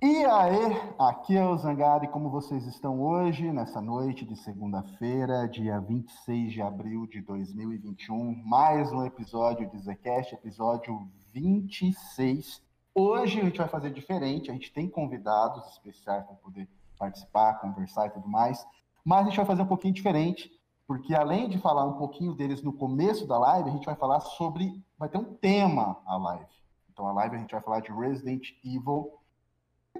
[0.00, 5.48] E aí, aqui é o Zangado e como vocês estão hoje, nessa noite de segunda-feira,
[5.48, 12.62] dia 26 de abril de 2021, mais um episódio de Zcast, episódio 26.
[12.94, 18.06] Hoje a gente vai fazer diferente, a gente tem convidados especiais para poder participar, conversar
[18.06, 18.64] e tudo mais,
[19.04, 20.48] mas a gente vai fazer um pouquinho diferente,
[20.86, 24.20] porque além de falar um pouquinho deles no começo da live, a gente vai falar
[24.20, 26.46] sobre, vai ter um tema a live.
[26.88, 29.18] Então a live a gente vai falar de Resident Evil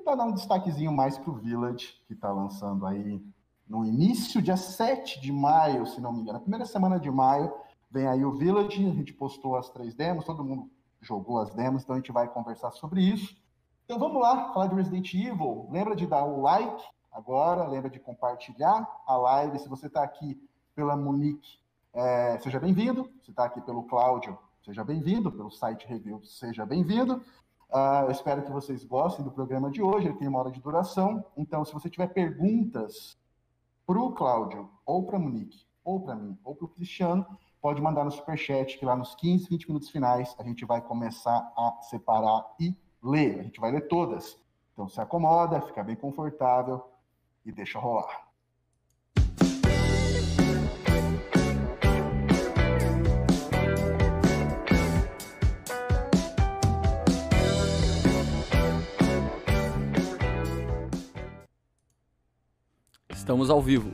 [0.08, 3.22] para dar um destaquezinho mais para o Village, que está lançando aí
[3.68, 7.52] no início, dia 7 de maio, se não me engano, na primeira semana de maio,
[7.90, 10.70] vem aí o Village, a gente postou as três demos, todo mundo
[11.02, 13.36] jogou as demos, então a gente vai conversar sobre isso.
[13.84, 15.68] Então vamos lá, falar de Resident Evil.
[15.70, 19.58] Lembra de dar o like agora, lembra de compartilhar a live.
[19.58, 20.40] Se você está aqui
[20.74, 21.58] pela Monique,
[21.92, 23.10] é, seja bem-vindo.
[23.22, 25.30] Se está aqui pelo Cláudio, seja bem-vindo.
[25.30, 27.22] Pelo site Review, seja bem-vindo.
[27.70, 30.60] Uh, eu espero que vocês gostem do programa de hoje, ele tem uma hora de
[30.60, 31.24] duração.
[31.36, 33.18] Então, se você tiver perguntas
[33.86, 37.26] para o Cláudio, ou para a Monique, ou para mim, ou para o Cristiano,
[37.60, 41.52] pode mandar no superchat, que lá nos 15, 20 minutos finais a gente vai começar
[41.56, 43.40] a separar e ler.
[43.40, 44.38] A gente vai ler todas.
[44.72, 46.82] Então, se acomoda, fica bem confortável
[47.44, 48.27] e deixa rolar.
[63.28, 63.92] Estamos ao vivo.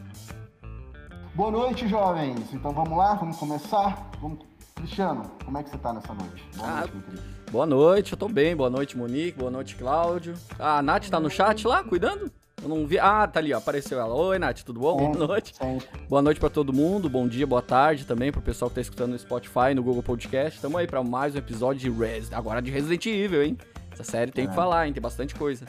[1.35, 2.53] Boa noite, jovens.
[2.53, 4.09] Então vamos lá, vamos começar.
[4.23, 4.39] Vamos...
[4.77, 6.49] Cristiano, como é que você está nessa noite?
[6.55, 7.23] Boa ah, noite, meu querido.
[7.51, 8.55] Boa noite, eu tô bem.
[8.55, 9.37] Boa noite, Monique.
[9.37, 10.35] Boa noite, Cláudio.
[10.57, 12.31] Ah, a Nath tá no chat lá, cuidando?
[12.63, 12.97] Eu não vi.
[12.97, 14.15] Ah, tá ali, ó, apareceu ela.
[14.15, 15.01] Oi, Nath, tudo bom?
[15.01, 15.53] Sim, boa noite.
[15.57, 15.79] Sim.
[16.09, 17.11] Boa noite para todo mundo.
[17.11, 20.61] Bom dia, boa tarde também pro pessoal que tá escutando no Spotify, no Google Podcast.
[20.61, 23.59] Tamo aí para mais um episódio de Res, agora de Resident Evil, hein?
[23.91, 24.47] Essa série tem é.
[24.47, 24.93] que falar, hein?
[24.93, 25.67] Tem bastante coisa.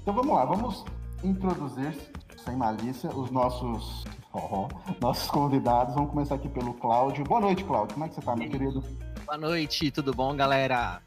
[0.00, 0.84] Então vamos lá, vamos
[1.24, 1.92] introduzir
[2.44, 4.68] sem malícia, os nossos, oh,
[5.00, 5.94] nossos convidados.
[5.94, 7.24] Vamos começar aqui pelo Cláudio.
[7.24, 7.94] Boa noite, Cláudio.
[7.94, 8.84] Como é que você está, meu querido?
[9.24, 11.00] Boa noite, tudo bom, galera?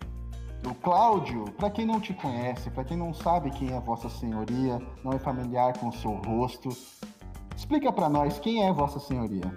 [0.66, 4.81] O Cláudio, para quem não te conhece, para quem não sabe quem é Vossa Senhoria,
[5.03, 6.69] não é familiar com o seu rosto,
[7.56, 9.53] explica para nós quem é Vossa Senhoria.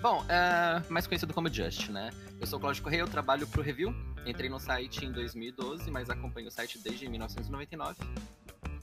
[0.00, 2.10] Bom, é mais conhecido como Just, né?
[2.40, 3.94] Eu sou o Cláudio Correia, eu trabalho pro Review.
[4.24, 7.96] Entrei no site em 2012, mas acompanho o site desde 1999.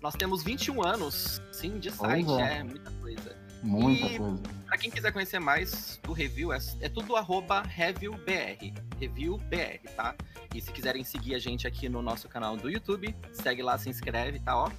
[0.01, 2.59] Nós temos 21 anos, sim, de site, é.
[2.59, 3.35] é muita coisa.
[3.61, 4.41] Muita e, coisa.
[4.65, 8.73] Pra quem quiser conhecer mais do review, é, é tudo arroba reviewbr.
[8.97, 10.15] ReviewBR, tá?
[10.55, 13.89] E se quiserem seguir a gente aqui no nosso canal do YouTube, segue lá, se
[13.89, 14.55] inscreve, tá?
[14.55, 14.71] Ó,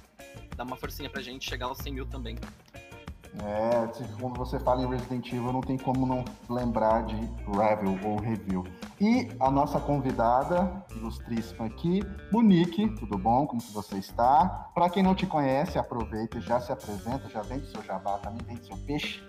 [0.55, 2.35] dá uma forcinha pra gente chegar aos 100 mil também.
[3.39, 3.87] É,
[4.19, 7.15] quando você fala em Resident Evil, não tem como não lembrar de
[7.47, 8.63] Review ou Review.
[8.99, 13.47] E a nossa convidada, ilustríssima aqui, Monique, tudo bom?
[13.47, 14.69] Como que você está?
[14.75, 18.45] Para quem não te conhece, aproveita e já se apresenta, já vende seu jabá, também
[18.45, 19.23] vende seu peixe.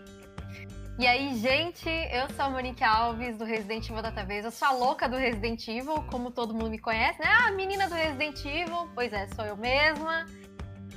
[0.99, 4.45] E aí, gente, eu sou a Monique Alves, do Resident Evil Database.
[4.45, 7.29] Eu sou a louca do Resident Evil, como todo mundo me conhece, né?
[7.29, 8.89] Ah, menina do Resident Evil.
[8.95, 10.27] Pois é, sou eu mesma.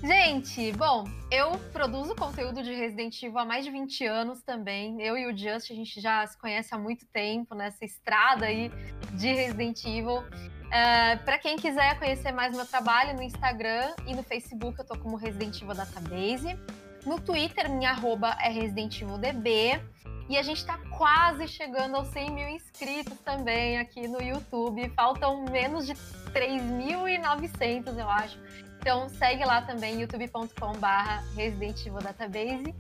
[0.06, 5.02] Gente, bom, eu produzo conteúdo de Resident Evil há mais de 20 anos também.
[5.02, 8.72] Eu e o Just, a gente já se conhece há muito tempo nessa estrada aí
[9.14, 10.20] de Resident Evil.
[10.20, 10.24] Uh,
[10.72, 14.96] é, para quem quiser conhecer mais meu trabalho no Instagram e no Facebook, eu tô
[14.96, 16.56] como Resident Evil Database.
[17.04, 19.82] No Twitter, minha arroba é Resident Evil DB.
[20.30, 24.88] E a gente está quase chegando aos 100 mil inscritos também aqui no YouTube.
[24.96, 28.40] Faltam menos de 3.900, eu acho.
[28.86, 32.76] Então segue lá também, youtube.com/barra Resident Evil Database.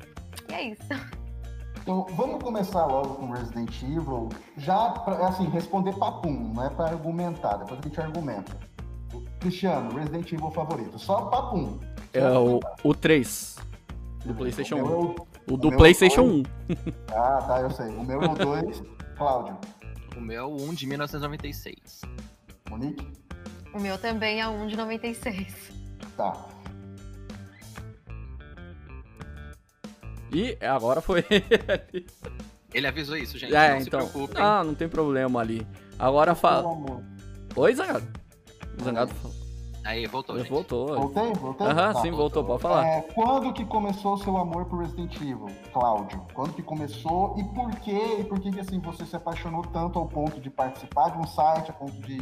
[0.48, 0.84] E é isso.
[1.82, 4.30] Então, vamos começar logo com Resident Evil.
[4.56, 8.56] Já, pra, assim, responder papum, não é para argumentar, depois a gente argumenta.
[9.40, 11.80] Cristiano, Resident Evil favorito, só papum.
[12.14, 13.58] É o, o 3,
[14.26, 14.84] do PlayStation 1.
[14.84, 15.16] O,
[15.50, 16.44] o, o do PlayStation 1.
[17.16, 17.88] Ah, tá, eu sei.
[17.88, 18.84] O meu é o 2,
[19.18, 19.58] Cláudio.
[20.16, 22.02] O meu é o 1 de 1996.
[22.70, 23.12] Monique?
[23.74, 25.75] O meu também é o 1 de 96.
[26.16, 26.34] Tá.
[30.32, 31.24] E agora foi
[32.74, 32.88] ele.
[32.88, 33.56] avisou isso, gente.
[33.56, 34.02] É, não então.
[34.02, 34.42] se preocupem.
[34.42, 35.66] Ah, não tem problema ali.
[35.97, 36.76] Agora fala.
[37.56, 38.06] Oi, Zangado.
[38.84, 39.46] Zangado falou.
[39.86, 40.38] Aí, voltou.
[40.40, 40.50] Gente.
[40.50, 40.88] Voltou.
[40.88, 41.32] Voltei?
[41.34, 41.68] Voltei?
[41.68, 42.02] Aham, tá.
[42.02, 42.88] sim, voltou, pode falar.
[42.88, 46.26] É, quando que começou o seu amor por Resident Evil, Cláudio?
[46.34, 48.18] Quando que começou e por quê?
[48.20, 51.28] E por que, que assim, você se apaixonou tanto ao ponto de participar de um
[51.28, 52.18] site, a ponto de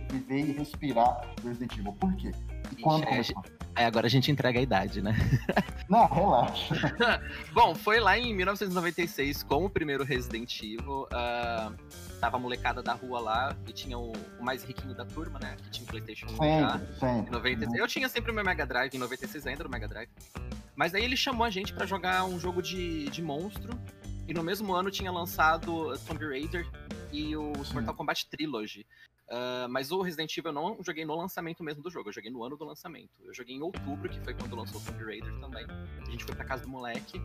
[0.00, 1.92] viver e respirar Resident Evil.
[1.92, 2.32] Por quê?
[2.76, 3.42] E quando começou?
[3.74, 5.14] Aí agora a gente entrega a idade, né?
[5.88, 6.74] Não, relaxa.
[7.52, 11.04] Bom, foi lá em 1996 com o primeiro Resident Evil.
[11.04, 11.74] Uh,
[12.20, 15.56] tava a molecada da rua lá e tinha o, o, mais riquinho da turma, né?
[15.62, 16.80] Que tinha o PlayStation 1 sempre, já.
[17.00, 17.30] Sempre.
[17.32, 17.80] 96.
[17.80, 20.10] Eu tinha sempre o meu Mega Drive, em 96 ainda era o Mega Drive.
[20.76, 23.70] Mas aí ele chamou a gente para jogar um jogo de, de monstro.
[24.28, 26.66] E no mesmo ano tinha lançado Tomb Raider
[27.10, 27.74] e o Sim.
[27.74, 28.86] Mortal Kombat Trilogy.
[29.28, 32.30] Uh, mas o Resident Evil eu não joguei no lançamento mesmo do jogo, eu joguei
[32.30, 33.10] no ano do lançamento.
[33.24, 35.66] Eu joguei em outubro, que foi quando lançou o Tomb Raider também.
[36.06, 37.20] A gente foi pra casa do moleque.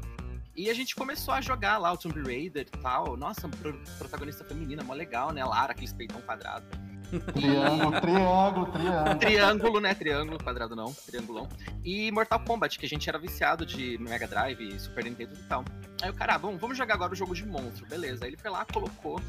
[0.56, 3.18] E a gente começou a jogar lá o Tomb Raider e tal.
[3.18, 3.50] Nossa,
[3.98, 5.44] protagonista feminina, mó legal, né?
[5.44, 6.66] Lara, aquele peitão quadrado.
[7.34, 9.20] Triângulo, triângulo, triângulo.
[9.20, 9.94] Triângulo, né?
[9.94, 11.48] Triângulo, quadrado não, triangulão.
[11.84, 15.64] E Mortal Kombat, que a gente era viciado de Mega Drive, Super Nintendo e tal.
[16.02, 18.26] Aí o cara, ah, bom, vamos jogar agora o jogo de monstro, beleza.
[18.26, 19.22] Aí ele foi lá, colocou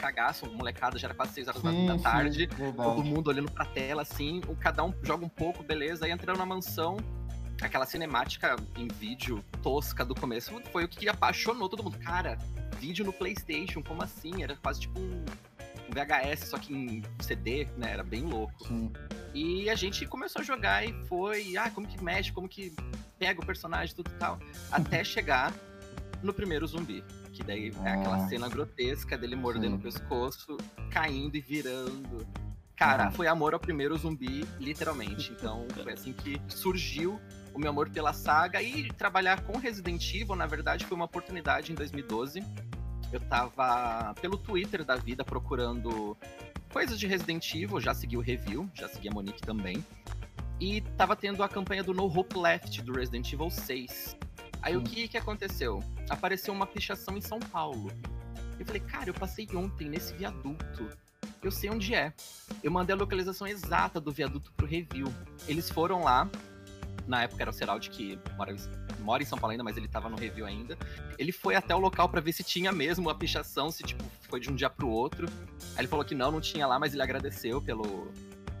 [0.00, 3.64] cagaço, molecada, já era quase 6 horas sim, da tarde, sim, todo mundo olhando pra
[3.64, 6.96] tela, assim, o, cada um joga um pouco, beleza, aí entrando na mansão,
[7.60, 11.98] aquela cinemática em vídeo tosca do começo foi o que apaixonou todo mundo.
[11.98, 12.38] Cara,
[12.78, 14.42] vídeo no PlayStation, como assim?
[14.42, 15.24] Era quase tipo um,
[15.90, 17.92] VHS, só que em CD, né?
[17.92, 18.66] Era bem louco.
[18.66, 18.92] Sim.
[19.34, 22.74] E a gente começou a jogar e foi, ah, como que mexe, como que
[23.18, 24.38] pega o personagem, tudo e tal.
[24.70, 25.52] Até chegar
[26.22, 27.04] no primeiro zumbi.
[27.32, 28.28] Que daí é aquela ah.
[28.28, 29.78] cena grotesca dele mordendo Sim.
[29.78, 30.56] o pescoço,
[30.90, 32.26] caindo e virando.
[32.76, 33.12] Cara, uhum.
[33.12, 35.32] foi amor ao primeiro zumbi, literalmente.
[35.40, 37.20] Então, foi assim que surgiu
[37.54, 38.62] o meu amor pela saga.
[38.62, 42.42] E trabalhar com Resident Evil, na verdade, foi uma oportunidade em 2012.
[43.12, 46.16] Eu tava pelo Twitter da vida procurando
[46.72, 49.84] coisas de Resident Evil, já segui o review, já segui a Monique também.
[50.60, 54.16] E tava tendo a campanha do No Hope Left do Resident Evil 6.
[54.62, 55.82] Aí o que que aconteceu?
[56.08, 57.90] Apareceu uma pichação em São Paulo.
[58.58, 60.88] Eu falei, cara, eu passei ontem nesse viaduto.
[61.42, 62.12] Eu sei onde é.
[62.62, 65.06] Eu mandei a localização exata do viaduto pro review.
[65.48, 66.28] Eles foram lá.
[67.06, 68.54] Na época era o Seraldi que mora,
[69.00, 70.76] mora em São Paulo ainda, mas ele tava no review ainda.
[71.18, 74.38] Ele foi até o local para ver se tinha mesmo a pichação, se tipo foi
[74.38, 75.26] de um dia pro outro.
[75.74, 78.12] Aí ele falou que não, não tinha lá, mas ele agradeceu pelo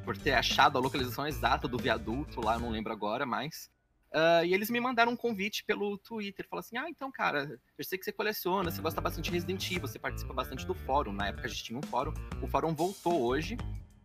[0.04, 3.70] por ter achado a localização exata do viaduto lá, não lembro agora mais.
[4.12, 6.46] Uh, e eles me mandaram um convite pelo Twitter.
[6.48, 9.64] Falaram assim: Ah, então, cara, eu sei que você coleciona, você gosta bastante de Resident
[9.70, 11.12] Evil, você participa bastante do fórum.
[11.12, 12.12] Na época a gente tinha um fórum.
[12.42, 13.56] O fórum voltou hoje,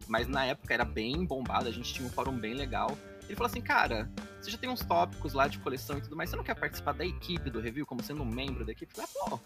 [0.08, 2.96] mas na época era bem bombado, a gente tinha um fórum bem legal.
[3.28, 6.30] Ele falou assim: Cara, você já tem uns tópicos lá de coleção e tudo mais,
[6.30, 8.92] você não quer participar da equipe do review como sendo um membro da equipe?
[8.96, 9.40] Eu falei: ah, pô,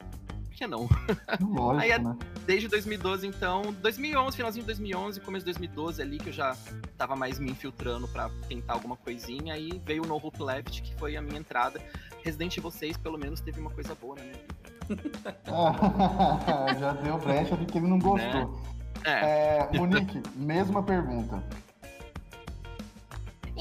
[0.51, 0.89] que não?
[1.39, 2.17] Lógico, Aí, né?
[2.45, 6.55] desde 2012, então, 2011, finalzinho de 2011, começo de 2012 ali, que eu já
[6.97, 10.93] tava mais me infiltrando para tentar alguma coisinha, aí veio o No Hope Left, que
[10.95, 11.79] foi a minha entrada.
[12.23, 14.59] Resident Evil 6, pelo menos, teve uma coisa boa na minha vida.
[16.77, 18.51] já deu brecha de que ele não gostou.
[18.51, 18.79] Né?
[19.05, 19.69] É.
[19.73, 21.41] é Monique, mesma pergunta.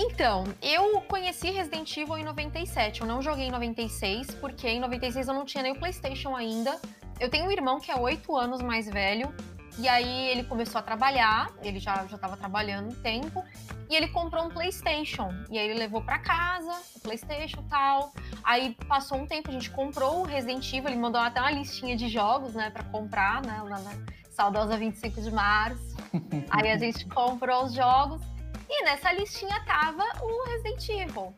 [0.01, 3.01] Então, eu conheci Resident Evil em 97.
[3.01, 6.81] Eu não joguei em 96, porque em 96 eu não tinha nem o PlayStation ainda.
[7.19, 9.35] Eu tenho um irmão que é 8 anos mais velho.
[9.77, 13.45] E aí ele começou a trabalhar, ele já já estava trabalhando um tempo,
[13.91, 15.31] e ele comprou um PlayStation.
[15.51, 18.13] E aí ele levou para casa, o PlayStation tal.
[18.45, 21.97] Aí passou um tempo, a gente comprou o Resident Evil, ele mandou até uma listinha
[21.97, 23.93] de jogos, né, para comprar, né, na, na
[24.31, 25.97] saudosa 25 de março.
[26.51, 28.21] aí a gente comprou os jogos.
[28.69, 31.35] E nessa listinha tava o Resident Evil.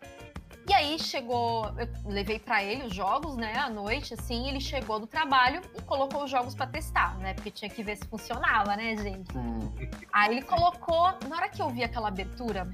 [0.68, 5.00] E aí chegou, eu levei para ele os jogos, né, à noite, assim, ele chegou
[5.00, 8.76] do trabalho e colocou os jogos para testar, né, porque tinha que ver se funcionava,
[8.76, 9.36] né, gente.
[9.36, 9.72] Hum.
[10.12, 12.68] Aí ele colocou, na hora que eu vi aquela abertura,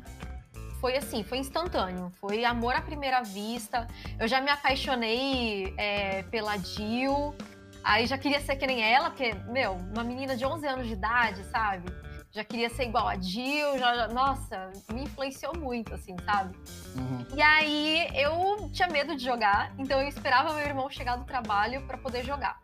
[0.80, 3.86] foi assim, foi instantâneo, foi amor à primeira vista.
[4.18, 7.34] Eu já me apaixonei é, pela Jill,
[7.82, 10.92] aí já queria ser que nem ela, porque, meu, uma menina de 11 anos de
[10.92, 11.90] idade, sabe?
[12.36, 16.54] Já queria ser igual a Jill, já, nossa, me influenciou muito, assim, sabe?
[16.94, 17.26] Uhum.
[17.34, 21.86] E aí eu tinha medo de jogar, então eu esperava meu irmão chegar do trabalho
[21.86, 22.60] para poder jogar.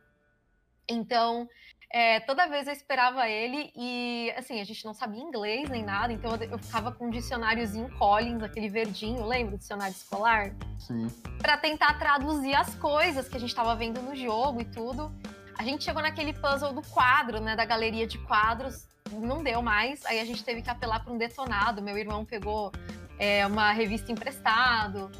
[0.86, 1.48] Então,
[1.90, 6.12] é, toda vez eu esperava ele e, assim, a gente não sabia inglês nem nada,
[6.12, 9.54] então eu, eu ficava com um dicionáriozinho Collins, aquele verdinho, lembra?
[9.54, 10.54] O dicionário escolar?
[10.78, 11.08] Sim.
[11.38, 15.10] Pra tentar traduzir as coisas que a gente estava vendo no jogo e tudo.
[15.58, 20.04] A gente chegou naquele puzzle do quadro, né, da galeria de quadros, não deu mais,
[20.06, 21.82] aí a gente teve que apelar para um detonado.
[21.82, 22.72] Meu irmão pegou
[23.18, 25.10] é, uma revista emprestado.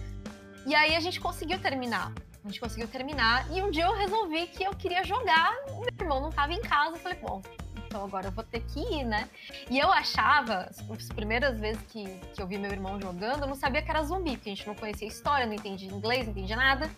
[0.67, 2.13] E aí a gente conseguiu terminar.
[2.45, 3.47] A gente conseguiu terminar.
[3.51, 5.53] E um dia eu resolvi que eu queria jogar.
[5.69, 6.97] Meu irmão não estava em casa.
[6.97, 7.41] Eu falei, bom,
[7.87, 9.29] então agora eu vou ter que ir, né?
[9.71, 13.55] E eu achava, as primeiras vezes que, que eu vi meu irmão jogando, eu não
[13.55, 16.33] sabia que era zumbi, porque a gente não conhecia a história, não entendia inglês, não
[16.33, 16.91] entendia nada.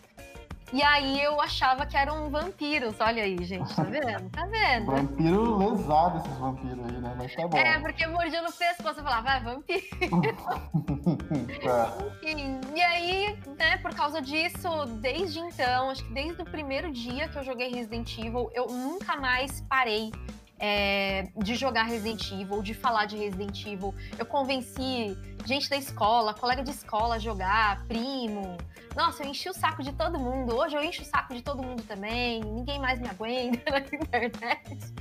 [0.74, 2.96] E aí eu achava que eram vampiros.
[2.98, 4.28] Olha aí, gente, tá vendo?
[4.30, 4.86] Tá vendo?
[4.86, 7.14] Vampiro lesado esses vampiros aí, né?
[7.16, 7.56] Mas tá bom.
[7.56, 9.84] É, porque mordia no pescoço, eu falava, ah, vampiro.
[11.62, 11.96] tá.
[12.24, 14.68] Enfim, e aí, né, por causa disso,
[15.00, 19.16] desde então, acho que desde o primeiro dia que eu joguei Resident Evil, eu nunca
[19.16, 20.10] mais parei
[20.58, 23.94] é, de jogar Resident Evil, de falar de Resident Evil.
[24.18, 28.56] Eu convenci gente da escola, colega de escola a jogar, primo.
[28.96, 30.56] Nossa, eu enchi o saco de todo mundo.
[30.56, 32.40] Hoje eu encho o saco de todo mundo também.
[32.40, 34.94] Ninguém mais me aguenta na internet.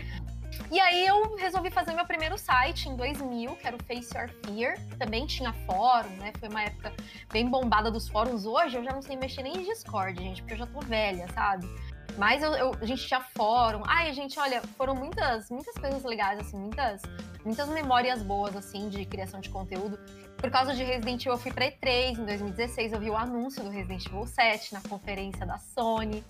[0.72, 4.30] E aí eu resolvi fazer meu primeiro site em 2000, que era o Face Your
[4.44, 4.78] Fear.
[4.98, 6.32] Também tinha fórum, né?
[6.40, 6.94] Foi uma época
[7.32, 8.46] bem bombada dos fóruns.
[8.46, 11.28] Hoje eu já não sei mexer nem em Discord, gente, porque eu já tô velha,
[11.34, 11.68] sabe?
[12.17, 13.82] Mas eu, eu, a gente tinha fórum.
[13.86, 17.01] Ai, gente, olha, foram muitas, muitas coisas legais, assim, muitas,
[17.43, 19.98] muitas memórias boas, assim, de criação de conteúdo.
[20.38, 23.63] Por causa de Resident Evil, eu fui pra E3 em 2016, eu vi o anúncio
[23.63, 26.24] do Resident Evil 7 na conferência da Sony.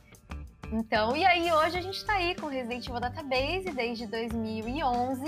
[0.71, 5.25] Então, e aí hoje a gente tá aí com o Resident Evil Database desde 2011.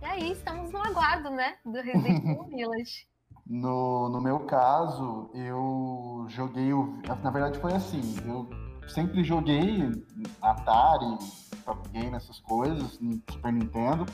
[0.00, 3.06] E aí estamos no aguardo, né, do Resident Evil Village.
[3.46, 7.02] No, no meu caso, eu joguei o.
[7.22, 8.48] Na verdade, foi assim: eu
[8.92, 9.90] sempre joguei
[10.40, 11.18] Atari,
[11.92, 12.98] Game, essas coisas,
[13.30, 14.06] Super Nintendo.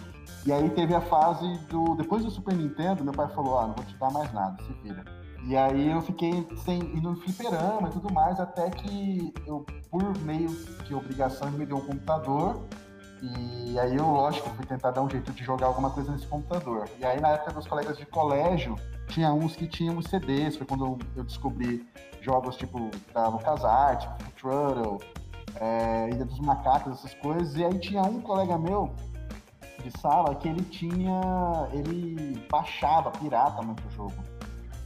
[0.44, 1.94] E aí teve a fase do.
[1.94, 4.72] Depois do Super Nintendo, meu pai falou: Ah, não vou te dar mais nada, se
[4.82, 5.04] vira.
[5.44, 10.18] E aí eu fiquei sem ir no fliperama e tudo mais, até que eu, por
[10.18, 10.48] meio
[10.84, 12.66] de obrigação, me deu um computador.
[13.20, 16.88] E aí eu, lógico, fui tentar dar um jeito de jogar alguma coisa nesse computador.
[17.00, 18.76] E aí na época dos colegas de colégio,
[19.08, 21.86] tinha uns que tinham CDs, foi quando eu descobri
[22.28, 25.00] jogos tipo da LucasArts, tipo Turtle,
[25.56, 27.56] é, Ilha dos Macacos, essas coisas.
[27.56, 28.90] E aí tinha um colega meu
[29.82, 31.68] de sala que ele tinha.
[31.72, 34.22] ele baixava pirata muito jogo.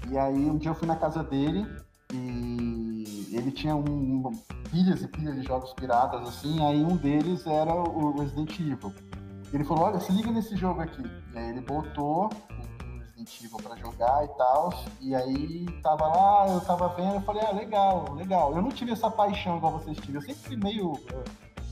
[0.08, 1.66] E aí um dia eu fui na casa dele
[2.12, 4.30] e ele tinha um,
[4.70, 8.92] pilhas e pilhas de jogos piratas assim, aí um deles era o Resident Evil.
[9.52, 11.02] Ele falou, olha, se liga nesse jogo aqui.
[11.34, 12.30] E aí ele botou
[13.62, 14.73] para jogar e tal.
[15.00, 18.55] E aí tava lá, eu tava vendo, eu falei, ah, legal, legal.
[18.55, 20.21] Eu não tive essa paixão igual vocês tiveram.
[20.21, 20.93] Eu sempre fui meio.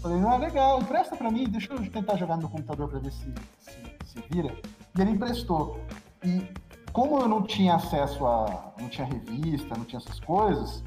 [0.03, 3.35] Falei, ah, legal, empresta para mim, deixa eu tentar jogar no computador para ver se,
[3.59, 4.57] se, se vira.
[4.97, 5.81] E ele emprestou.
[6.25, 6.47] E
[6.93, 8.73] como eu não tinha acesso a.
[8.81, 10.83] não tinha revista, não tinha essas coisas,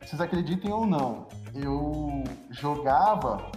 [0.00, 3.50] vocês acreditem ou não, eu jogava,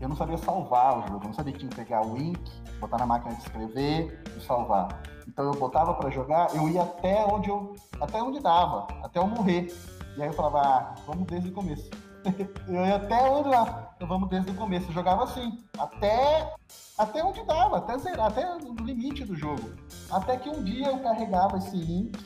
[0.00, 2.40] eu não sabia salvar o jogo, eu não sabia que tinha que pegar o link,
[2.80, 4.88] botar na máquina de escrever e salvar.
[5.30, 9.26] Então eu botava para jogar, eu ia até onde eu até onde dava, até eu
[9.28, 9.72] morrer.
[10.16, 11.88] E aí eu falava, ah, vamos desde o começo.
[12.68, 14.88] eu ia até onde lá, então vamos desde o começo.
[14.88, 16.52] Eu jogava assim, até
[16.98, 19.70] até onde dava, até zerar, até o limite do jogo.
[20.10, 22.18] Até que um dia eu carregava esse link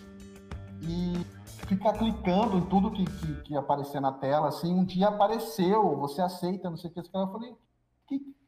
[0.81, 1.27] e
[1.67, 6.23] ficar clicando em tudo que, que, que aparecia na tela, assim, um dia apareceu, você
[6.23, 7.55] aceita, não sei o que, eu falei,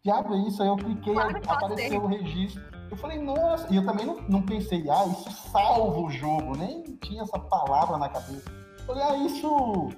[0.06, 0.62] diabo é isso?
[0.62, 2.62] Aí eu cliquei, claro apareceu o registro.
[2.88, 6.82] Eu falei, nossa, e eu também não, não pensei, ah, isso salva o jogo, nem
[7.02, 8.48] tinha essa palavra na cabeça.
[8.78, 9.90] Eu falei, ah, isso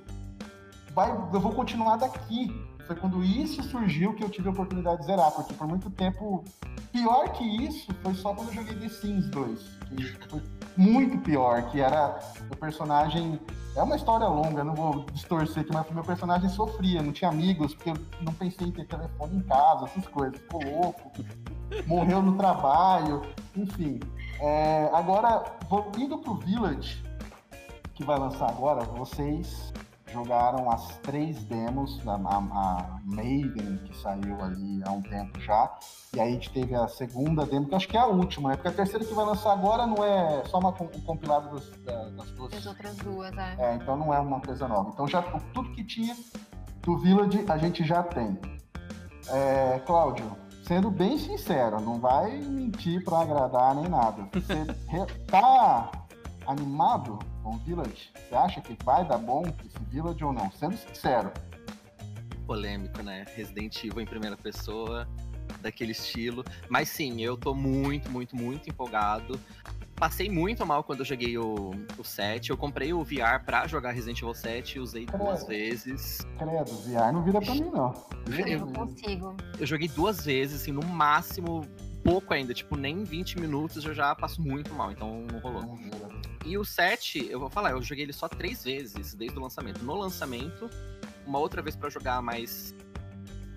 [0.94, 2.50] vai, eu vou continuar daqui.
[2.86, 6.42] Foi quando isso surgiu que eu tive a oportunidade de zerar, porque por muito tempo,
[6.90, 9.78] pior que isso, foi só quando eu joguei The Sims 2.
[9.94, 10.42] Que foi
[10.74, 12.18] muito pior, que era
[12.50, 13.38] o personagem.
[13.78, 17.30] É uma história longa, não vou distorcer aqui, mas o meu personagem sofria, não tinha
[17.30, 21.12] amigos, porque eu não pensei em ter telefone em casa, essas coisas, ficou louco
[21.86, 23.22] morreu no trabalho,
[23.56, 24.00] enfim.
[24.40, 27.02] É, agora, vou, indo pro Village,
[27.94, 29.72] que vai lançar agora, vocês
[30.12, 35.70] jogaram as três demos, a, a, Maiden, que saiu ali há um tempo já,
[36.14, 38.56] e aí a gente teve a segunda demo, que acho que é a última, né?
[38.56, 42.30] Porque a terceira que vai lançar agora não é só uma, um compilado das, das
[42.32, 42.50] duas.
[42.50, 43.56] Das outras duas, é.
[43.58, 44.90] É, então não é uma coisa nova.
[44.92, 46.16] Então já tudo que tinha
[46.82, 48.38] do Village a gente já tem.
[49.28, 50.24] É, Cláudio,
[50.66, 54.28] sendo bem sincero, não vai mentir para agradar nem nada.
[54.32, 55.90] Você tá
[56.46, 58.10] animado com o Village?
[58.14, 60.50] Você acha que vai dar bom esse Village ou não?
[60.52, 61.32] Sendo sincero.
[62.46, 63.24] Polêmico, né?
[63.34, 65.08] Resident Evil em primeira pessoa,
[65.60, 66.44] daquele estilo.
[66.68, 69.40] Mas sim, eu tô muito, muito, muito empolgado
[69.98, 72.50] passei muito mal quando eu joguei o, o 7.
[72.50, 75.24] Eu comprei o VR pra jogar Resident Evil 7 e usei Credo.
[75.24, 76.18] duas vezes.
[76.38, 77.92] Credo, VR não vira pra mim, não.
[78.28, 79.36] Eu não consigo.
[79.58, 81.66] Eu joguei duas vezes, assim, no máximo,
[82.04, 82.54] pouco ainda.
[82.54, 85.76] Tipo, nem 20 minutos eu já passo muito mal, então não rolou.
[86.48, 89.84] E o 7, eu vou falar, eu joguei ele só três vezes desde o lançamento.
[89.84, 90.70] No lançamento,
[91.26, 92.74] uma outra vez para jogar mais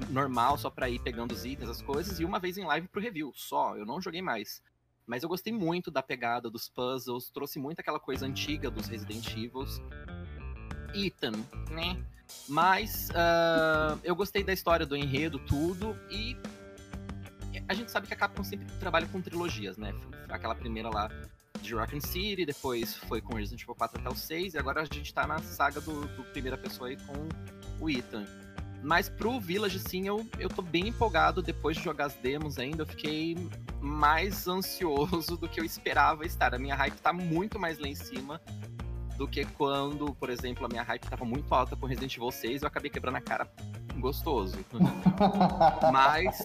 [0.10, 3.00] normal, só pra ir pegando os itens, as coisas, e uma vez em live pro
[3.00, 3.78] review, só.
[3.78, 4.62] Eu não joguei mais.
[5.08, 9.26] Mas eu gostei muito da pegada dos puzzles, trouxe muito aquela coisa antiga dos Resident
[9.38, 9.66] Evil.
[10.94, 11.32] Ethan,
[11.70, 11.98] né?
[12.50, 15.96] Mas uh, eu gostei da história, do enredo, tudo.
[16.10, 16.36] E
[17.70, 19.96] a gente sabe que a Capcom sempre trabalha com trilogias, né?
[20.28, 21.10] Aquela primeira lá
[21.62, 24.86] de Raccoon City, depois foi com Resident Evil 4 até o 6, e agora a
[24.86, 28.26] gente tá na saga do, do primeira pessoa aí com o Ethan.
[28.84, 31.42] Mas pro Village, sim, eu, eu tô bem empolgado.
[31.42, 33.38] Depois de jogar as demos ainda, eu fiquei
[33.80, 36.56] mais ansioso do que eu esperava estar.
[36.56, 38.42] A minha hype tá muito mais lá em cima
[39.18, 42.64] do que quando, por exemplo, a minha hype tava muito alta com Resident Evil 6
[42.64, 43.48] eu acabei quebrando a cara
[44.00, 44.58] gostoso.
[45.94, 46.42] Mas,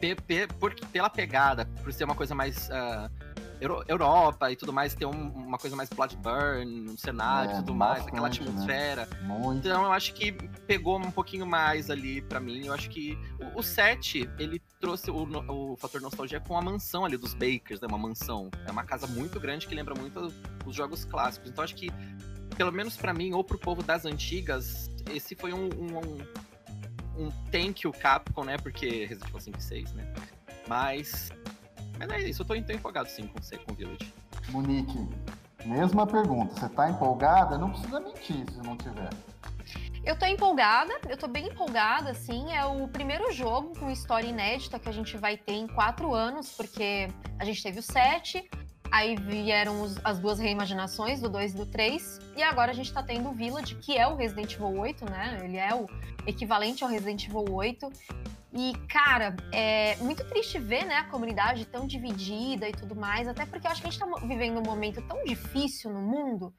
[0.00, 2.68] pe, pe, por, pela pegada, por ser uma coisa mais.
[2.68, 3.25] Uh,
[3.60, 7.74] Europa e tudo mais, ter um, uma coisa mais Bloodburn, um cenário e é, tudo
[7.74, 8.34] mais, bastante, aquela né?
[8.34, 9.06] atmosfera.
[9.06, 9.56] Né?
[9.56, 10.32] Então eu acho que
[10.66, 12.66] pegou um pouquinho mais ali para mim.
[12.66, 13.18] Eu acho que
[13.54, 17.80] o, o 7, ele trouxe o, o fator nostalgia com a mansão ali dos Bakers,
[17.80, 17.88] né?
[17.88, 18.50] Uma mansão.
[18.66, 20.32] É uma casa muito grande que lembra muito
[20.64, 21.50] os jogos clássicos.
[21.50, 21.90] Então acho que,
[22.56, 27.30] pelo menos para mim, ou pro povo das antigas, esse foi um, um, um, um
[27.50, 28.58] thank you Capcom, né?
[28.58, 30.14] Porque Resident Evil 5 e 6, né?
[30.68, 31.30] Mas
[31.98, 34.12] mas é isso, eu tô, empolgado sim com, com o Village.
[34.50, 34.98] Monique,
[35.64, 36.54] mesma pergunta.
[36.54, 37.58] Você tá empolgada?
[37.58, 39.10] Não precisa mentir se não tiver.
[40.04, 42.52] Eu tô empolgada, eu tô bem empolgada, assim.
[42.52, 46.52] É o primeiro jogo com história inédita que a gente vai ter em quatro anos,
[46.52, 48.48] porque a gente teve o 7,
[48.90, 52.92] aí vieram os, as duas reimaginações, do 2 e do 3, e agora a gente
[52.92, 55.40] tá tendo o Village, que é o Resident Evil 8, né?
[55.42, 55.86] Ele é o
[56.26, 57.90] equivalente ao Resident Evil 8.
[58.52, 63.44] E, cara, é muito triste ver, né, a comunidade tão dividida e tudo mais, até
[63.44, 66.54] porque eu acho que a gente tá vivendo um momento tão difícil no mundo.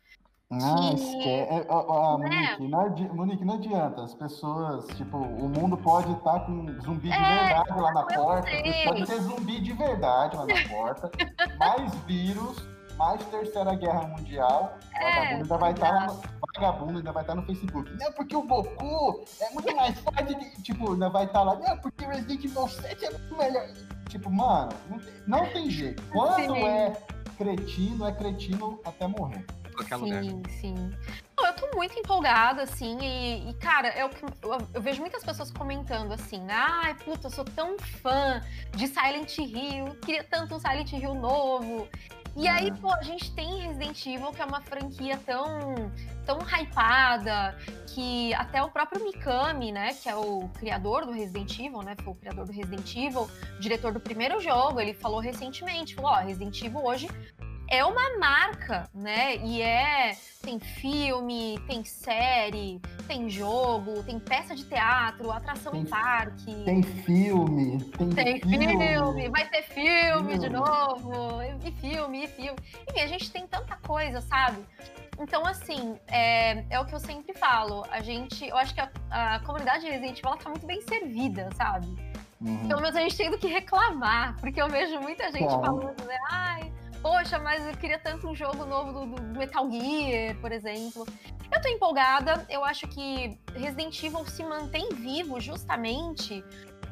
[0.50, 0.96] Ah, que...
[0.96, 1.54] esquece.
[1.54, 2.30] É, ó, né?
[2.30, 3.10] Monique, não adi...
[3.10, 4.04] Monique, não adianta.
[4.04, 8.04] As pessoas, tipo, o mundo pode estar tá com zumbi de é, verdade lá na
[8.04, 8.50] porta.
[8.86, 11.12] Pode ter zumbi de verdade lá na porta.
[11.60, 12.66] mais vírus
[12.98, 16.16] mais Terceira Guerra Mundial, é, vagabundo ainda vai estar tá
[16.56, 17.92] vagabundo ainda vai estar tá no Facebook.
[17.96, 21.78] Não, porque o Goku é muito mais forte, de, tipo, ainda vai estar lá, não,
[21.78, 23.68] porque Resident Evil 7 é muito melhor.
[24.10, 26.02] Tipo, mano, não tem, não tem jeito.
[26.12, 26.64] Quando sim.
[26.64, 26.98] é
[27.38, 29.46] cretino, é cretino até morrer.
[29.84, 30.24] Sim, lugar.
[30.50, 30.92] sim.
[31.40, 34.10] Eu tô muito empolgada, assim, e, e cara, eu,
[34.42, 38.42] eu, eu, vejo muitas pessoas comentando assim, ai, puta, eu sou tão fã
[38.76, 41.88] de Silent Hill, queria tanto um Silent Hill novo.
[42.40, 45.92] E aí, pô, a gente tem Resident Evil, que é uma franquia tão,
[46.24, 51.82] tão hypada, que até o próprio Mikami, né, que é o criador do Resident Evil,
[51.82, 53.28] né, foi o criador do Resident Evil,
[53.60, 57.10] diretor do primeiro jogo, ele falou recentemente, falou, ó, Resident Evil hoje
[57.70, 59.38] é uma marca, né?
[59.38, 65.86] E é tem filme, tem série, tem jogo, tem peça de teatro, atração tem, em
[65.86, 66.64] parque.
[66.64, 68.88] Tem filme, tem, tem filme.
[68.88, 69.30] filme.
[69.30, 72.58] vai ter filme, filme, de novo, e filme, e filme.
[72.90, 74.64] Enfim, a gente tem tanta coisa, sabe?
[75.20, 77.84] Então, assim, é, é o que eu sempre falo.
[77.92, 81.50] A gente, eu acho que a, a comunidade Resident Evil ela tá muito bem servida,
[81.58, 81.88] sabe?
[82.40, 82.68] Uhum.
[82.68, 86.18] Pelo menos a gente tem do que reclamar, porque eu vejo muita gente falando, né?
[86.30, 91.06] Ai, poxa, mas eu queria tanto um jogo novo do, do, Metal Gear, por exemplo.
[91.52, 96.44] Eu tô empolgada, eu acho que Resident Evil se mantém vivo justamente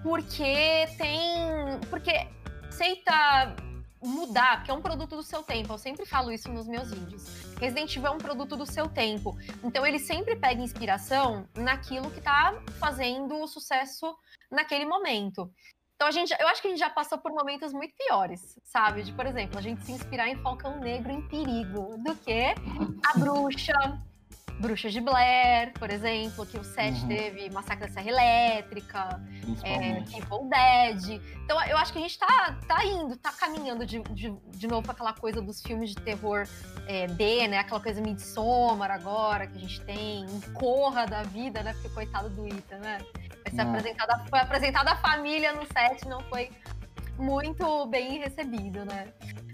[0.01, 1.79] porque tem.
[1.89, 2.27] porque
[2.67, 3.55] aceita
[4.03, 5.73] mudar, porque é um produto do seu tempo.
[5.73, 7.55] Eu sempre falo isso nos meus vídeos.
[7.59, 9.35] Resident Evil é um produto do seu tempo.
[9.63, 14.15] Então ele sempre pega inspiração naquilo que tá fazendo sucesso
[14.51, 15.51] naquele momento.
[15.95, 19.03] Então a gente, eu acho que a gente já passou por momentos muito piores, sabe?
[19.03, 22.53] De, por exemplo, a gente se inspirar em Falcão Negro em Perigo, do que
[23.05, 23.73] a bruxa,
[24.59, 27.07] Bruxa de Blair, por exemplo, que o set uhum.
[27.07, 29.21] teve Massacre da Serra Elétrica,
[29.63, 31.21] é, Evil Dead.
[31.43, 34.83] Então eu acho que a gente tá, tá indo, tá caminhando de, de, de novo
[34.83, 36.47] para aquela coisa dos filmes de terror
[36.87, 37.59] é, B, né?
[37.59, 41.73] Aquela coisa Midsommar agora que a gente tem, um Corra da vida, né?
[41.73, 42.99] Porque coitado do Ita, né?
[43.45, 46.49] Vai ser apresentada, foi apresentada a família no set, não foi
[47.17, 49.07] muito bem recebido, né?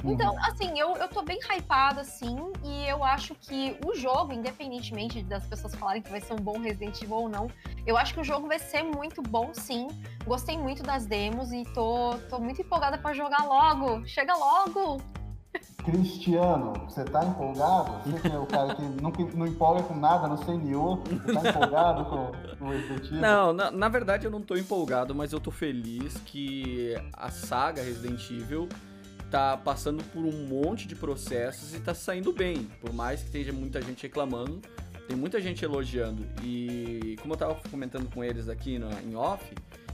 [0.04, 0.14] Uhum.
[0.14, 5.22] Então, assim, eu, eu tô bem hypada, assim, e eu acho que o jogo, independentemente
[5.22, 7.48] das pessoas falarem que vai ser um bom Resident Evil ou não,
[7.86, 9.88] eu acho que o jogo vai ser muito bom, sim.
[10.26, 14.08] Gostei muito das demos e tô, tô muito empolgada para jogar logo.
[14.08, 15.02] Chega logo!
[15.84, 18.04] Cristiano, você tá empolgado?
[18.04, 21.50] Você que é o cara que não, não empolga com nada no CNO, você tá
[21.50, 23.20] empolgado com, o Resident Evil?
[23.20, 27.82] Não, na, na, verdade eu não tô empolgado, mas eu tô feliz que a saga
[27.82, 28.70] Resident Evil
[29.32, 32.70] tá passando por um monte de processos e tá saindo bem.
[32.80, 34.62] Por mais que esteja muita gente reclamando,
[35.08, 36.28] tem muita gente elogiando.
[36.44, 39.44] E como eu tava comentando com eles aqui no, em off,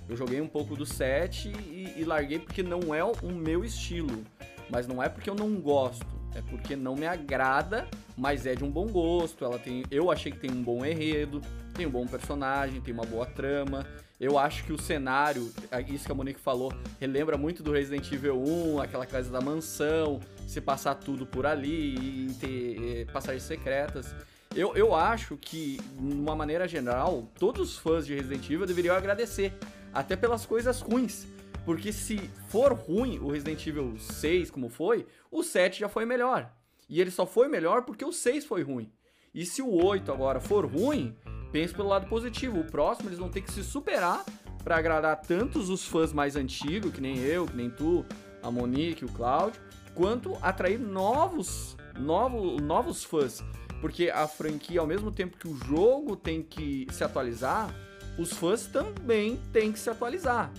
[0.10, 4.24] eu joguei um pouco do set e, e larguei porque não é o meu estilo.
[4.70, 8.64] Mas não é porque eu não gosto, é porque não me agrada, mas é de
[8.64, 9.44] um bom gosto.
[9.44, 11.42] Ela tem, eu achei que tem um bom enredo,
[11.74, 13.86] tem um bom personagem, tem uma boa trama.
[14.20, 15.52] Eu acho que o cenário,
[15.90, 20.20] isso que a Monique falou, relembra muito do Resident Evil 1, aquela casa da mansão,
[20.48, 24.16] se passar tudo por ali e ter passagens secretas.
[24.56, 28.96] Eu, eu acho que, de uma maneira geral, todos os fãs de Resident Evil deveriam
[28.96, 29.54] agradecer,
[29.94, 31.28] até pelas coisas ruins.
[31.68, 36.50] Porque se for ruim o Resident Evil 6, como foi, o 7 já foi melhor.
[36.88, 38.90] E ele só foi melhor porque o 6 foi ruim.
[39.34, 41.14] E se o 8 agora for ruim,
[41.52, 42.62] pense pelo lado positivo.
[42.62, 44.24] O próximo eles vão ter que se superar
[44.64, 48.06] para agradar tantos os fãs mais antigos, que nem eu, que nem tu,
[48.42, 49.62] a Monique, o Cláudio,
[49.94, 53.44] quanto atrair novos, novos, novos fãs.
[53.82, 57.76] Porque a franquia, ao mesmo tempo que o jogo tem que se atualizar,
[58.18, 60.50] os fãs também têm que se atualizar.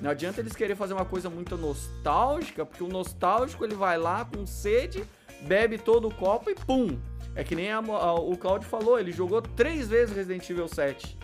[0.00, 4.24] Não adianta eles querer fazer uma coisa muito nostálgica, porque o nostálgico ele vai lá
[4.24, 5.04] com sede,
[5.42, 6.98] bebe todo o copo e pum!
[7.34, 11.18] É que nem a, a, o Claudio falou, ele jogou três vezes Resident Evil 7.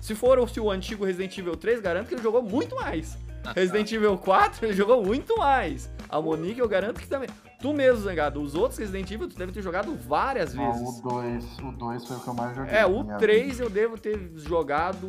[0.00, 3.16] Se for o, se o antigo Resident Evil 3, garanto que ele jogou muito mais.
[3.54, 5.88] Resident Evil 4, ele jogou muito mais.
[6.08, 7.28] A Monique, eu garanto que também.
[7.60, 10.80] Tu mesmo, Zangado, os outros Resident Evil, tu deve ter jogado várias vezes.
[10.80, 12.74] Não, o 2, o 2 foi o que eu mais joguei.
[12.74, 15.08] É, o 3 eu devo ter jogado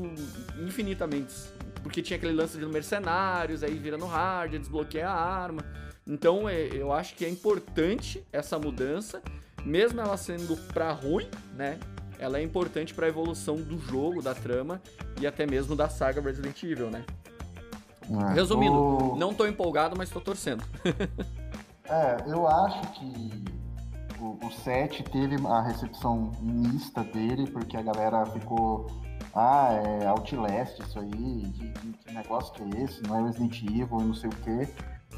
[0.63, 1.33] infinitamente.
[1.83, 5.63] Porque tinha aquele lance de mercenários, aí vira no hard, desbloqueia a arma.
[6.07, 9.21] Então é, eu acho que é importante essa mudança,
[9.63, 11.77] mesmo ela sendo pra ruim, né?
[12.17, 14.81] Ela é importante para a evolução do jogo, da trama
[15.19, 17.03] e até mesmo da saga Resident Evil, né?
[18.29, 20.63] É, Resumindo, não tô empolgado, mas tô torcendo.
[21.85, 23.43] é, eu acho que
[24.19, 28.87] o, o 7 teve a recepção mista dele, porque a galera ficou
[29.35, 33.63] ah, é Outlast isso aí, de, de, que negócio que é esse, não é Resident
[33.63, 34.69] Evil não sei o quê.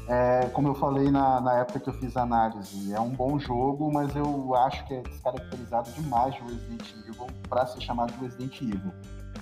[0.08, 3.38] É, como eu falei na, na época que eu fiz a análise, é um bom
[3.38, 8.20] jogo, mas eu acho que é descaracterizado demais de Resident Evil para ser chamado de
[8.20, 8.92] Resident Evil.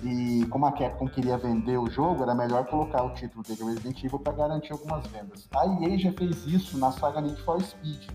[0.03, 4.03] E como a Capcom queria vender o jogo, era melhor colocar o título dele Resident
[4.03, 5.47] Evil para garantir algumas vendas.
[5.55, 8.07] A EA já fez isso na saga Need for Speed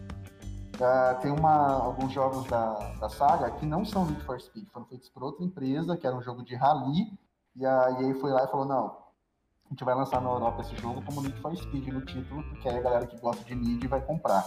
[0.81, 4.87] Uh, tem uma, alguns jogos da, da saga que não são Need for Speed, foram
[4.87, 7.13] feitos por outra empresa, que era um jogo de rally,
[7.55, 10.75] e a EA foi lá e falou, não, a gente vai lançar na Europa esse
[10.77, 13.87] jogo como Need for Speed no título, porque aí a galera que gosta de Need
[13.89, 14.43] vai comprar.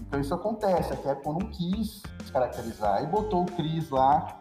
[0.00, 4.40] Então isso acontece, a Capcom não quis descaracterizar, e botou o Chris lá,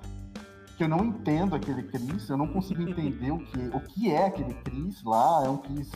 [0.77, 4.27] que eu não entendo aquele Chris, eu não consigo entender o que, o que é
[4.27, 5.91] aquele Chris lá, é um Chris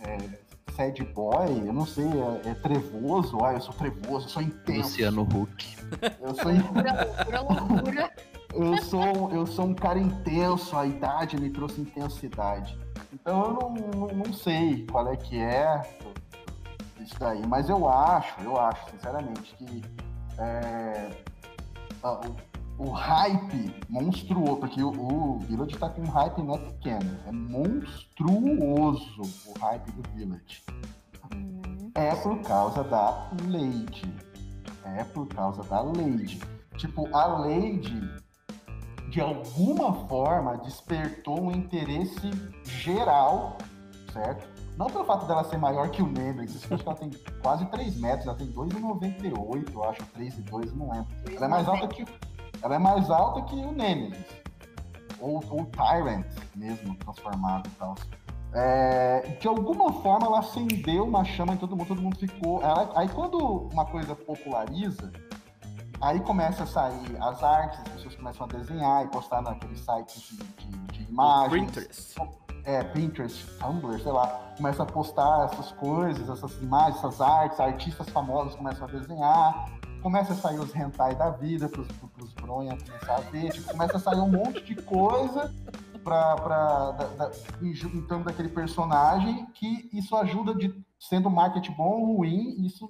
[0.00, 0.16] é,
[0.80, 4.88] sad boy, eu não sei, é, é, trevoso, ah, eu sou trevoso, eu sou intenso.
[4.88, 5.76] Luciano Huck.
[6.20, 8.12] Eu sou loucura, loucura.
[8.54, 12.78] Eu sou, eu sou um cara intenso, a idade me trouxe intensidade.
[13.12, 15.82] Então eu não, não, não sei qual é que é
[16.98, 19.82] isso daí, mas eu acho, eu acho, sinceramente, que
[20.38, 21.10] é,
[22.80, 27.32] o, hype monstruoso, porque o, o Village tá com um hype não é pequeno, é
[27.32, 30.62] monstruoso o hype do Village
[31.94, 34.12] é por causa da Lady.
[34.84, 36.40] É por causa da Lady.
[36.76, 38.00] Tipo, a Lady,
[39.10, 42.30] de alguma forma, despertou um interesse
[42.64, 43.58] geral,
[44.12, 44.48] certo?
[44.76, 47.10] Não pelo fato dela ser maior que o Nemesis, acho que ela tem
[47.42, 51.08] quase 3 metros, ela tem 2,98, eu acho, 3,2, não lembro.
[51.36, 52.06] Ela é mais alta que,
[52.62, 54.40] ela é mais alta que o Nemesis.
[55.20, 57.94] Ou o Tyrant mesmo, transformado e tal.
[58.52, 62.62] É, de alguma forma ela acendeu uma chama em todo mundo, todo mundo ficou.
[62.62, 65.12] Ela, aí quando uma coisa populariza,
[66.00, 70.22] aí começa a sair as artes, as pessoas começam a desenhar e postar naqueles sites
[70.22, 71.66] de, de, de imagens.
[71.66, 72.14] Pinterest.
[72.64, 78.08] É, Pinterest, Tumblr, sei lá, começa a postar essas coisas, essas imagens, essas artes, artistas
[78.10, 79.70] famosos começam a desenhar,
[80.00, 83.96] começa a sair os hentai da vida pros, pros bronha começar a ver, tipo, começa
[83.96, 85.52] a sair um monte de coisa
[86.02, 87.30] pra, pra, da, da,
[87.62, 92.88] em torno daquele personagem, que isso ajuda de sendo marketing bom ou ruim, isso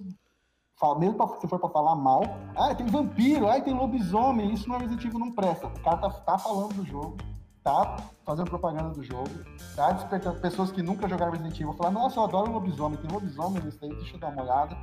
[0.99, 2.23] mesmo pra, se for para falar mal,
[2.57, 5.67] ah, tem vampiro, ah, tem lobisomem, isso no Resident Evil não presta.
[5.67, 7.19] O cara tá, tá falando do jogo,
[7.63, 9.29] tá fazendo propaganda do jogo,
[9.77, 13.63] tá despertando pessoas que nunca jogaram Resident Evil, falar, nossa, eu adoro lobisomem, tem lobisomem
[13.63, 14.77] nesse daí, deixa eu dar uma olhada.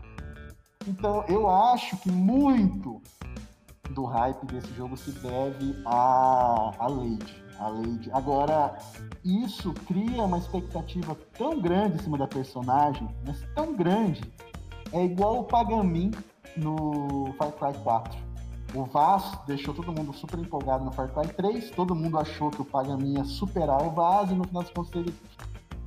[0.88, 3.02] Então, eu acho que muito
[3.92, 8.10] do hype desse jogo se deve à, à Lady a Lady.
[8.12, 8.78] Agora,
[9.24, 14.22] isso cria uma expectativa tão grande em cima da personagem, mas tão grande,
[14.92, 16.12] é igual o Pagamin
[16.56, 18.28] no Far Cry 4.
[18.76, 22.62] O Vaz deixou todo mundo super empolgado no Far Cry 3, todo mundo achou que
[22.62, 25.16] o Pagamin ia superar o Vaz e no final das contas ele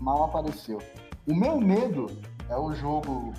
[0.00, 0.78] mal apareceu.
[1.28, 2.06] O meu medo
[2.48, 3.32] é o jogo.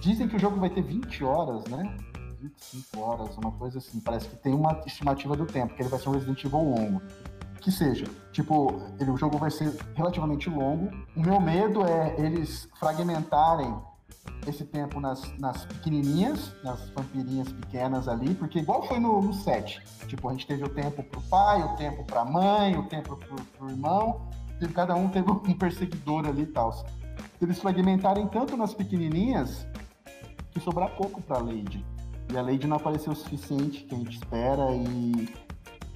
[0.00, 1.96] Dizem que o jogo vai ter 20 horas, né?
[2.40, 4.00] 25 horas, uma coisa assim.
[4.00, 7.02] Parece que tem uma estimativa do tempo, que ele vai ser um Resident Evil longo.
[7.60, 10.90] Que seja, tipo, ele, o jogo vai ser relativamente longo.
[11.16, 13.74] O meu medo é eles fragmentarem
[14.46, 19.82] esse tempo nas, nas pequenininhas, nas vampirinhas pequenas ali, porque igual foi no, no set.
[20.06, 23.36] Tipo, a gente teve o tempo pro pai, o tempo pra mãe, o tempo pro,
[23.36, 24.28] pro irmão,
[24.74, 26.84] cada um teve um perseguidor ali e tal.
[27.40, 29.66] Eles fragmentarem tanto nas pequenininhas
[30.60, 31.84] sobrar pouco pra Lady.
[32.32, 35.34] E a Lady não apareceu o suficiente que a gente espera e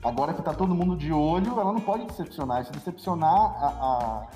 [0.02, 2.64] agora que tá todo mundo de olho, ela não pode decepcionar.
[2.64, 4.28] Se decepcionar, a, a,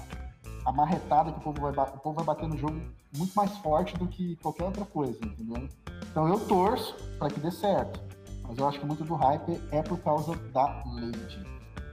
[0.67, 2.81] a marretada que o povo, vai, o povo vai bater no jogo
[3.17, 5.69] muito mais forte do que qualquer outra coisa, entendeu?
[6.11, 8.01] Então eu torço para que dê certo.
[8.47, 11.45] Mas eu acho que muito do hype é por causa da Lady.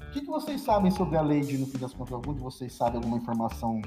[0.08, 2.14] O que, que vocês sabem sobre a Lady no fim das contas?
[2.14, 3.82] Algum de vocês sabe alguma informação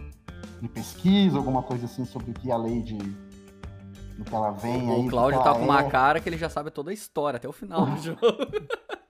[0.60, 2.98] de pesquisa, alguma coisa assim sobre o que a Lady
[4.16, 5.06] do que ela vem o aí.
[5.06, 5.90] O Cláudio tá com uma é.
[5.90, 8.20] cara que ele já sabe toda a história, até o final do jogo.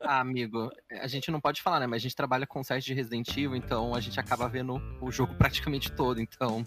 [0.01, 1.87] Ah, amigo, a gente não pode falar, né?
[1.87, 5.11] Mas a gente trabalha com site de Resident Evil, então a gente acaba vendo o
[5.11, 6.65] jogo praticamente todo, então.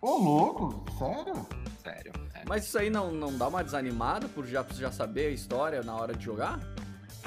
[0.00, 1.46] Ô, louco, sério?
[1.82, 2.12] Sério.
[2.34, 2.42] É.
[2.46, 5.94] Mas isso aí não, não dá uma desanimada por já, já saber a história na
[5.94, 6.60] hora de jogar?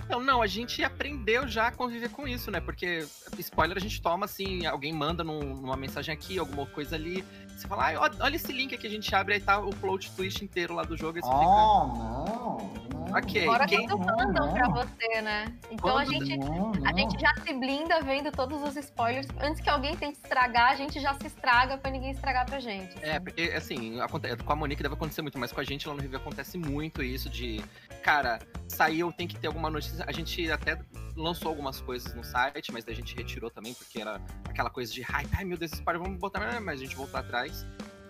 [0.10, 2.60] Não, não, a gente aprendeu já a conviver com isso, né?
[2.60, 3.06] Porque
[3.38, 7.24] spoiler a gente toma assim, alguém manda num, numa mensagem aqui, alguma coisa ali.
[7.62, 10.44] Você fala, ah, olha esse link aqui, a gente abre, aí tá o plot twist
[10.44, 11.20] inteiro lá do jogo.
[11.20, 11.32] ah, fica...
[11.32, 12.81] não.
[13.16, 13.88] Ok, Fora quem...
[13.88, 15.54] quando mandam pra você, né?
[15.70, 16.90] Então a gente, não, não.
[16.90, 19.28] a gente já se blinda vendo todos os spoilers.
[19.40, 22.96] Antes que alguém tente estragar, a gente já se estraga pra ninguém estragar pra gente.
[23.04, 23.98] É, porque assim,
[24.46, 27.04] com a Monique deve acontecer muito, mas com a gente lá no Review acontece muito
[27.04, 27.64] isso de,
[28.02, 30.06] cara, saiu, tem que ter alguma notícia.
[30.08, 30.80] A gente até
[31.16, 35.06] lançou algumas coisas no site, mas a gente retirou também, porque era aquela coisa de,
[35.12, 37.66] ai, ai meu Deus, spoiler, vamos botar, mas a gente voltou atrás.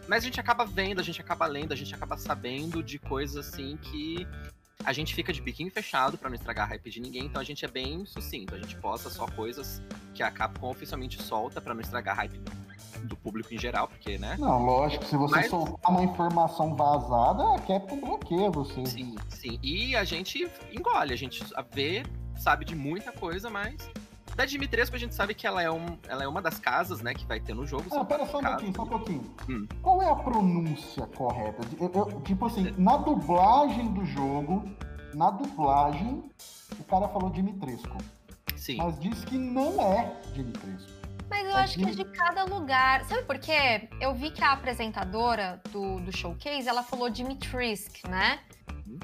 [0.07, 3.47] Mas a gente acaba vendo, a gente acaba lendo, a gente acaba sabendo de coisas
[3.47, 4.27] assim que
[4.83, 7.43] a gente fica de biquinho fechado para não estragar a hype de ninguém, então a
[7.43, 8.55] gente é bem sucinto.
[8.55, 9.81] A gente posta só coisas
[10.13, 12.39] que a Capcom oficialmente solta para não estragar a hype
[13.03, 14.35] do público em geral, porque, né?
[14.39, 15.49] Não, lógico, se você Mas...
[15.49, 18.85] soltar uma informação vazada, a Capcom bloqueia você.
[18.85, 19.59] Sim, sim.
[19.63, 22.03] E a gente engole, a gente vê,
[22.37, 23.89] sabe de muita coisa, mas
[24.35, 27.13] da Dimitrescu a gente sabe que ela é, um, ela é uma das casas, né,
[27.13, 27.85] que vai ter no jogo.
[27.91, 29.35] Ah, pera só um pouquinho, só um pouquinho.
[29.49, 29.67] Hum.
[29.81, 31.61] Qual é a pronúncia correta?
[31.79, 34.63] Eu, eu, tipo assim, na dublagem do jogo,
[35.13, 36.23] na dublagem,
[36.79, 37.97] o cara falou Dimitrescu.
[38.55, 38.77] Sim.
[38.77, 41.01] Mas diz que não é Dimitrescu.
[41.29, 43.05] Mas eu é acho que é de cada lugar.
[43.05, 43.87] Sabe por quê?
[44.01, 48.39] Eu vi que a apresentadora do, do showcase, ela falou Dimitrisk, né?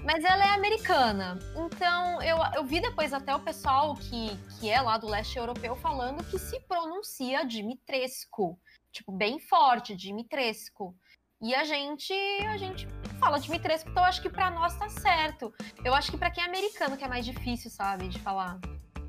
[0.03, 1.37] Mas ela é americana.
[1.55, 5.75] Então, eu, eu vi depois até o pessoal que, que é lá do leste europeu
[5.75, 8.57] falando que se pronuncia Dimitrescu.
[8.91, 10.95] Tipo, bem forte, Dimitrescu.
[11.41, 12.13] E a gente,
[12.47, 12.87] a gente
[13.19, 15.53] fala Dimitrescu, então eu acho que para nós tá certo.
[15.83, 18.59] Eu acho que para quem é americano que é mais difícil, sabe, de falar.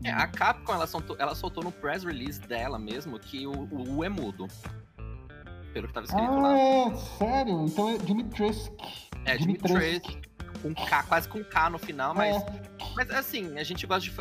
[0.05, 3.97] É, a Capcom, ela soltou, ela soltou no press release dela mesmo que o, o
[3.97, 4.47] U é mudo.
[5.73, 6.59] Pelo que tava escrito ah, lá.
[6.59, 7.65] É, sério?
[7.65, 8.77] Então é Dimitrescu.
[9.25, 10.28] É, Dimitrescu
[10.59, 12.37] com K, quase com K no final, mas.
[12.37, 12.47] É.
[12.97, 14.15] Mas assim, a gente gosta de.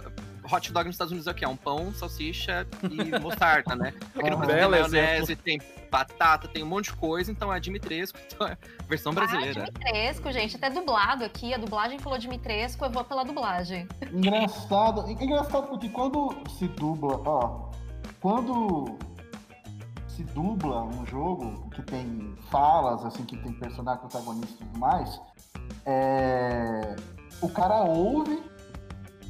[0.49, 1.43] Hot dog nos Estados Unidos é o quê?
[1.43, 3.93] É um pão, salsicha e mostarda, né?
[4.15, 8.17] Aqui no Brasil tem maionese, tem batata, tem um monte de coisa, então é Dimitrescu,
[8.33, 9.63] então é versão brasileira.
[9.63, 13.87] Ah, Dimitrescu, gente, até dublado aqui, a dublagem falou Dimitrescu, eu vou pela dublagem.
[14.09, 17.71] Engraçado, engraçado porque quando se dubla, ó,
[18.21, 18.97] quando
[20.07, 25.21] se dubla um jogo que tem falas, assim, que tem personagem protagonista e tudo mais,
[25.85, 26.95] é,
[27.41, 28.43] o cara ouve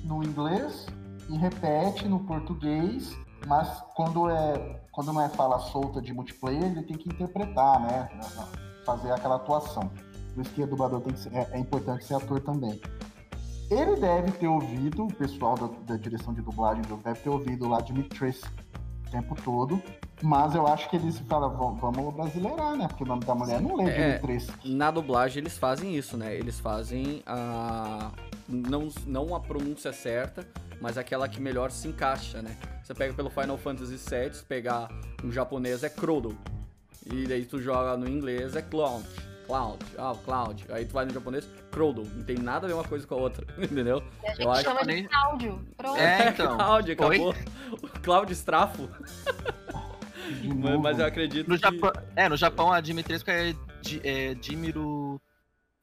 [0.03, 0.85] no inglês
[1.29, 6.81] e repete no português, mas quando é quando não é fala solta de multiplayer, ele
[6.81, 8.09] tem que interpretar, né?
[8.83, 9.91] Fazer aquela atuação.
[10.33, 12.81] Por isso que o dublador tem que ser, é, é, importante ser ator também.
[13.69, 17.79] Ele deve ter ouvido, o pessoal da, da direção de dublagem deve ter ouvido lá
[17.79, 18.41] Dimitris
[19.07, 19.81] o tempo todo,
[20.21, 22.87] mas eu acho que eles falam, vamos brasileirar, né?
[22.87, 24.21] Porque o nome da mulher não lê é,
[24.65, 26.35] Na dublagem eles fazem isso, né?
[26.35, 28.11] Eles fazem a.
[28.47, 30.47] Não, não a pronúncia certa,
[30.81, 32.55] mas aquela que melhor se encaixa, né?
[32.83, 34.89] Você pega pelo Final Fantasy VII, se pegar
[35.21, 36.37] no japonês é Crodle.
[37.05, 39.05] E daí tu joga no inglês é Cloud.
[39.45, 40.65] Cloud, ah, Cloud.
[40.69, 42.05] Aí tu vai no japonês, Crodle.
[42.15, 44.03] Não tem nada a ver uma coisa com a outra, entendeu?
[44.23, 44.89] E a gente Eu chama acho...
[44.89, 45.67] de Cláudio.
[45.77, 45.97] Pronto.
[45.99, 46.57] É, então.
[46.57, 47.35] Cláudio, acabou.
[47.83, 48.89] O Cláudio Strafo.
[50.55, 51.61] Mas, mas, eu acredito no que...
[51.61, 53.55] Japão, É, no Japão a Dimitrescu é,
[54.03, 55.21] é Dimiru...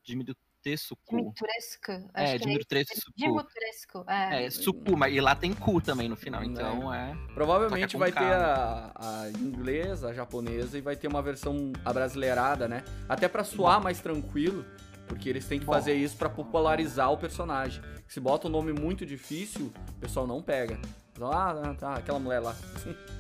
[0.03, 1.17] Dimiru Tsuku.
[1.17, 1.93] Dimitrescu.
[2.15, 3.13] É, Dimitrescu.
[3.15, 4.47] Dimitrescu, é.
[4.47, 7.11] É, Suku, mas e lá tem cu também no final, então é.
[7.11, 7.35] é...
[7.35, 12.67] Provavelmente é vai ter a, a inglesa, a japonesa e vai ter uma versão abrasileirada,
[12.67, 12.83] né?
[13.07, 14.65] Até para suar mais tranquilo,
[15.07, 17.83] Porque eles têm que Bom, fazer isso para popularizar o personagem.
[18.09, 20.79] Se bota um nome muito difícil, o pessoal não pega.
[21.21, 22.55] Ah, tá, aquela mulher lá.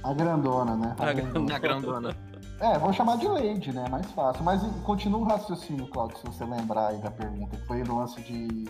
[0.03, 0.97] A grandona, né?
[0.99, 1.59] A, a grandona.
[1.59, 2.17] Grandona.
[2.61, 3.85] É, vou chamar de Lady, né?
[3.91, 4.45] Mais fácil.
[4.45, 8.21] Mas continua o raciocínio, Claudio, se você lembrar aí da pergunta, que foi o lance
[8.23, 8.65] de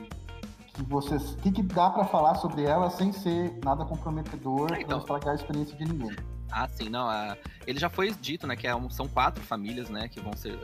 [0.75, 4.81] que vocês, o que, que dá para falar sobre ela sem ser nada comprometedor, ah,
[4.81, 4.93] então.
[4.93, 6.17] não estragar a experiência de ninguém.
[6.51, 7.09] Ah, sim, não.
[7.09, 7.37] A...
[7.67, 10.59] Ele já foi dito, né, que é um, são quatro famílias, né, que vão ser.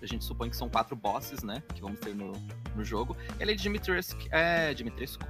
[0.00, 2.32] A gente supõe que são quatro bosses, né, que vamos ter no,
[2.74, 3.16] no jogo.
[3.40, 4.20] Ele é de Dimitrescu.
[4.30, 5.24] É, Dimitrescu.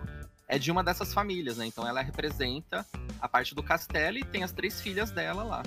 [0.48, 1.66] É de uma dessas famílias, né?
[1.66, 2.86] Então ela representa
[3.20, 5.62] a parte do castelo e tem as três filhas dela lá.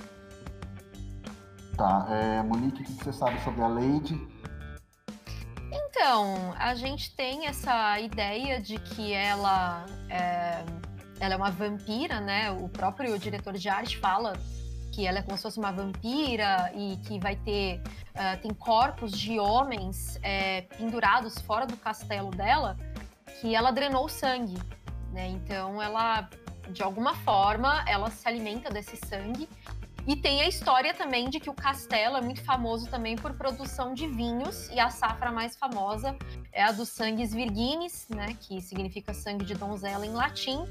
[1.76, 4.28] Tá, é, Monique, o que você sabe sobre a Lady?
[5.72, 10.63] Então, a gente tem essa ideia de que ela é,
[11.20, 12.52] ela é uma vampira, né?
[12.52, 14.34] O próprio diretor de arte fala
[14.92, 17.82] que ela é como se fosse uma vampira e que vai ter
[18.15, 22.76] uh, tem corpos de homens é, pendurados fora do castelo dela
[23.39, 24.58] que ela drenou sangue,
[25.12, 25.28] né?
[25.28, 26.30] Então ela
[26.70, 29.50] de alguma forma ela se alimenta desse sangue
[30.08, 33.94] e tem a história também de que o castelo é muito famoso também por produção
[33.94, 36.15] de vinhos e a safra mais famosa
[36.52, 40.65] é a dos sangues virginis, né, que significa sangue de donzela em latim,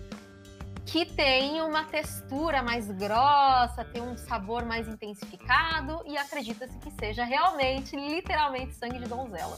[0.84, 7.24] que tem uma textura mais grossa, tem um sabor mais intensificado e acredita-se que seja
[7.24, 9.56] realmente, literalmente, sangue de donzela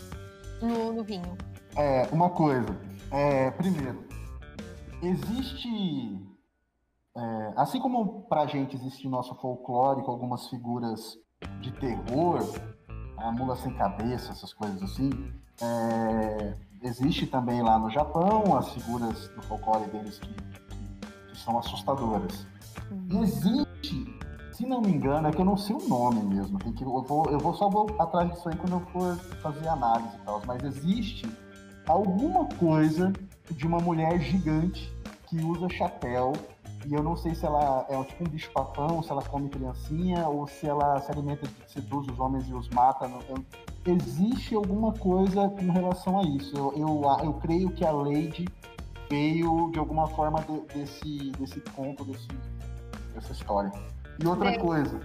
[0.61, 1.39] no, no vinho.
[1.77, 2.90] É, uma coisa.
[3.11, 4.05] É, primeiro,
[5.03, 6.31] existe
[7.17, 11.19] é, assim como pra gente existe o nosso folclore com algumas figuras
[11.61, 12.41] de terror,
[13.17, 15.11] a mula sem cabeça, essas coisas assim,
[15.61, 21.59] é, existe também lá no Japão as figuras do folclore deles que, que, que são
[21.59, 22.47] assustadoras.
[22.91, 23.23] Uhum.
[23.23, 24.19] existe,
[24.53, 27.03] se não me engano, é que eu não sei o nome mesmo, tem que, eu,
[27.03, 30.43] vou, eu vou só vou atrás disso aí quando eu for fazer análise e tal,
[30.47, 31.27] mas existe
[31.91, 33.13] alguma coisa
[33.51, 34.93] de uma mulher gigante
[35.27, 36.33] que usa chapéu
[36.87, 40.27] e eu não sei se ela é tipo um bicho papão, se ela come criancinha,
[40.27, 43.07] ou se ela se alimenta, seduz os homens e os mata.
[43.07, 43.45] Não,
[43.87, 46.57] existe alguma coisa com relação a isso.
[46.57, 48.49] Eu, eu, eu creio que a Lady
[49.11, 52.29] veio de alguma forma de, desse, desse conto, desse,
[53.15, 53.71] dessa história.
[54.19, 55.01] E outra coisa.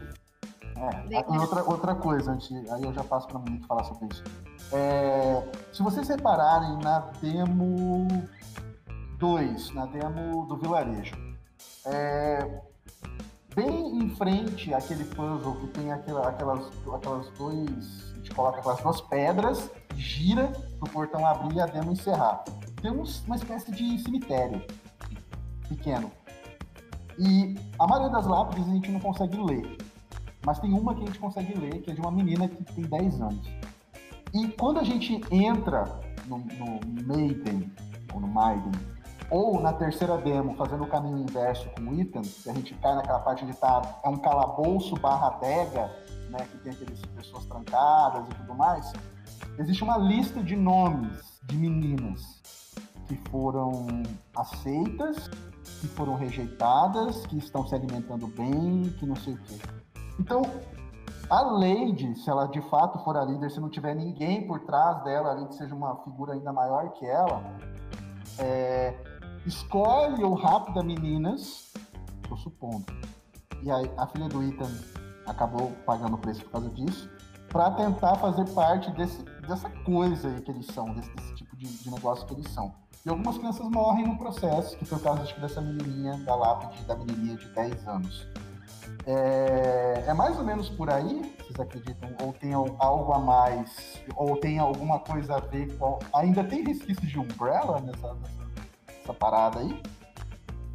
[0.78, 4.24] É, outra, outra coisa, antes, aí eu já passo para muito falar sobre isso.
[4.72, 8.08] É, se vocês repararem na demo
[9.18, 11.16] 2, na demo do vilarejo,
[11.86, 12.62] é,
[13.56, 18.14] bem em frente àquele puzzle que tem aquela, aquelas, aquelas dois.
[18.14, 20.48] A gente coloca aquelas duas pedras, gira
[20.80, 22.44] pro portão abrir e a demo encerrar.
[22.82, 24.62] Tem uma espécie de cemitério
[25.70, 26.12] pequeno.
[27.18, 29.78] E a maioria das lápides a gente não consegue ler.
[30.46, 32.84] Mas tem uma que a gente consegue ler, que é de uma menina que tem
[32.84, 33.48] 10 anos.
[34.36, 35.86] E quando a gente entra
[36.28, 37.72] no, no Maiden,
[38.14, 38.74] ou no Maiden,
[39.32, 42.96] ou na terceira demo, fazendo o caminho inverso com o Ethan, que a gente cai
[42.96, 45.90] naquela parte de estar tá, é um calabouço barra adega,
[46.30, 48.92] né, que tem aquelas pessoas trancadas e tudo mais,
[49.58, 52.42] existe uma lista de nomes de meninas
[53.08, 53.88] que foram
[54.36, 55.30] aceitas,
[55.80, 59.56] que foram rejeitadas, que estão se alimentando bem, que não sei o quê.
[60.20, 60.42] Então,
[61.30, 65.04] a Lady, se ela de fato for a líder, se não tiver ninguém por trás
[65.04, 67.44] dela ali que seja uma figura ainda maior que ela,
[68.38, 68.96] é,
[69.46, 71.74] escolhe ou rápida meninas,
[72.28, 72.86] tô supondo,
[73.64, 74.72] e aí a filha do Ethan
[75.26, 77.10] acabou pagando o preço por causa disso,
[77.50, 81.66] para tentar fazer parte desse, dessa coisa aí que eles são, desse, desse tipo de,
[81.66, 82.74] de, negócio que eles são.
[83.06, 86.84] E algumas crianças morrem no processo, que foi o caso acho, dessa menininha da lápide,
[86.84, 88.28] da menininha de 10 anos.
[89.08, 92.10] É, é, mais ou menos por aí, vocês acreditam?
[92.24, 94.02] Ou tem algo a mais?
[94.16, 96.00] Ou tem alguma coisa a ver com.
[96.14, 98.46] Ainda tem resquício de Umbrella nessa, nessa
[99.06, 99.82] essa parada aí.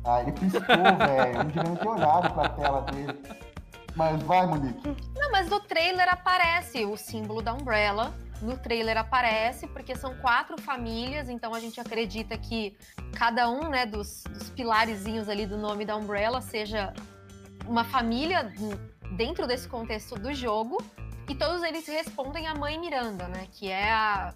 [0.04, 1.38] Ah, ele piscou, velho.
[1.38, 3.20] Não devia ter olhado pra tela dele.
[3.96, 4.96] Mas vai, Monique.
[5.16, 8.14] Não, mas no trailer aparece o símbolo da Umbrella.
[8.40, 12.74] No trailer aparece, porque são quatro famílias, então a gente acredita que
[13.12, 16.94] cada um né, dos, dos pilarezinhos ali do nome da Umbrella seja
[17.70, 18.52] uma família
[19.16, 20.82] dentro desse contexto do jogo.
[21.28, 23.46] E todos eles respondem à mãe Miranda, né?
[23.52, 24.34] Que é a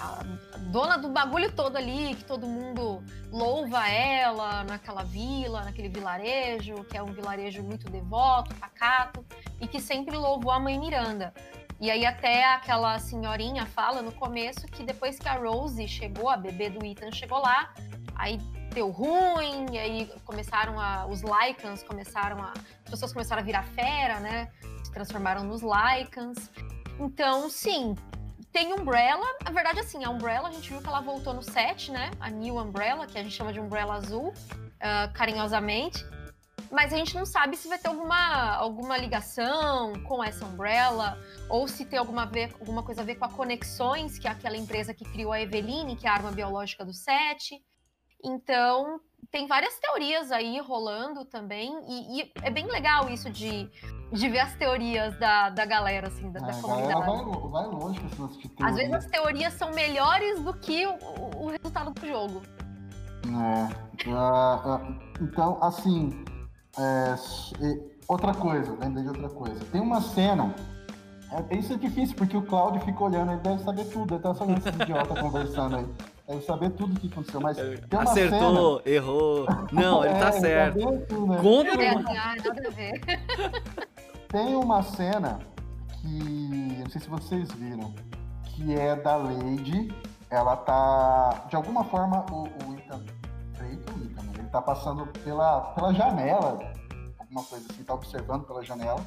[0.00, 0.24] a
[0.72, 3.00] dona do bagulho todo ali, que todo mundo
[3.30, 9.24] louva ela naquela vila, naquele vilarejo, que é um vilarejo muito devoto, pacato,
[9.60, 11.32] e que sempre louvou a mãe Miranda.
[11.80, 16.36] E aí até aquela senhorinha fala no começo que depois que a Rose chegou, a
[16.36, 17.72] bebê do Ethan chegou lá,
[18.16, 18.38] aí
[18.74, 21.06] deu ruim, e aí começaram a.
[21.06, 22.52] Os Lycans começaram a.
[22.84, 24.50] As pessoas começaram a virar fera, né?
[24.84, 26.50] Se transformaram nos Lycans.
[26.98, 27.94] Então, sim,
[28.52, 31.90] tem Umbrella, na verdade, assim, a Umbrella, a gente viu que ela voltou no set,
[31.90, 32.10] né?
[32.20, 36.04] A New Umbrella, que a gente chama de Umbrella Azul, uh, carinhosamente.
[36.70, 41.18] Mas a gente não sabe se vai ter alguma, alguma ligação com essa Umbrella,
[41.48, 44.56] ou se tem alguma, ver, alguma coisa a ver com a Conexões, que é aquela
[44.56, 47.60] empresa que criou a Eveline, que é a arma biológica do set.
[48.24, 49.00] Então,
[49.30, 53.68] tem várias teorias aí rolando também, e, e, é bem legal isso de,
[54.12, 57.06] de ver as teorias da, da galera, assim, da, é, da comunidade.
[57.06, 58.70] Vai, vai longe com esse lance de teoria.
[58.70, 60.96] Às vezes as teorias são melhores do que o,
[61.36, 62.42] o resultado do jogo.
[63.26, 66.24] É, uh, então, assim,
[66.78, 67.14] é,
[68.08, 69.64] outra coisa, lembrei de outra coisa.
[69.66, 70.54] Tem uma cena,
[71.30, 74.34] é, isso é difícil, porque o Claudio fica olhando, ele deve saber tudo, ele tá
[74.34, 76.13] só esse idiota conversando aí.
[76.26, 78.96] Deve saber tudo o que aconteceu, mas tem uma Acertou, cena...
[78.96, 79.46] errou.
[79.70, 80.78] Não, ele tá é, certo.
[81.06, 81.38] Tudo, né?
[81.42, 83.00] Conta, é, nada a ver.
[84.28, 85.38] Tem uma cena
[86.00, 87.94] que, não sei se vocês viram,
[88.42, 89.94] que é da Lady.
[90.28, 93.04] Ela tá, de alguma forma, o, o Ethan,
[93.60, 94.32] Ethan, Ethan, né?
[94.38, 96.58] ele tá passando pela, pela janela,
[97.16, 99.06] alguma coisa assim, tá observando pela janela,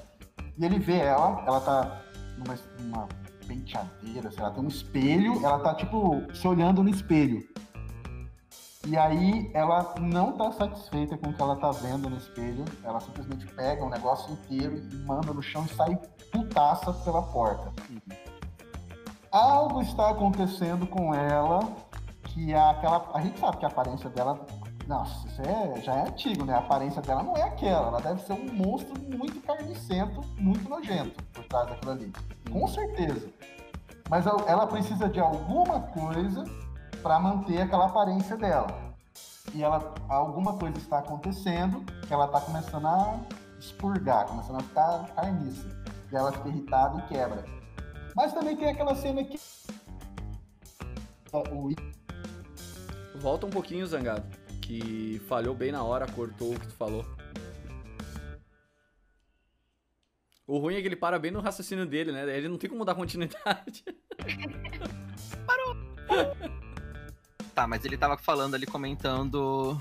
[0.58, 2.02] e ele vê ela, ela tá
[2.38, 3.08] numa, numa
[3.48, 7.48] penteadeira, sei lá, tem um espelho, ela tá, tipo, se olhando no espelho.
[8.86, 13.00] E aí ela não tá satisfeita com o que ela tá vendo no espelho, ela
[13.00, 16.00] simplesmente pega o negócio inteiro e manda no chão e sai
[16.32, 17.74] putaça pela porta.
[19.32, 21.60] Algo está acontecendo com ela
[22.38, 23.10] que é aquela.
[23.14, 24.46] A gente sabe que a aparência dela.
[24.88, 26.54] Nossa, isso é, já é antigo, né?
[26.54, 27.88] A aparência dela não é aquela.
[27.88, 32.14] Ela deve ser um monstro muito carnicento, muito nojento por trás daquilo ali.
[32.50, 33.30] Com certeza.
[34.10, 36.46] Mas ela precisa de alguma coisa
[37.04, 38.68] para manter aquela aparência dela.
[39.54, 43.20] E ela, alguma coisa está acontecendo que ela está começando a
[43.60, 45.68] expurgar, começando a ficar carniça.
[46.10, 47.44] E ela fica irritada e quebra.
[48.16, 49.38] Mas também tem aquela cena que.
[51.34, 51.70] O...
[53.20, 54.47] Volta um pouquinho, Zangado.
[54.68, 57.06] Que falhou bem na hora, cortou o que tu falou.
[60.46, 62.38] O ruim é que ele para bem no raciocínio dele, né?
[62.38, 63.86] Ele não tem como dar continuidade.
[65.48, 65.78] Parou!
[67.56, 69.78] tá, mas ele tava falando ali, comentando.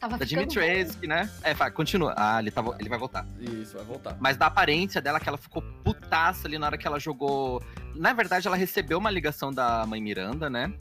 [0.00, 1.30] Tava da Jimmy Trask, né?
[1.44, 2.12] É, continua.
[2.16, 3.24] Ah, ele, tava, ele vai voltar.
[3.38, 4.16] Isso, vai voltar.
[4.18, 7.62] Mas da aparência dela, que ela ficou putaça ali na hora que ela jogou.
[7.94, 10.74] Na verdade, ela recebeu uma ligação da mãe Miranda, né?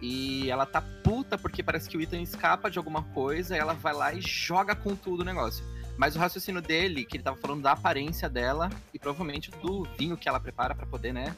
[0.00, 3.74] E ela tá puta porque parece que o Ethan escapa de alguma coisa e ela
[3.74, 5.64] vai lá e joga com tudo o negócio.
[5.96, 10.16] Mas o raciocínio dele, que ele tava falando da aparência dela e provavelmente do vinho
[10.16, 11.36] que ela prepara para poder, né?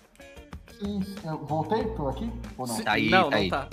[0.79, 1.85] Sim, eu voltei?
[1.95, 2.31] Tô aqui?
[2.57, 2.83] Ou não?
[2.83, 3.51] Tá aí, não, tá não aí.
[3.51, 3.69] tá.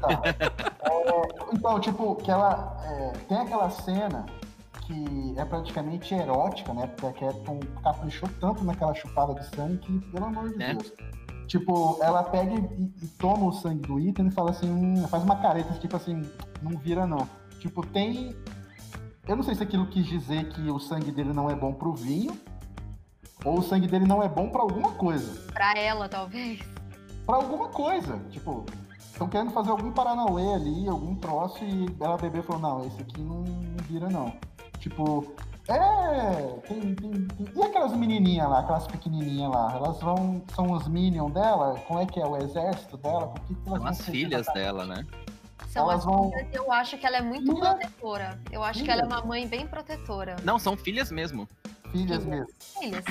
[0.00, 0.22] tá.
[0.24, 4.26] É, então, tipo, que ela é, tem aquela cena
[4.86, 6.88] que é praticamente erótica, né?
[6.96, 10.74] Porque a Capcom caprichou tanto naquela chupada de sangue que, pelo amor de é.
[10.74, 10.92] Deus.
[11.52, 15.22] Tipo, ela pega e, e, toma o sangue do item e fala assim, hum, faz
[15.22, 16.22] uma careta, tipo assim,
[16.62, 17.28] não vira não.
[17.60, 18.34] Tipo, tem
[19.28, 21.92] eu não sei se aquilo quis dizer que o sangue dele não é bom pro
[21.92, 22.40] vinho,
[23.44, 25.42] ou o sangue dele não é bom para alguma coisa.
[25.52, 26.58] Pra ela, talvez.
[27.26, 28.18] Para alguma coisa.
[28.30, 28.64] Tipo,
[28.98, 33.20] estão querendo fazer algum Paranauê ali, algum troço, e ela bebê falou, não, esse aqui
[33.20, 34.32] não, não vira, não.
[34.78, 35.30] Tipo,
[35.76, 36.60] é.
[36.68, 39.72] Tem, tem, tem, E aquelas menininhas lá, aquelas pequenininhas lá?
[39.74, 40.42] Elas vão.
[40.54, 41.78] São os minions dela?
[41.86, 42.26] Como é que é?
[42.26, 43.28] O exército dela?
[43.28, 45.06] Por que, que elas São as filhas dela, né?
[45.68, 46.30] São elas as vão...
[46.30, 47.74] filhas, eu acho que ela é muito Filha?
[47.74, 48.40] protetora.
[48.50, 48.94] Eu acho Filha?
[48.94, 50.36] que ela é uma mãe bem protetora.
[50.44, 51.48] Não, são filhas mesmo.
[51.90, 52.46] Filhas, mesmo.
[52.78, 53.04] Filhas.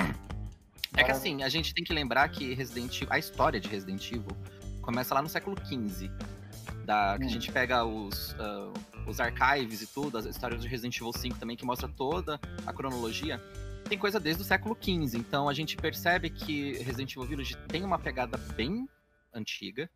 [0.97, 4.11] É que assim, a gente tem que lembrar que Resident Evil, a história de Resident
[4.11, 4.35] Evil
[4.81, 6.09] começa lá no século XV.
[6.85, 7.27] Da, que hum.
[7.27, 8.73] a gente pega os, uh,
[9.07, 12.73] os archives e tudo, as histórias de Resident Evil 5 também, que mostra toda a
[12.73, 13.41] cronologia.
[13.87, 17.83] Tem coisa desde o século XV, então a gente percebe que Resident Evil Village tem
[17.83, 18.87] uma pegada bem
[19.33, 19.89] antiga.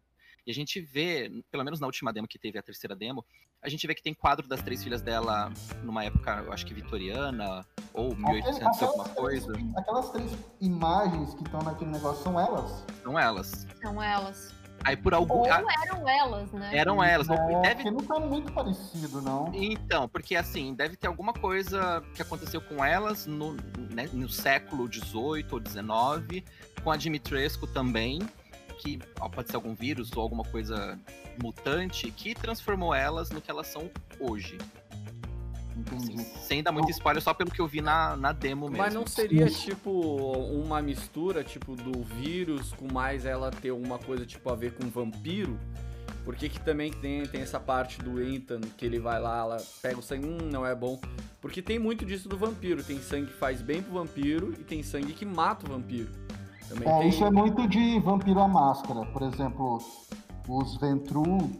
[0.45, 3.25] E a gente vê, pelo menos na última demo que teve, a terceira demo,
[3.63, 5.51] a gente vê que tem quadro das três filhas dela
[5.83, 9.53] numa época, eu acho que vitoriana, ou 1800 Aquele, alguma coisa.
[9.75, 10.31] Aquelas três
[10.61, 12.85] imagens que estão naquele negócio são elas?
[13.01, 13.67] São elas.
[13.81, 14.54] São elas.
[14.83, 15.39] Aí por algum.
[15.39, 16.69] Ou eram elas, né?
[16.73, 17.29] Eram elas.
[17.29, 17.91] É, deve...
[17.91, 19.51] não tá muito parecido, não.
[19.53, 23.53] Então, porque assim, deve ter alguma coisa que aconteceu com elas no,
[23.91, 26.45] né, no século XVIII ou XIX,
[26.83, 28.19] com a Dimitrescu também
[28.77, 28.99] que
[29.33, 30.99] pode ser algum vírus ou alguma coisa
[31.41, 34.57] mutante que transformou elas no que elas são hoje.
[36.41, 38.77] Sem dar muito spoiler, só pelo que eu vi na, na demo mesmo.
[38.77, 44.25] Mas não seria, tipo, uma mistura, tipo, do vírus com mais ela ter alguma coisa,
[44.25, 45.57] tipo, a ver com vampiro?
[46.23, 49.99] Porque que também tem, tem essa parte do Ethan, que ele vai lá, ela pega
[49.99, 50.99] o sangue, hum, não é bom.
[51.39, 52.83] Porque tem muito disso do vampiro.
[52.83, 56.09] Tem sangue que faz bem pro vampiro e tem sangue que mata o vampiro.
[56.67, 57.09] Também é, tem...
[57.09, 59.05] isso é muito de Vampiro à Máscara.
[59.05, 59.79] Por exemplo,
[60.47, 61.51] os Ventru,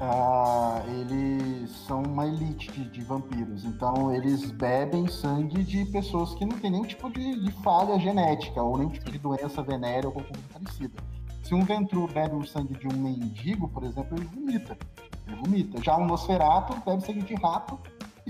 [0.00, 3.64] uh, eles são uma elite de, de, vampiros.
[3.64, 8.62] Então, eles bebem sangue de pessoas que não têm nenhum tipo de, de falha genética
[8.62, 11.02] ou nenhum tipo de doença venérea ou qualquer coisa parecida.
[11.42, 14.78] Se um Ventru bebe o sangue de um mendigo, por exemplo, ele vomita.
[15.26, 15.82] Ele vomita.
[15.82, 17.78] Já um Nosferato bebe sangue de rato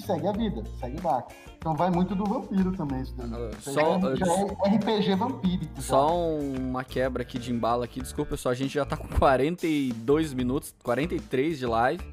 [0.01, 1.33] e segue a vida, segue o barco.
[1.59, 3.31] Então vai muito do vampiro também isso daí.
[3.33, 5.83] Ah, só, é, é RPG vampírico.
[5.83, 6.15] Só já.
[6.59, 8.01] uma quebra aqui de embalo aqui.
[8.01, 12.05] Desculpa, pessoal, a gente já tá com 42 minutos, 43 de live.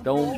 [0.00, 0.36] Então,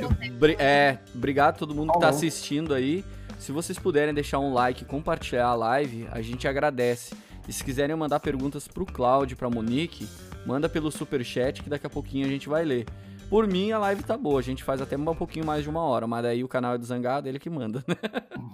[0.59, 3.05] é, obrigado a todo mundo que tá assistindo aí.
[3.39, 7.15] Se vocês puderem deixar um like, compartilhar a live, a gente agradece.
[7.49, 10.07] E se quiserem mandar perguntas pro Cláudio, pra Monique,
[10.45, 12.87] manda pelo super chat que daqui a pouquinho a gente vai ler.
[13.31, 14.41] Por mim, a live tá boa.
[14.41, 16.79] A gente faz até um pouquinho mais de uma hora, mas daí o canal é
[16.79, 17.95] do Zangado, ele que manda, né?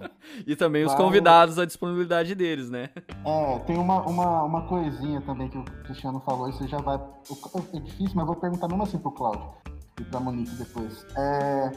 [0.45, 2.89] e também os convidados, a disponibilidade deles, né?
[3.25, 6.97] É, tem uma, uma, uma coisinha também que o Cristiano falou, e você já vai.
[7.73, 9.49] É difícil, mas eu vou perguntar mesmo assim pro Cláudio
[9.99, 11.03] e pra Monique depois.
[11.17, 11.71] É,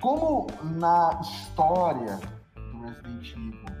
[0.00, 2.18] como na história
[2.54, 3.75] do Resident Evil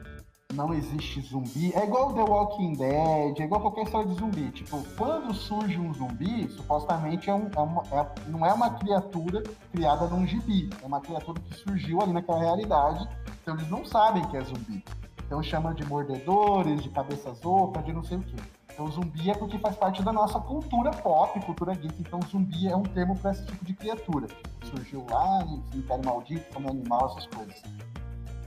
[0.56, 1.72] não existe zumbi.
[1.74, 4.50] É igual The Walking Dead, é igual qualquer história de zumbi.
[4.50, 9.42] Tipo, quando surge um zumbi, supostamente é, um, é uma, é, não é uma criatura
[9.70, 10.70] criada num gibi.
[10.82, 13.06] É uma criatura que surgiu ali naquela realidade.
[13.42, 14.82] Então eles não sabem que é zumbi.
[15.24, 18.36] Então chamam de mordedores, de cabeças ocas, de não sei o quê.
[18.72, 21.94] Então zumbi é porque faz parte da nossa cultura pop, cultura geek.
[22.00, 24.26] Então zumbi é um termo para esse tipo de criatura.
[24.64, 27.62] Surgiu lá, no cemitério maldito, como animal, essas coisas.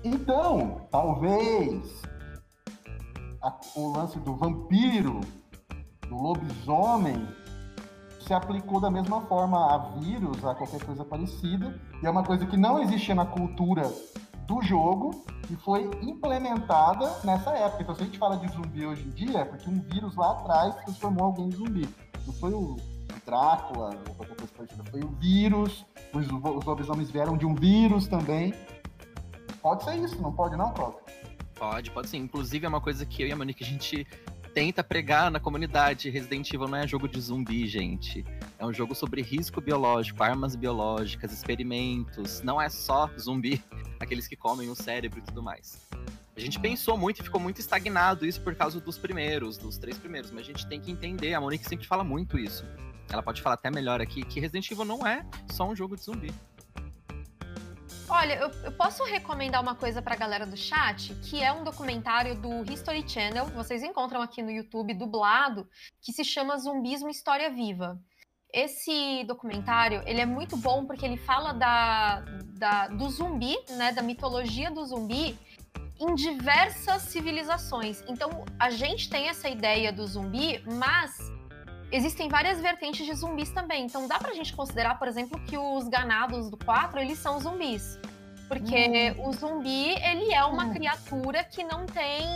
[0.04, 2.02] Então, talvez
[3.42, 5.20] a, o lance do vampiro,
[6.08, 7.28] do lobisomem,
[8.26, 12.46] se aplicou da mesma forma a vírus, a qualquer coisa parecida, e é uma coisa
[12.46, 13.92] que não existia na cultura
[14.46, 17.84] do jogo e foi implementada nessa época.
[17.84, 20.32] Então, se a gente fala de zumbi hoje em dia, é porque um vírus lá
[20.32, 21.90] atrás transformou alguém em zumbi.
[22.26, 22.78] Não foi o
[23.26, 28.08] Drácula ou qualquer coisa parecida, foi o vírus, os, os lobisomens vieram de um vírus
[28.08, 28.54] também.
[29.62, 31.00] Pode ser isso, não pode não, Cláudio?
[31.56, 32.18] Pode, pode sim.
[32.18, 34.08] Inclusive é uma coisa que eu e a Monique a gente
[34.54, 36.10] tenta pregar na comunidade.
[36.10, 38.26] Resident Evil não é jogo de zumbi, gente.
[38.58, 42.42] É um jogo sobre risco biológico, armas biológicas, experimentos.
[42.42, 43.64] Não é só zumbi,
[44.00, 45.88] aqueles que comem o cérebro e tudo mais.
[46.36, 49.98] A gente pensou muito e ficou muito estagnado isso por causa dos primeiros, dos três
[49.98, 50.32] primeiros.
[50.32, 52.66] Mas a gente tem que entender, a Monique sempre fala muito isso.
[53.12, 56.04] Ela pode falar até melhor aqui, que Resident Evil não é só um jogo de
[56.04, 56.32] zumbi.
[58.20, 62.36] Olha, eu, eu, posso recomendar uma coisa pra galera do chat, que é um documentário
[62.36, 65.66] do History Channel, vocês encontram aqui no YouTube, dublado,
[66.02, 67.98] que se chama Zumbis, uma História Viva.
[68.54, 72.20] Esse documentário, ele é muito bom porque ele fala da,
[72.58, 75.40] da, do zumbi, né, da mitologia do zumbi,
[75.98, 78.04] em diversas civilizações.
[78.06, 81.18] Então, a gente tem essa ideia do zumbi, mas
[81.92, 83.86] existem várias vertentes de zumbis também.
[83.86, 88.00] Então dá pra gente considerar, por exemplo, que os ganados do 4, eles são zumbis.
[88.50, 89.30] Porque hum.
[89.30, 90.74] o zumbi, ele é uma hum.
[90.74, 92.28] criatura que não tem...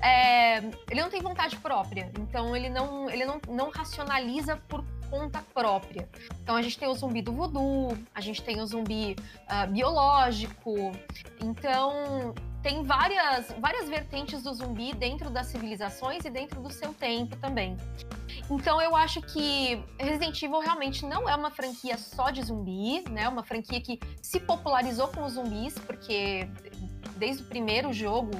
[0.00, 2.10] É, ele não tem vontade própria.
[2.20, 6.08] Então ele não, ele não, não racionaliza por conta própria.
[6.42, 9.16] Então a gente tem o zumbi do voodoo, a gente tem o zumbi
[9.50, 10.92] uh, biológico.
[11.42, 12.32] Então
[12.68, 17.78] tem várias, várias vertentes do zumbi dentro das civilizações e dentro do seu tempo também.
[18.50, 23.26] Então eu acho que Resident Evil realmente não é uma franquia só de zumbi, né?
[23.26, 26.46] Uma franquia que se popularizou com os zumbis, porque
[27.16, 28.32] desde o primeiro jogo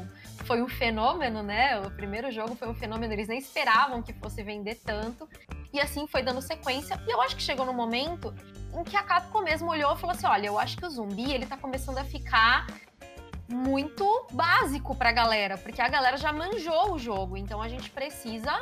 [0.45, 1.81] foi um fenômeno, né?
[1.81, 5.27] O primeiro jogo foi um fenômeno, eles nem esperavam que fosse vender tanto.
[5.73, 7.03] E assim foi dando sequência.
[7.07, 8.35] E eu acho que chegou no momento
[8.79, 11.33] em que a Capcom mesmo olhou e falou assim: olha, eu acho que o zumbi
[11.33, 12.67] ele tá começando a ficar
[13.49, 18.61] muito básico pra galera, porque a galera já manjou o jogo, então a gente precisa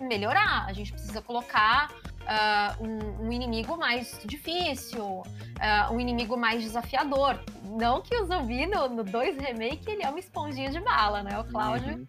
[0.00, 1.90] melhorar, a gente precisa colocar
[2.22, 7.38] uh, um, um, inimigo mais difícil, uh, um inimigo mais desafiador.
[7.64, 11.38] Não que o zumbi no 2 Remake ele é uma esponjinha de bala, né?
[11.38, 11.94] O Cláudio.
[11.94, 12.06] Uhum.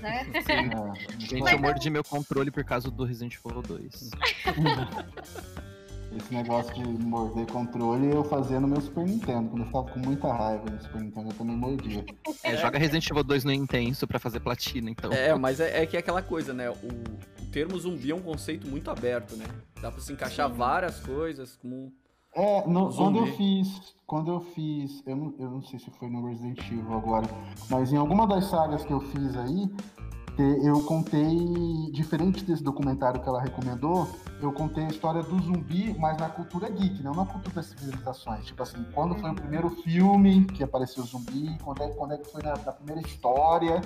[0.00, 0.24] Né?
[0.46, 1.18] Sim.
[1.18, 4.10] Gente, eu mordi meu controle por causa do Resident Evil 2.
[6.14, 9.48] Esse negócio de morder controle eu fazia no meu Super Nintendo.
[9.50, 12.04] Quando eu ficava com muita raiva no Super Nintendo, eu também mordia.
[12.42, 15.12] É, joga Resident Evil 2 no Intenso pra fazer platina, então.
[15.12, 16.70] É, mas é, é que é aquela coisa, né?
[16.70, 19.46] O, o, termo zumbi é um conceito muito aberto, né?
[19.80, 20.56] Dá pra se encaixar Sim.
[20.56, 21.92] várias coisas como.
[22.34, 23.96] É, no, quando eu fiz.
[24.06, 25.02] Quando eu fiz.
[25.06, 27.26] Eu não, eu não sei se foi no Resident Evil agora,
[27.68, 29.70] mas em alguma das sagas que eu fiz aí,
[30.42, 34.08] eu contei, diferente desse documentário que ela recomendou,
[34.40, 38.44] eu contei a história do zumbi, mas na cultura geek, não na cultura das civilizações.
[38.44, 39.34] Tipo assim, quando foi o uhum.
[39.34, 43.00] primeiro filme que apareceu o zumbi, quando é, quando é que foi na, na primeira
[43.00, 43.80] história,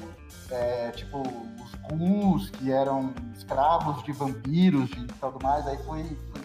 [0.51, 6.42] é, tipo, os ghouls, que eram escravos de vampiros e tudo mais, aí foi, foi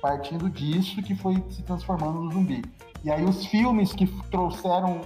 [0.00, 2.62] partindo disso que foi se transformando no zumbi.
[3.02, 5.00] E aí os filmes que trouxeram,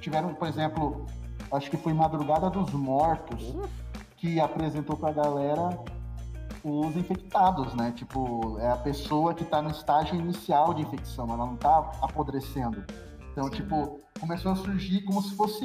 [0.00, 1.06] tiveram, por exemplo,
[1.52, 3.54] acho que foi Madrugada dos Mortos,
[4.16, 5.78] que apresentou pra galera
[6.64, 7.92] os infectados, né?
[7.92, 12.84] Tipo, é a pessoa que tá no estágio inicial de infecção, ela não tá apodrecendo.
[13.32, 15.64] Então, tipo, começou a surgir como se fosse,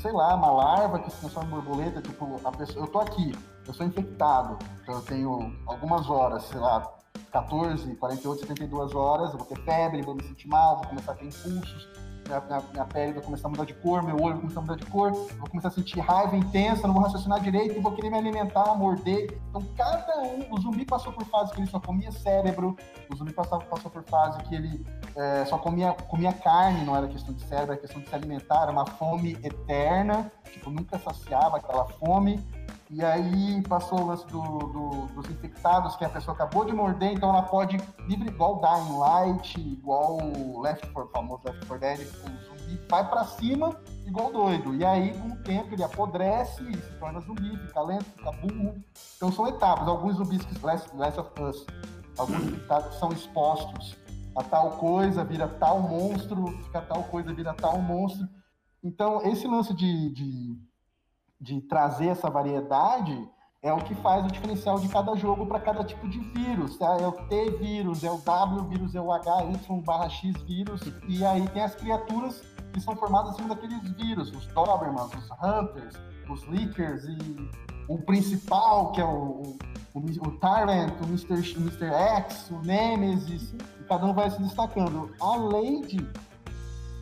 [0.00, 2.00] sei lá, uma larva que se transforma em borboleta.
[2.00, 3.32] Tipo, a pessoa, eu tô aqui,
[3.66, 6.90] eu sou infectado, então eu tenho algumas horas, sei lá,
[7.30, 11.14] 14, 48, 72 horas, eu vou ter febre, vou me sentir mal, vou começar a
[11.14, 11.86] ter impulsos
[12.26, 14.62] minha, minha, minha, pele vai começar a mudar de cor, meu olho vai começar a
[14.62, 18.10] mudar de cor, vou começar a sentir raiva intensa, não vou raciocinar direito, vou querer
[18.10, 19.38] me alimentar, morder.
[19.48, 22.76] Então, cada um, o zumbi passou por fase que ele só comia cérebro,
[23.10, 27.08] o zumbi passou, passou por fase que ele é, só comia, comia carne, não era
[27.08, 31.56] questão de cérebro, era questão de se alimentar, era uma fome eterna, tipo, nunca saciava
[31.56, 32.44] aquela fome.
[32.88, 37.12] E aí passou o lance do, do, dos infectados, que a pessoa acabou de morder,
[37.12, 37.76] então ela pode,
[38.06, 40.18] livre igual Dying Light, igual
[40.60, 43.76] Left 4, famoso Left 4 Dead, o zumbi vai para cima
[44.06, 44.74] igual doido.
[44.74, 48.76] E aí, com o tempo, ele apodrece e se torna zumbi, fica lento, fica burro.
[49.16, 49.88] Então são etapas.
[49.88, 51.66] Alguns zumbis que Last, Last of Us,
[52.16, 53.96] alguns infectados são expostos
[54.36, 58.28] a tal coisa, vira tal monstro, fica tal coisa, vira tal monstro.
[58.84, 60.58] Então, esse lance de, de
[61.40, 63.28] de trazer essa variedade
[63.62, 66.78] é o que faz o diferencial de cada jogo para cada tipo de vírus.
[66.78, 66.96] Tá?
[67.00, 71.24] É o T vírus, é o W vírus, é o HY barra X vírus, e
[71.24, 75.94] aí tem as criaturas que são formadas em cima daqueles vírus, os Dobermans, os Hunters,
[76.30, 77.50] os Leakers, e
[77.88, 79.56] o principal, que é o,
[79.94, 81.34] o, o Tyrant, o Mr.
[81.58, 81.86] Mr.
[81.86, 85.10] X, o Nemesis, e cada um vai se destacando.
[85.20, 86.06] A Lady,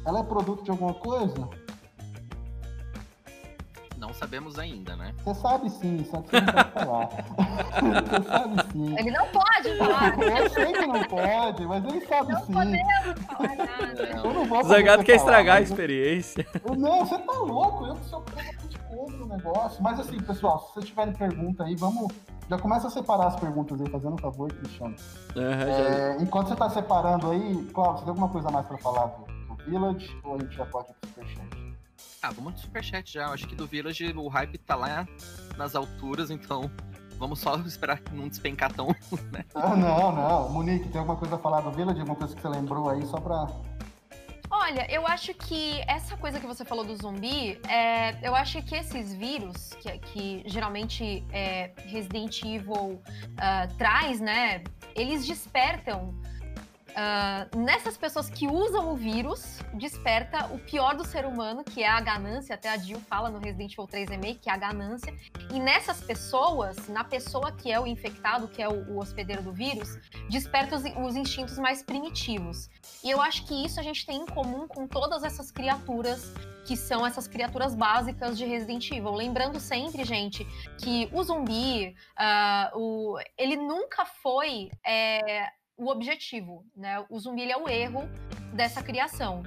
[0.06, 1.48] ela é produto de alguma coisa?
[4.04, 5.14] Não sabemos ainda, né?
[5.24, 7.08] Você sabe sim, só que você não pode falar.
[8.20, 8.98] você sabe sim.
[8.98, 10.18] Ele não pode falar.
[10.18, 12.52] Eu sei que não pode, mas ele sabe não sim.
[12.52, 14.02] Podemos falar nada.
[14.22, 16.46] Eu não vou Zangado quer estragar a experiência.
[16.76, 17.86] não, você tá louco.
[17.86, 18.22] Eu que sou
[18.94, 19.82] contra o negócio.
[19.82, 22.12] Mas assim, pessoal, se vocês tiverem pergunta aí, vamos.
[22.50, 24.94] Já começa a separar as perguntas aí, fazendo um favor, Cristiano.
[25.34, 29.06] Uhum, é, enquanto você tá separando aí, Cláudio, você tem alguma coisa mais pra falar
[29.06, 30.14] do, do Village?
[30.22, 31.53] Ou a gente já pode ir pro Superchat?
[32.24, 33.28] Ah, vamos de superchat já.
[33.28, 35.06] Acho que do Village o hype tá lá
[35.58, 36.70] nas alturas, então
[37.18, 38.88] vamos só esperar que não despencar tão,
[39.30, 39.44] né?
[39.54, 40.48] Ah, não, não.
[40.48, 42.00] Monique, tem alguma coisa a falar do Village?
[42.00, 43.46] Alguma coisa que você lembrou aí, só pra...
[44.50, 48.74] Olha, eu acho que essa coisa que você falou do zumbi, é, eu acho que
[48.74, 54.64] esses vírus, que, que geralmente é, Resident Evil uh, traz, né?
[54.94, 56.14] Eles despertam
[56.94, 61.88] Uh, nessas pessoas que usam o vírus, desperta o pior do ser humano, que é
[61.88, 62.54] a ganância.
[62.54, 65.12] Até a Jill fala no Resident Evil 3 Remake, que é a ganância.
[65.52, 69.52] E nessas pessoas, na pessoa que é o infectado, que é o, o hospedeiro do
[69.52, 69.98] vírus,
[70.30, 72.70] desperta os, os, instintos mais primitivos.
[73.02, 76.32] E eu acho que isso a gente tem em comum com todas essas criaturas
[76.64, 79.12] que são essas criaturas básicas de Resident Evil.
[79.12, 80.46] Lembrando sempre, gente,
[80.78, 84.70] que o zumbi, uh, o, ele nunca foi.
[84.86, 87.04] É, o objetivo, né?
[87.10, 88.08] O zumbi é o erro
[88.52, 89.42] dessa criação.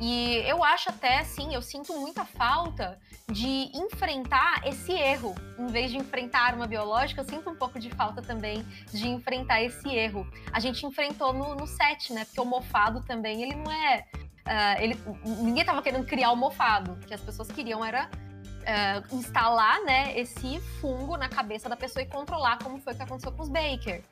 [0.00, 2.98] E eu acho até, sim, eu sinto muita falta
[3.30, 5.34] de enfrentar esse erro.
[5.58, 8.62] Em vez de enfrentar a arma biológica, eu sinto um pouco de falta também
[8.92, 10.26] de enfrentar esse erro.
[10.52, 12.24] A gente enfrentou no, no set, né?
[12.26, 14.04] Porque o mofado também, ele não é.
[14.14, 16.92] Uh, ele, ninguém estava querendo criar o mofado.
[16.92, 22.02] O que as pessoas queriam era uh, instalar né, esse fungo na cabeça da pessoa
[22.02, 24.02] e controlar, como foi o que aconteceu com os Baker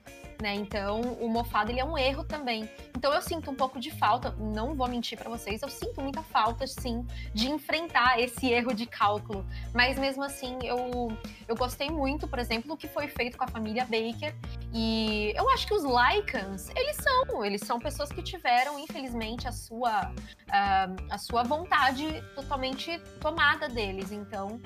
[0.41, 0.55] né?
[0.55, 2.69] Então, o mofado ele é um erro também.
[2.97, 6.23] Então, eu sinto um pouco de falta, não vou mentir para vocês, eu sinto muita
[6.23, 9.45] falta, sim, de enfrentar esse erro de cálculo.
[9.73, 11.17] Mas mesmo assim, eu,
[11.47, 14.35] eu gostei muito, por exemplo, do que foi feito com a família Baker.
[14.73, 19.53] E eu acho que os Lycans, eles são, eles são pessoas que tiveram, infelizmente, a
[19.53, 24.13] sua, uh, a sua vontade totalmente tomada deles.
[24.13, 24.61] Então,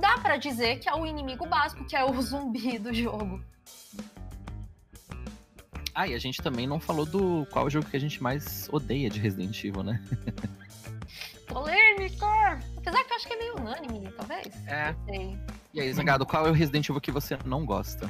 [0.00, 3.42] dá para dizer que é o inimigo básico, que é o zumbi do jogo.
[5.94, 9.10] Ah, e a gente também não falou do qual jogo que a gente mais odeia
[9.10, 10.02] de Resident Evil, né?
[11.46, 12.58] Polêmica!
[12.78, 14.66] Apesar que eu acho que é meio unânime, talvez.
[14.66, 14.94] É.
[15.74, 18.08] E aí, Zangado, qual é o Resident Evil que você não gosta?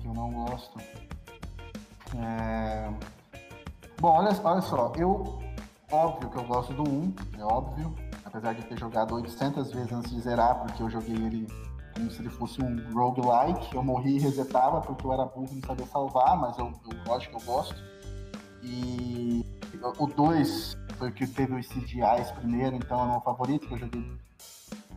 [0.00, 0.78] Que eu não gosto.
[2.16, 2.90] É...
[3.98, 5.42] Bom, olha, olha só, eu.
[5.90, 7.94] Óbvio que eu gosto do 1, é óbvio.
[8.24, 11.48] apesar de ter jogado 800 vezes antes de zerar, porque eu joguei ele
[12.00, 13.74] como se ele fosse um roguelike.
[13.74, 16.72] Eu morri e resetava porque eu era burro e não sabia salvar, mas eu,
[17.06, 17.76] eu acho que eu gosto.
[18.62, 19.44] E
[19.98, 23.74] o 2 foi o que teve os CGIs primeiro, então é o meu favorito, que
[23.74, 24.18] eu joguei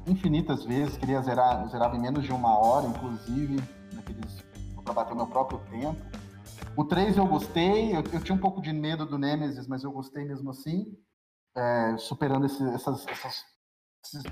[0.05, 3.61] infinitas vezes, queria zerar, zerava em menos de uma hora, inclusive,
[3.93, 4.43] naqueles,
[4.83, 6.01] para bater o meu próprio tempo.
[6.75, 9.91] O 3 eu gostei, eu, eu, tinha um pouco de medo do Nemesis, mas eu
[9.91, 10.85] gostei mesmo assim,
[11.55, 13.45] é, superando esse, essas, essas,
[14.03, 14.23] esses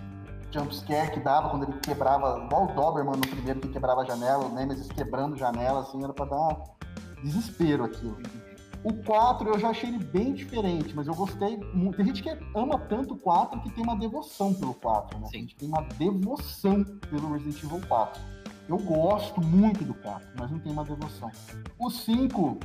[0.54, 4.46] jumpscare que dava quando ele quebrava, igual o Doberman no primeiro que quebrava a janela,
[4.46, 6.64] o Nemesis quebrando janela, assim, era para dar
[7.24, 8.18] desespero aquilo.
[8.84, 11.98] O 4 eu já achei ele bem diferente, mas eu gostei muito.
[11.98, 15.28] Tem gente que ama tanto o 4 que tem uma devoção pelo 4, né?
[15.28, 15.38] Sim.
[15.38, 18.22] A gente tem uma devoção pelo Resident Evil 4.
[18.68, 21.30] Eu gosto muito do 4, mas não tem uma devoção.
[21.78, 22.60] O 5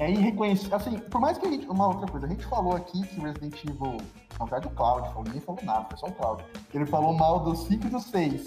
[0.00, 0.76] é irreconhecível.
[0.76, 1.68] Assim, por mais que a gente.
[1.68, 3.98] Uma outra coisa, a gente falou aqui que Resident Evil.
[4.38, 6.42] Na verdade, o Cloud falou, ninguém falou nada, foi só o Cloud.
[6.72, 8.44] Ele falou mal do 5 e do 6.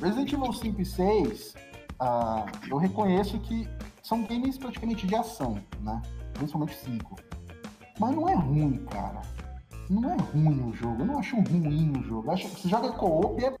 [0.00, 1.54] Resident Evil 5 e 6, uh,
[2.00, 3.68] ah, eu reconheço que
[4.02, 6.00] são games praticamente de ação, né?
[6.32, 7.16] Principalmente 5.
[8.00, 9.20] Mas não é ruim, cara.
[9.90, 11.02] Não é ruim o jogo.
[11.02, 12.30] Eu não acho ruim o jogo.
[12.30, 13.52] Eu você joga co-op é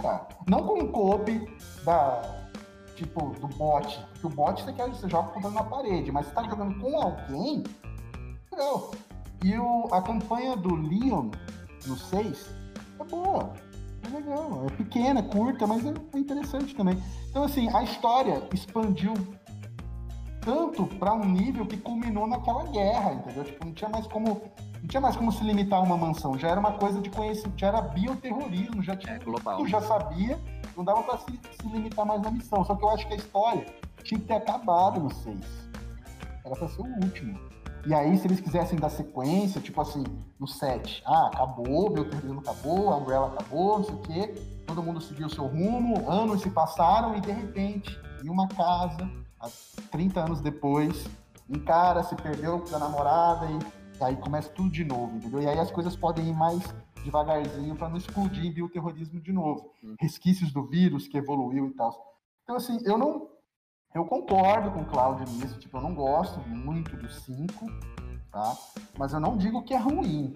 [0.00, 0.28] cara.
[0.48, 1.48] Não com co-op
[1.84, 2.45] da.
[2.96, 4.00] Tipo, do bot.
[4.12, 6.96] Porque o bot você quer, você joga contando na parede, mas você tá jogando com
[6.96, 7.62] alguém.
[8.50, 8.90] Legal.
[9.44, 11.30] E o, a campanha do Leon
[11.86, 12.50] no 6
[12.98, 13.52] é boa.
[14.02, 14.64] É legal.
[14.66, 17.00] É pequena, curta, mas é, é interessante também.
[17.30, 19.12] Então, assim, a história expandiu
[20.40, 23.44] tanto para um nível que culminou naquela guerra, entendeu?
[23.44, 24.40] Tipo, não tinha mais como
[24.80, 27.58] não tinha mais como se limitar a uma mansão, já era uma coisa de conhecimento,
[27.58, 29.58] já era bioterrorismo, já tinha é, global.
[29.58, 30.38] Tu já sabia,
[30.76, 32.64] não dava para se, se, limitar mais na missão.
[32.64, 33.66] Só que eu acho que a história
[34.02, 35.38] tinha que ter acabado no 6.
[36.44, 37.38] Era para ser o último.
[37.86, 40.04] E aí, se eles quisessem dar sequência, tipo assim,
[40.38, 44.34] no 7, ah, acabou, bioterrorismo acabou, a Umbrella acabou, não sei o quê,
[44.66, 49.08] todo mundo seguiu o seu rumo, anos se passaram e de repente, em uma casa,
[49.92, 51.06] 30 anos depois,
[51.48, 55.40] um cara se perdeu da namorada e aí começa tudo de novo, entendeu?
[55.40, 56.74] E aí as coisas podem ir mais
[57.06, 59.72] devagarzinho para não explodir em bioterrorismo de novo.
[59.82, 59.94] Hum.
[59.98, 62.20] Resquícios do vírus que evoluiu e tal.
[62.42, 63.30] Então, assim, eu não.
[63.94, 67.66] Eu concordo com o Cláudio nisso, tipo, eu não gosto muito do 5,
[68.30, 68.54] tá?
[68.98, 70.34] Mas eu não digo que é ruim.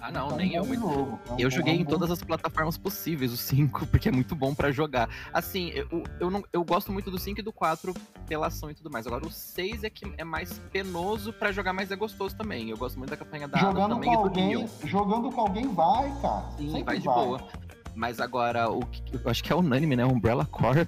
[0.00, 0.64] Ah, não, tá nem eu.
[0.64, 4.54] Jogo, tá eu joguei em todas as plataformas possíveis o 5, porque é muito bom
[4.54, 5.08] para jogar.
[5.32, 7.94] Assim, eu, eu, não, eu gosto muito do 5 e do 4
[8.26, 9.06] pela ação e tudo mais.
[9.06, 12.70] Agora, o 6 é que é mais penoso para jogar, mas é gostoso também.
[12.70, 16.50] Eu gosto muito da campanha da jogando também com alguém, Jogando com alguém vai, cara.
[16.56, 17.14] Sim, Sempre vai de vai.
[17.14, 17.48] boa.
[17.94, 20.04] Mas agora, o que, eu acho que é unânime, né?
[20.04, 20.86] Umbrella Corps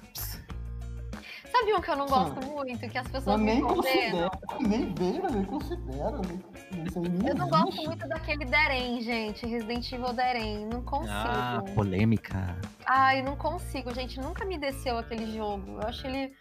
[1.57, 2.51] Sabe um que eu não gosto Sim.
[2.51, 4.29] muito, que as pessoas eu nem me considero,
[4.59, 10.67] nem vejo, nem considero, nem, Eu não gosto muito daquele Deren, gente, Resident Evil Deren,
[10.67, 11.11] não consigo.
[11.11, 12.55] Ah, polêmica.
[12.85, 15.79] Ai, não consigo, gente, nunca me desceu aquele jogo.
[15.81, 16.31] Eu acho ele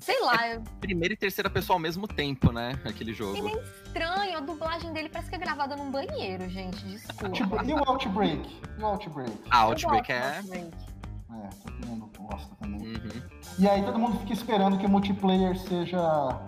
[0.00, 0.46] sei lá.
[0.46, 2.72] É primeira e terceira pessoa ao mesmo tempo, né?
[2.84, 3.36] Aquele jogo.
[3.36, 6.84] Ele é estranho, a dublagem dele parece que é gravada num banheiro, gente.
[6.86, 7.30] Desculpa.
[7.30, 8.60] Tipo, e o Outbreak?
[8.78, 9.32] E o Outbreak?
[9.50, 10.38] Ah, Outbreak é.
[10.38, 10.87] Outbreak.
[11.30, 12.80] É, todo mundo gosta também.
[12.80, 13.22] Uhum.
[13.58, 16.40] E aí todo mundo fica esperando que o multiplayer seja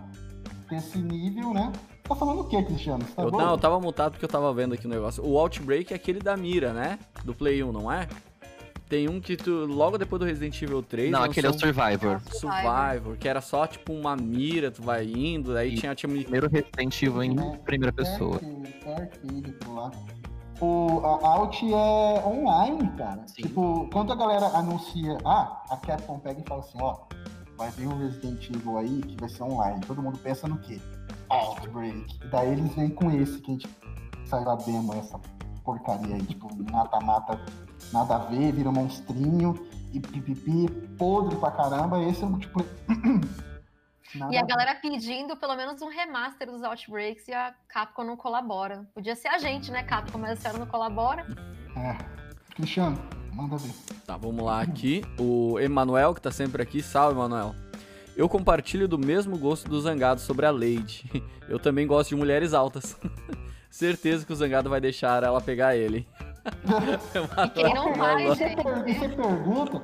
[0.71, 1.71] desse nível, né?
[2.05, 3.05] Tá falando o que, Cristiano?
[3.15, 5.25] Tá eu, não, eu tava mutado porque eu tava vendo aqui o negócio.
[5.25, 6.99] O Outbreak é aquele da mira, né?
[7.25, 8.09] Do Play 1, não é?
[8.89, 11.13] Tem um que tu, logo depois do Resident Evil 3.
[11.13, 12.21] Não, aquele é o Survivor.
[12.33, 15.95] Survivor, que era só tipo uma mira, tu vai indo, aí tinha.
[15.95, 16.11] tinha...
[16.11, 18.41] Primeiro Resident Evil em é, primeira pessoa.
[18.85, 19.11] É, é,
[19.69, 19.93] lá
[20.61, 23.23] o, a Alt é online, cara.
[23.27, 23.43] Sim.
[23.43, 26.99] Tipo, quando a galera anuncia, ah, a Capcom pega e fala assim, ó,
[27.57, 29.81] vai vir um Resident Evil aí que vai ser online.
[29.87, 30.81] Todo mundo pensa no quê?
[31.29, 32.19] Outbreak.
[32.25, 33.69] E daí eles vêm com esse que a gente
[34.27, 35.19] saiu da demo, essa
[35.65, 37.41] porcaria aí, tipo, mata-mata,
[37.93, 39.55] nada a ver, vira um monstrinho
[39.93, 42.03] e pipipi, podre pra caramba.
[42.03, 42.61] Esse é o tipo.
[44.15, 48.17] Nada e a galera pedindo pelo menos um remaster dos Outbreaks e a Capcom não
[48.17, 48.87] colabora.
[48.95, 51.27] Podia ser a gente, né, Capcom, mas a senhora não colabora.
[51.77, 52.21] É.
[52.55, 52.99] Cristiano,
[53.33, 53.73] manda ver.
[54.07, 55.03] Tá, vamos lá aqui.
[55.19, 56.83] O Emanuel, que tá sempre aqui.
[56.83, 57.55] Salve, Emanuel.
[58.17, 61.09] Eu compartilho do mesmo gosto do Zangado sobre a Lady.
[61.49, 62.99] Eu também gosto de mulheres altas.
[63.71, 66.07] Certeza que o Zangado vai deixar ela pegar ele.
[67.47, 68.63] e quem não vai, gente?
[68.63, 69.83] Você pergunta,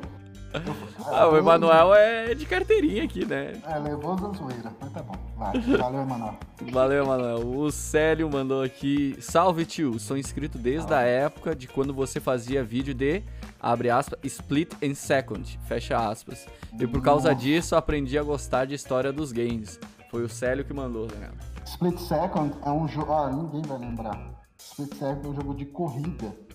[1.07, 3.61] ah, o Emanuel é de carteirinha aqui, né?
[3.67, 5.15] É, levou da zoeira, mas tá bom.
[5.37, 5.59] Vai.
[5.61, 6.39] Valeu, Emanuel.
[6.71, 7.39] Valeu, Emanuel.
[7.39, 9.17] O Célio mandou aqui.
[9.21, 9.99] Salve, tio.
[9.99, 10.99] Sou inscrito desde ah.
[10.99, 13.23] a época de quando você fazia vídeo de,
[13.61, 16.47] abre aspas, split and second, fecha aspas.
[16.79, 17.41] E por causa Nossa.
[17.41, 19.79] disso aprendi a gostar de história dos games.
[20.11, 21.31] Foi o Célio que mandou, né?
[21.65, 23.13] Split Second é um jogo.
[23.13, 24.19] Ah, ninguém vai lembrar.
[24.59, 26.47] Split Second é um jogo de corrida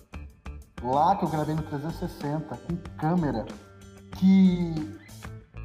[0.82, 3.46] lá que eu gravei no 360 com câmera,
[4.18, 4.74] que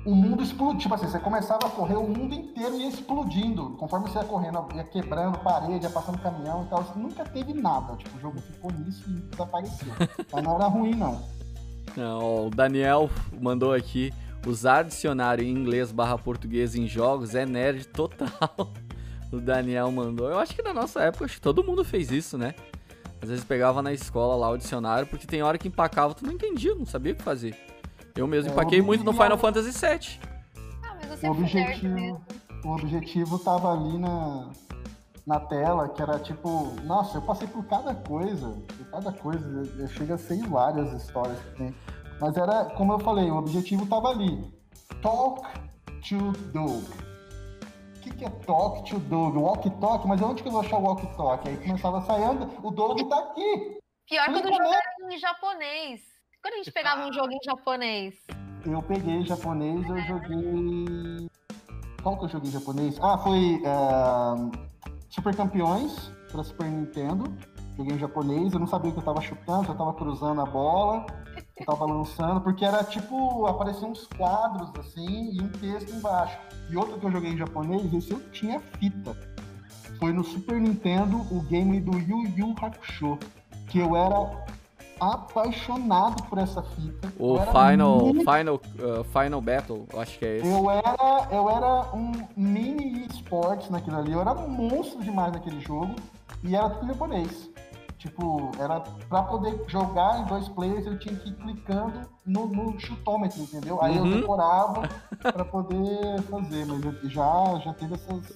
[0.05, 0.79] o mundo explodiu.
[0.79, 3.71] Tipo assim, você começava a correr, o mundo inteiro ia explodindo.
[3.71, 6.79] Conforme você ia correndo, ia quebrando parede, ia passando caminhão e tal.
[6.79, 7.95] Assim, nunca teve nada.
[7.97, 9.93] Tipo, o jogo ficou nisso e desapareceu.
[10.31, 11.21] Mas não era ruim, não.
[11.95, 14.13] Não, o Daniel mandou aqui.
[14.45, 18.71] Usar dicionário em inglês barra português em jogos é nerd total.
[19.29, 20.29] O Daniel mandou.
[20.29, 22.55] Eu acho que na nossa época, acho que todo mundo fez isso, né?
[23.21, 26.31] Às vezes pegava na escola lá o dicionário, porque tem hora que empacava, tu não
[26.31, 27.53] entendia, não sabia o que fazer.
[28.17, 30.19] Eu mesmo é, empaquei muito no Final Fantasy VII.
[30.83, 32.21] Ah, mas você o objetivo,
[32.65, 34.49] o objetivo tava ali na,
[35.25, 40.15] na tela, que era tipo, nossa, eu passei por cada coisa, por cada coisa, chega
[40.15, 41.75] a ser hilário as histórias que tem.
[42.19, 44.43] Mas era, como eu falei, o objetivo tava ali.
[45.03, 45.47] Talk
[46.09, 46.83] to Doug.
[47.97, 49.35] O que, que é talk to Doug?
[49.35, 51.47] Walk talk, mas onde que eu vou achar o walk talk?
[51.47, 52.23] Aí começava a sair,
[52.63, 53.77] o Doug tá aqui.
[54.07, 54.79] Pior que quando jogava
[55.11, 56.16] em japonês.
[56.41, 58.15] Quando a gente pegava um jogo em japonês?
[58.65, 61.29] Eu peguei japonês, eu joguei.
[62.01, 62.97] Qual que eu joguei em japonês?
[63.01, 64.51] Ah, foi uh,
[65.09, 67.25] Super Campeões para Super Nintendo.
[67.75, 71.05] Joguei em japonês, eu não sabia que eu tava chutando, eu tava cruzando a bola,
[71.55, 76.39] eu tava lançando, porque era tipo, apareciam uns quadros assim e um texto embaixo.
[76.69, 79.15] E outro que eu joguei em japonês, esse eu tinha fita.
[79.99, 83.17] Foi no Super Nintendo o game do Yu Yu Hakusho,
[83.69, 84.45] que eu era
[84.99, 87.11] apaixonado por essa fita.
[87.19, 88.19] O Final, mini...
[88.19, 90.47] Final, uh, Final Battle, acho que é esse.
[90.47, 95.95] Eu era, eu era um mini esportes naquilo ali, eu era monstro demais naquele jogo
[96.43, 97.49] e era tudo japonês.
[97.97, 98.79] Tipo, era
[99.09, 103.81] pra poder jogar em dois players, eu tinha que ir clicando no, no chutômetro, entendeu?
[103.81, 104.07] Aí uhum.
[104.07, 104.87] eu decorava
[105.19, 108.33] pra poder fazer, mas eu já, já teve essas,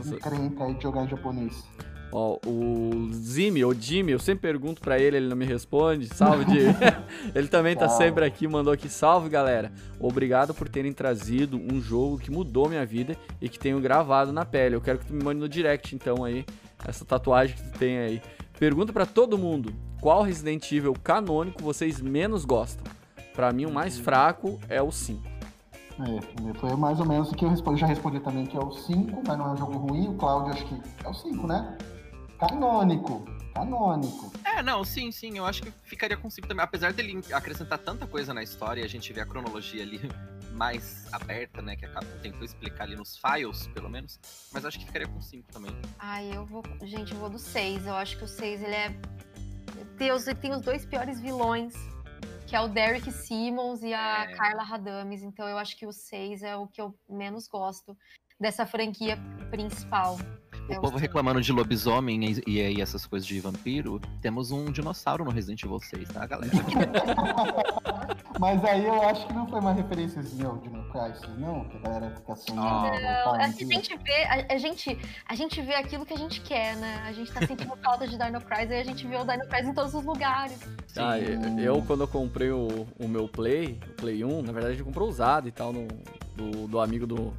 [0.00, 1.62] essas encrenca aí de jogar em japonês.
[2.16, 6.06] Ó, o Zimi, ou Jimmy, eu sempre pergunto para ele, ele não me responde.
[6.06, 6.72] Salve, Jimmy.
[7.34, 8.88] ele também tá sempre aqui, mandou aqui.
[8.88, 9.72] Salve, galera.
[9.98, 14.44] Obrigado por terem trazido um jogo que mudou minha vida e que tenho gravado na
[14.44, 14.76] pele.
[14.76, 16.46] Eu quero que tu me mande no direct, então, aí,
[16.86, 18.22] essa tatuagem que tu tem aí.
[18.60, 22.84] Pergunta para todo mundo: qual Resident Evil canônico vocês menos gostam?
[23.34, 25.20] Para mim, o mais fraco é o 5.
[25.98, 27.80] É, foi mais ou menos o que eu respondi.
[27.80, 30.10] Já respondi também que é o 5, mas não é um jogo ruim.
[30.10, 31.76] O Cláudio acho que é o 5, né?
[32.48, 33.24] Canônico.
[33.54, 34.32] Canônico.
[34.44, 35.38] É, não, sim, sim.
[35.38, 36.64] Eu acho que ficaria com 5 também.
[36.64, 40.00] Apesar dele acrescentar tanta coisa na história e a gente vê a cronologia ali
[40.52, 41.76] mais aberta, né?
[41.76, 44.18] Que acaba, tentou explicar ali nos files, pelo menos.
[44.52, 45.74] Mas acho que ficaria com 5 também.
[45.98, 46.62] Ai, eu vou.
[46.82, 47.86] Gente, eu vou do 6.
[47.86, 48.94] Eu acho que o 6 ele é.
[49.96, 51.74] Deus, ele tem os dois piores vilões.
[52.46, 54.34] Que é o Derek Simmons e a é.
[54.34, 55.22] Carla Radames.
[55.22, 57.96] Então eu acho que o 6 é o que eu menos gosto
[58.38, 59.16] dessa franquia
[59.50, 60.18] principal.
[60.68, 64.72] O é povo reclamando de lobisomem e, e, e, essas coisas de vampiro, temos um
[64.72, 66.52] dinossauro no Resident Evil 6, tá, galera?
[68.40, 71.64] Mas aí eu acho que não foi uma referênciazinha ao Dino Crisis, não?
[71.68, 73.00] Que a galera fica sonhando.
[73.00, 74.98] Não, a gente, vê, a, a, gente,
[75.28, 77.02] a gente vê aquilo que a gente quer, né?
[77.06, 79.68] A gente tá sentindo falta de Dino Crisis e a gente vê o Dino Crisis
[79.68, 80.58] em todos os lugares.
[80.96, 84.84] Ah, eu, quando eu comprei o, o meu Play, o Play 1, na verdade eu
[84.84, 85.86] comprei usado e tal, no,
[86.34, 87.32] do, do amigo do,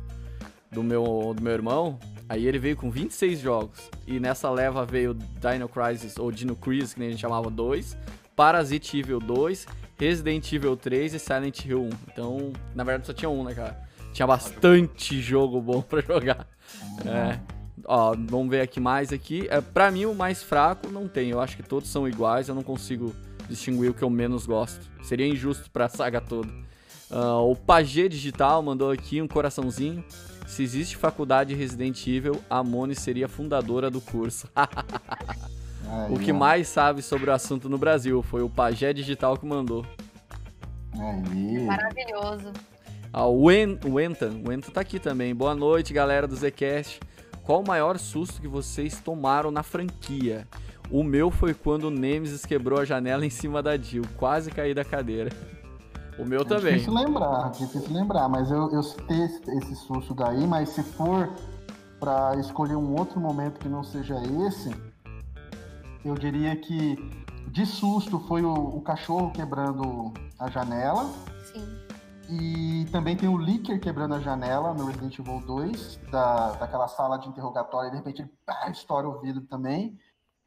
[0.72, 2.00] do, meu, do meu irmão.
[2.28, 3.90] Aí ele veio com 26 jogos.
[4.08, 7.98] E nessa leva veio Dino Crisis, ou Dino Crisis, que nem a gente chamava, 2.
[8.36, 9.66] Parasite Evil 2,
[9.98, 11.90] Resident Evil 3 e Silent Hill 1.
[12.12, 13.80] Então, na verdade só tinha um, né, cara?
[14.12, 16.48] Tinha bastante jogo bom para jogar.
[17.06, 17.40] É.
[17.86, 19.48] Ó, vamos ver aqui mais aqui.
[19.50, 21.30] É, pra mim, o mais fraco não tem.
[21.30, 22.48] Eu acho que todos são iguais.
[22.48, 23.14] Eu não consigo
[23.48, 24.90] distinguir o que eu menos gosto.
[25.04, 26.50] Seria injusto pra saga toda.
[27.12, 30.04] Uh, o Pagê Digital mandou aqui um coraçãozinho.
[30.46, 34.48] Se existe faculdade Resident Evil, a Moni seria fundadora do curso.
[36.10, 39.86] o que mais sabe sobre o assunto no Brasil foi o Pajé Digital que mandou.
[40.94, 41.60] Aí.
[41.64, 42.54] Maravilhoso.
[43.12, 45.34] Ah, o Wentan, o Wentan tá aqui também.
[45.34, 47.00] Boa noite, galera do Zcast.
[47.44, 50.48] Qual o maior susto que vocês tomaram na franquia?
[50.90, 54.04] O meu foi quando o Nemesis quebrou a janela em cima da Jill.
[54.18, 55.32] Quase caí da cadeira.
[56.18, 56.74] O meu é também.
[56.74, 61.30] Difícil lembrar, difícil lembrar, mas eu, eu citei esse, esse susto daí, mas se for
[62.00, 64.16] para escolher um outro momento que não seja
[64.48, 64.76] esse,
[66.04, 66.96] eu diria que
[67.48, 71.10] de susto foi o, o cachorro quebrando a janela.
[71.52, 71.86] Sim.
[72.30, 77.18] E também tem o Licker quebrando a janela no Resident Evil 2, da, daquela sala
[77.18, 79.98] de interrogatório, e de repente ele pá, estoura o vidro também.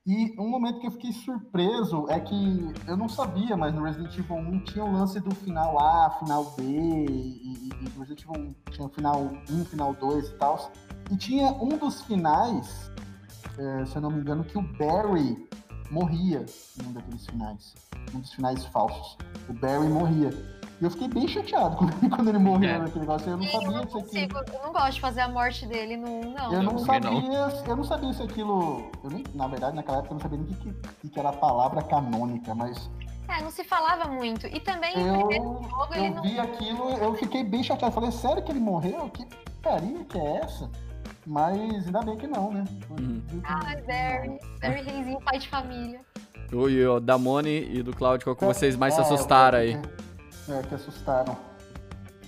[0.08, 2.34] E um momento que eu fiquei surpreso é que
[2.86, 6.44] eu não sabia, mas no Resident Evil 1 tinha o lance do final A, final
[6.56, 10.72] B, e, e no Resident Evil 1 tinha o final 1, final 2 e tal.
[11.10, 12.90] E tinha um dos finais,
[13.58, 15.46] é, se eu não me engano, que o Barry
[15.90, 16.46] morria
[16.80, 17.74] em um daqueles finais.
[18.14, 19.18] Um dos finais falsos.
[19.46, 20.30] O Barry morria.
[20.80, 21.76] E eu fiquei bem chateado
[22.08, 22.78] quando, ele morreu é.
[22.78, 23.28] naquele negócio.
[23.28, 24.38] Eu não sabia eu não se aquilo.
[24.38, 26.20] Eu não gosto de fazer a morte dele, não.
[26.20, 26.52] não.
[26.52, 27.10] Eu não sabia.
[27.10, 27.66] Não.
[27.66, 28.90] Eu não sabia se aquilo.
[29.02, 31.30] Eu nem, na verdade, naquela época eu não sabia nem o que, que, que era
[31.30, 32.88] a palavra canônica, mas.
[33.28, 34.46] É, não se falava muito.
[34.46, 35.32] E também eu, jogo,
[35.94, 36.22] eu não...
[36.22, 37.92] vi aquilo, eu fiquei bem chateado.
[37.92, 39.10] Falei, sério que ele morreu?
[39.10, 39.26] Que
[39.60, 40.70] carinha que é essa?
[41.26, 42.64] Mas ainda bem que não, né?
[42.88, 43.22] Uhum.
[43.44, 44.38] Ah, Barry.
[44.60, 46.00] Barry Reizinho, pai de família.
[46.50, 49.78] Oi, o da Moni e do Claudio, qual que vocês mais é, se assustaram aí?
[50.48, 51.36] É, que assustaram.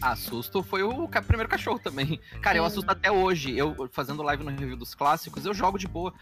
[0.01, 2.21] Assusto foi o primeiro cachorro também.
[2.41, 3.57] Cara, eu assusto até hoje.
[3.57, 6.13] Eu fazendo live no review dos clássicos, eu jogo de boa.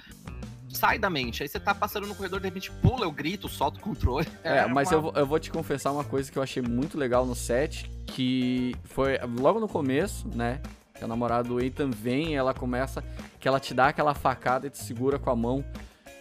[0.69, 1.43] Sai da mente.
[1.43, 4.27] Aí você tá passando no corredor, de repente pula, eu grito, solto o controle.
[4.43, 5.11] É, é mas uma...
[5.11, 8.77] eu, eu vou te confessar uma coisa que eu achei muito legal no set, que
[8.85, 10.61] foi logo no começo, né?
[10.95, 13.03] Que a namorada do Ethan vem, ela começa,
[13.39, 15.65] que ela te dá aquela facada e te segura com a mão.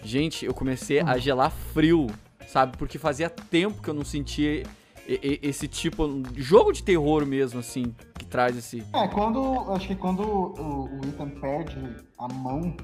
[0.03, 2.07] Gente, eu comecei a gelar frio,
[2.47, 2.77] sabe?
[2.77, 4.63] Porque fazia tempo que eu não sentia
[5.07, 8.83] esse tipo de jogo de terror mesmo, assim, que traz esse.
[8.93, 9.71] É, quando.
[9.71, 11.77] Acho que quando o, o Ethan perde
[12.17, 12.75] a mão,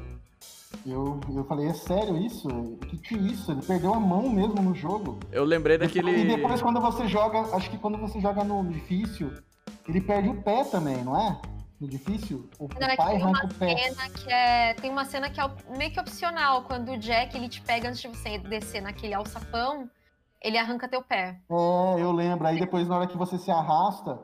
[0.85, 2.47] eu, eu falei, é sério isso?
[2.47, 3.51] O que, que é isso?
[3.51, 5.19] Ele perdeu a mão mesmo no jogo.
[5.31, 6.11] Eu lembrei daquele.
[6.11, 9.31] E depois quando você joga, acho que quando você joga no difícil,
[9.87, 11.39] ele perde o pé também, não é?
[11.79, 13.75] No difícil, o, não, o pai arranca o pé.
[14.15, 17.61] Que é, tem uma cena que é meio que opcional, quando o Jack ele te
[17.61, 19.89] pega antes de você descer naquele alçapão
[20.43, 21.39] ele arranca teu pé.
[21.49, 22.45] É, eu lembro.
[22.45, 24.19] Aí depois, na hora que você se arrasta,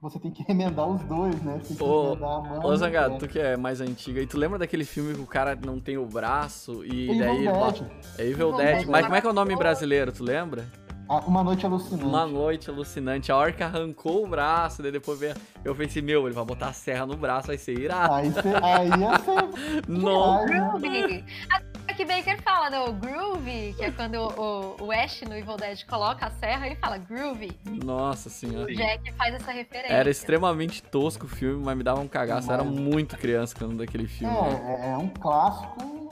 [0.00, 1.58] você tem que remendar os dois, né?
[1.62, 2.64] Você tem que ô, remendar a mão.
[2.64, 5.56] Ô, Zangado, tu que é mais antiga, e tu lembra daquele filme que o cara
[5.56, 7.72] não tem o braço e Evil daí.
[7.72, 7.90] Dead.
[8.18, 8.76] É Evil, Dead.
[8.76, 8.88] Dead.
[8.88, 10.66] Mas como é que é o nome brasileiro, tu lembra?
[11.06, 12.04] Ah, uma noite alucinante.
[12.04, 13.30] Uma noite alucinante.
[13.30, 16.72] A orca arrancou o braço, daí depois veio, eu pensei, meu, ele vai botar a
[16.72, 18.14] serra no braço, vai ser irado.
[18.14, 19.84] Aí, cê, aí ia ser.
[19.86, 25.84] Nossa que Baker fala no groovy, que é quando o, o Ash no Evil Dead
[25.86, 27.52] coloca a serra, ele fala groovy.
[27.84, 28.70] Nossa senhora.
[28.70, 29.92] O Jack faz essa referência.
[29.92, 32.50] Era extremamente tosco o filme, mas me dava um cagaço.
[32.50, 34.34] Era muito criança quando daquele filme.
[34.34, 36.10] É, é, é um clássico.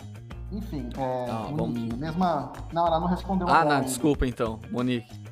[0.52, 1.26] Enfim, é.
[1.26, 1.94] Não, vamos...
[1.94, 2.52] Mesma.
[2.72, 5.22] Não, ela não respondeu Ah, não, desculpa então, Monique.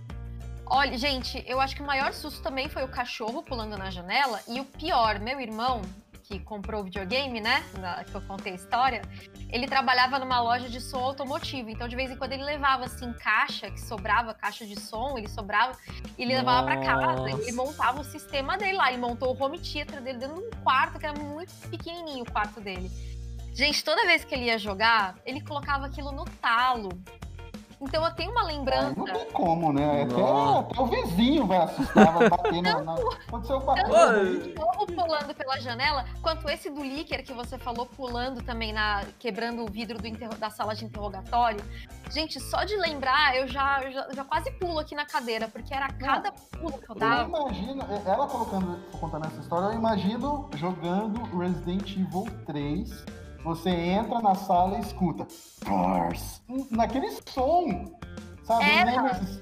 [0.66, 4.41] Olha, gente, eu acho que o maior susto também foi o cachorro pulando na janela.
[4.49, 5.82] E o pior, meu irmão,
[6.31, 7.64] que comprou o videogame, né?
[7.78, 9.03] Na, que eu contei a história,
[9.51, 11.68] ele trabalhava numa loja de som automotivo.
[11.68, 15.28] Então, de vez em quando, ele levava assim caixa, que sobrava, caixa de som, ele
[15.28, 15.76] sobrava,
[16.16, 17.31] e ele levava para casa.
[17.31, 18.93] Ele montava o sistema dele lá.
[18.93, 22.31] Ele montou o home theater dele dentro de um quarto, que era muito pequenininho o
[22.31, 22.91] quarto dele.
[23.53, 26.91] Gente, toda vez que ele ia jogar, ele colocava aquilo no talo.
[27.81, 28.95] Então eu tenho uma lembrança.
[28.95, 30.03] não tem como, né?
[30.03, 32.83] Até, até, o vizinho vai assustar, vai bater na.
[32.83, 32.95] na...
[32.95, 38.72] Aconteceu o Tanto pulando pela janela, quanto esse do Licker que você falou pulando também,
[38.72, 40.37] na quebrando o vidro interro...
[40.37, 41.64] da sala de interrogatório.
[42.11, 45.89] Gente, só de lembrar, eu já, já, já quase pulo aqui na cadeira, porque era
[45.89, 47.22] cada pulo que eu dava.
[47.22, 54.20] Eu imagino, ela colocando, contando essa história, eu imagino jogando Resident Evil 3 você entra
[54.20, 55.26] na sala e escuta
[55.64, 57.99] Tars, naquele som,
[58.45, 58.64] sabe?
[58.64, 59.41] É, Tars.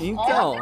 [0.00, 0.54] Então,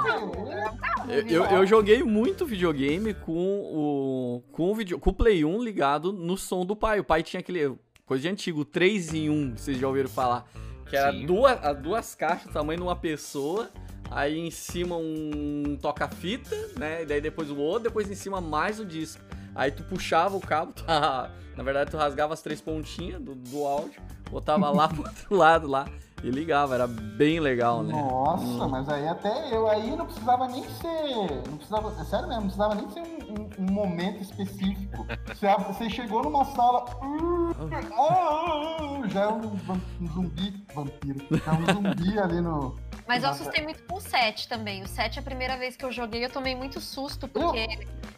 [1.28, 6.12] eu, eu, joguei muito videogame com o, com o video, com o Play 1 ligado
[6.12, 7.00] no som do pai.
[7.00, 7.74] O pai tinha aquele
[8.04, 10.46] coisa de antigo, 3 em 1, vocês já ouviram falar.
[10.88, 13.68] Que era duas, duas caixas, tamanho de uma pessoa.
[14.10, 17.02] Aí em cima um toca-fita, né?
[17.02, 19.22] E daí depois o outro, depois em cima mais o disco.
[19.56, 21.30] Aí tu puxava o cabo, tá?
[21.56, 24.00] na verdade tu rasgava as três pontinhas do, do áudio,
[24.30, 25.86] botava lá pro outro lado lá
[26.22, 27.92] e ligava, era bem legal, né?
[27.92, 28.68] Nossa, hum.
[28.68, 31.42] mas aí até eu aí não precisava nem ser.
[31.48, 35.06] Não precisava, é sério mesmo, não precisava nem ser um, um, um momento específico.
[35.26, 36.84] Você, você, chegou numa sala.
[37.02, 39.58] Uh, uh, já é um,
[40.00, 41.20] um, zumbi vampiro.
[41.30, 42.74] Já é um zumbi ali no.
[43.06, 44.82] Mas eu assustei muito com o 7 também.
[44.82, 47.66] O 7, a primeira vez que eu joguei, eu tomei muito susto, porque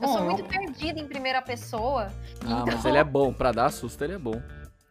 [0.00, 0.46] eu, eu sou muito eu...
[0.46, 2.10] perdida em primeira pessoa.
[2.42, 2.66] Ah, então...
[2.66, 3.32] mas ele é bom.
[3.32, 4.40] Pra dar susto, ele é bom.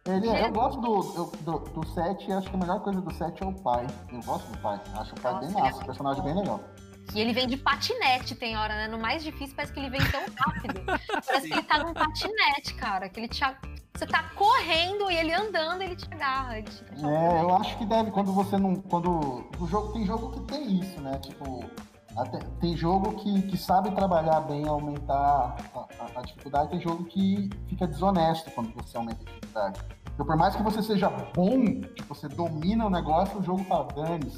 [0.06, 3.12] Ele, é, eu gosto do, do, do 7 e acho que a melhor coisa do
[3.12, 3.86] 7 é o pai.
[4.10, 4.80] Eu gosto do pai.
[4.94, 6.60] Acho o pai Nossa, bem massa, é personagem bem legal.
[7.14, 8.88] E ele vem de patinete, tem hora, né?
[8.88, 10.80] No mais difícil, parece que ele vem tão rápido.
[11.26, 13.08] parece que ele tá num patinete, cara.
[13.08, 13.42] Que ele te,
[13.98, 16.58] você tá correndo e ele andando, ele te agarra.
[16.58, 18.76] Ele te é, eu acho que deve, quando você não.
[18.76, 19.44] Quando.
[19.58, 21.18] O jogo, tem jogo que tem isso, né?
[21.18, 21.64] Tipo.
[22.16, 27.04] Até, tem jogo que, que sabe trabalhar bem, aumentar a, a, a, dificuldade, tem jogo
[27.04, 29.80] que fica desonesto quando você aumenta a dificuldade.
[30.14, 33.84] Então, por mais que você seja bom, que você domina o negócio, o jogo tá
[33.94, 34.32] dane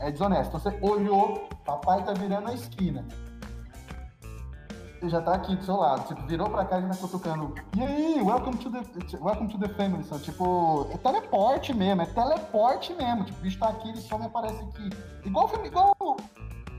[0.00, 0.54] É desonesto.
[0.54, 3.06] Então, você olhou, papai tá virando a esquina
[5.04, 7.54] ele já tá aqui do seu lado, tipo, virou pra cá e tá cutucando.
[7.76, 8.80] E aí, welcome to the,
[9.18, 10.18] welcome to the family, son.
[10.18, 13.24] Tipo, é teleporte mesmo, é teleporte mesmo.
[13.24, 14.90] Tipo, o bicho tá aqui, ele só me aparece aqui.
[15.24, 15.94] Igual filme, igual,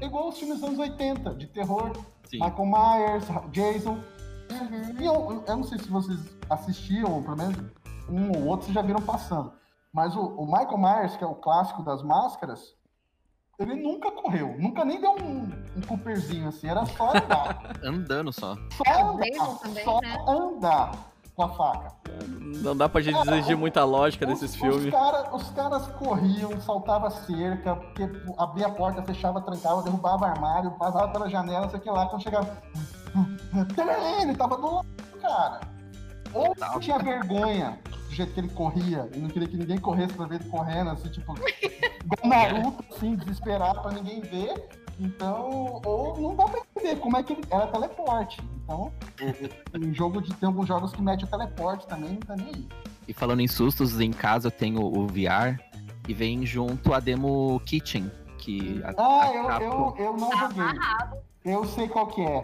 [0.01, 1.91] igual os filmes dos anos 80, de terror.
[2.27, 2.39] Sim.
[2.39, 3.91] Michael Myers, Jason.
[3.91, 4.99] Uhum.
[4.99, 6.19] E eu, eu não sei se vocês
[6.49, 7.55] assistiam, ou pelo menos
[8.09, 9.53] um ou outro, vocês já viram passando.
[9.93, 12.73] Mas o, o Michael Myers, que é o clássico das máscaras,
[13.57, 17.75] ele nunca correu, nunca nem deu um, um Cooperzinho assim, era só andar.
[17.83, 18.55] Andando só.
[18.71, 20.25] Só é, andar, também, só né?
[20.27, 20.91] andar
[21.35, 21.93] com a faca.
[22.39, 24.85] Não dá pra gente exigir muita lógica os, desses filmes.
[24.85, 28.03] Os, cara, os caras corriam, saltava cerca, porque
[28.37, 32.57] abria a porta, fechava, trancava, derrubava armário, passava pela janela, sei que lá, quando chegava.
[34.21, 34.87] Ele tava do lado,
[35.21, 35.74] cara.
[36.35, 37.79] Ou tinha vergonha
[38.09, 40.89] do jeito que ele corria, e não queria que ninguém corresse pra ver ele correndo,
[40.91, 44.69] assim, tipo, igual Naruto, assim, desesperado pra ninguém ver.
[44.99, 48.41] Então, ou não dá pra entender como é que ele era teleporte.
[48.63, 48.91] Então,
[49.75, 52.67] em jogo de, tem alguns jogos que mete o teleporte também, não tá nem aí.
[53.07, 55.59] E falando em sustos, em casa eu tenho o VR
[56.07, 58.11] e vem junto a demo Kitchen.
[58.37, 60.63] Que a, ah, a eu, eu, eu não joguei.
[61.45, 62.43] Eu sei qual que é.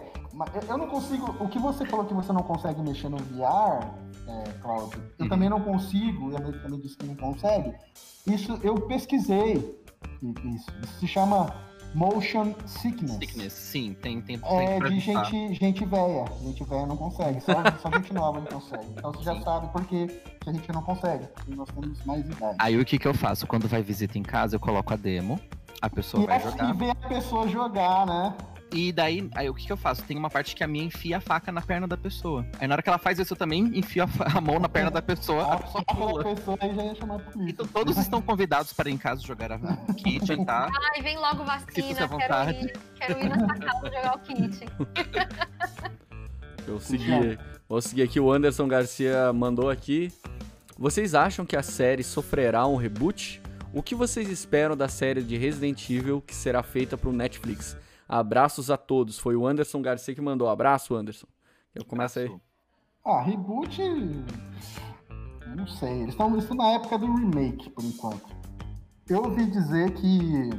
[0.70, 1.36] Eu não consigo.
[1.44, 3.84] O que você falou que você não consegue mexer no VR,
[4.28, 5.30] é, Cláudio, eu uhum.
[5.30, 7.74] também não consigo, e a também disse que não consegue.
[8.28, 9.82] Isso eu pesquisei.
[10.22, 11.52] Isso, isso se chama
[11.96, 13.18] motion sickness.
[13.18, 14.46] Sickness, sim, tem tempo.
[14.46, 16.26] É de gente, gente velha.
[16.44, 17.42] Gente velha não consegue.
[17.42, 18.86] Só, só gente nova não consegue.
[18.96, 19.42] Então você já sim.
[19.42, 21.26] sabe por que, a gente não consegue.
[21.28, 22.58] Porque nós temos mais idade.
[22.60, 23.48] Aí o que, que eu faço?
[23.48, 25.40] Quando vai visita em casa, eu coloco a demo.
[25.82, 26.70] A pessoa e vai jogar.
[26.70, 28.36] E ver a pessoa jogar, né?
[28.74, 30.02] E daí, aí o que, que eu faço?
[30.04, 32.46] Tem uma parte que a minha enfia a faca na perna da pessoa.
[32.58, 34.90] Aí na hora que ela faz isso, eu também enfio a, a mão na perna
[34.90, 35.44] da pessoa.
[35.44, 36.24] A, a pessoa pula.
[36.24, 37.52] pessoa aí já ia chamar a polícia.
[37.52, 39.60] Então todos estão convidados para ir em casa jogar a
[39.96, 40.70] kit, tá?
[40.96, 44.66] Ai, vem logo vacina, quero ir, quero ir na sua casa jogar o kit.
[46.68, 50.14] Eu segui, vou seguir aqui, o Anderson Garcia mandou aqui.
[50.78, 53.42] Vocês acham que a série sofrerá um reboot?
[53.74, 57.78] O que vocês esperam da série de Resident Evil que será feita para o Netflix?
[58.12, 59.18] Abraços a todos.
[59.18, 60.50] Foi o Anderson Garcia que mandou.
[60.50, 61.28] Abraço, Anderson.
[61.74, 62.30] Eu começo aí.
[63.06, 63.82] Ah, reboot.
[65.56, 66.02] Não sei.
[66.02, 68.36] Eles estão, estão na época do remake, por enquanto.
[69.08, 70.50] Eu ouvi dizer que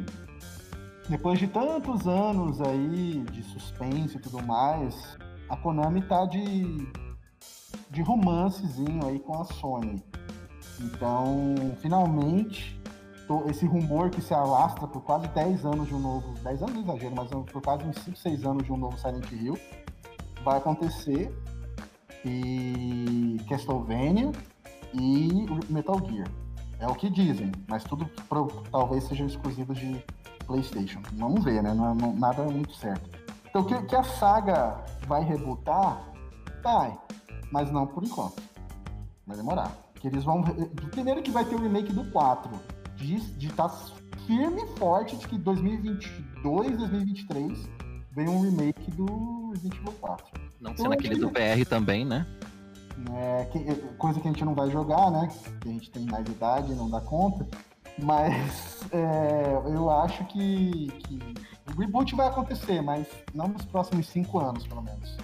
[1.11, 5.19] depois de tantos anos aí de suspense e tudo mais,
[5.51, 6.89] a Konami tá de,
[7.91, 10.03] de romancezinho aí com a Sony.
[10.81, 12.81] Então, finalmente,
[13.49, 16.35] esse rumor que se alastra por quase 10 anos de um novo.
[16.43, 19.31] 10 anos é exagero, mas por quase uns 5, 6 anos de um novo Silent
[19.31, 19.59] Hill.
[20.45, 21.33] Vai acontecer.
[22.25, 24.31] E Castlevania
[24.95, 26.29] e Metal Gear.
[26.79, 30.05] É o que dizem, mas tudo pro, talvez seja exclusivo de
[30.47, 31.01] PlayStation.
[31.15, 31.75] Vamos ver, né?
[31.75, 33.11] Não, não, nada muito certo.
[33.49, 36.03] Então, que, que a saga vai rebutar,
[36.63, 36.97] vai,
[37.51, 38.43] mas não por enquanto.
[39.27, 39.73] Vai demorar.
[39.95, 40.43] Que eles vão.
[40.91, 42.51] Primeiro que vai ter o remake do 4
[43.03, 43.93] de estar tá
[44.27, 47.69] firme e forte de que 2022, 2023
[48.13, 50.27] vem um remake do Resident Evil 4.
[50.61, 52.27] Não então, sendo aquele do VR também, né?
[53.15, 53.59] É, que,
[53.97, 55.29] coisa que a gente não vai jogar, né?
[55.61, 57.47] Que a gente tem mais idade e não dá conta.
[57.99, 61.19] Mas é, eu acho que, que
[61.75, 65.17] o reboot vai acontecer, mas não nos próximos cinco anos, pelo menos.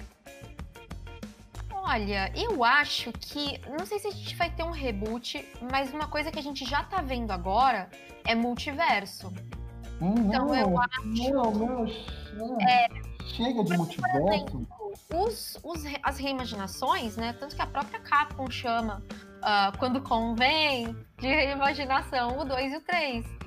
[1.89, 3.59] Olha, eu acho que.
[3.79, 6.65] Não sei se a gente vai ter um reboot, mas uma coisa que a gente
[6.67, 7.89] já tá vendo agora
[8.27, 9.33] é multiverso.
[9.99, 11.07] Hum, então não, eu acho.
[11.07, 11.87] Não, não,
[12.35, 12.61] não.
[12.61, 12.89] É,
[13.25, 14.19] Chega de multiverso.
[14.19, 14.67] Exemplo,
[15.15, 17.33] os, os, as reimaginações, né?
[17.33, 19.03] Tanto que a própria Capcom chama,
[19.39, 23.38] uh, quando convém, de reimaginação o 2 e o 3.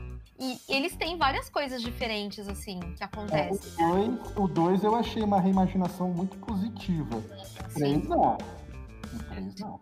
[0.42, 3.72] E eles têm várias coisas diferentes, assim, que acontecem.
[3.80, 7.18] É, o 2 eu achei uma reimaginação muito positiva.
[7.18, 8.38] O 3 não.
[8.38, 9.80] O 3 não.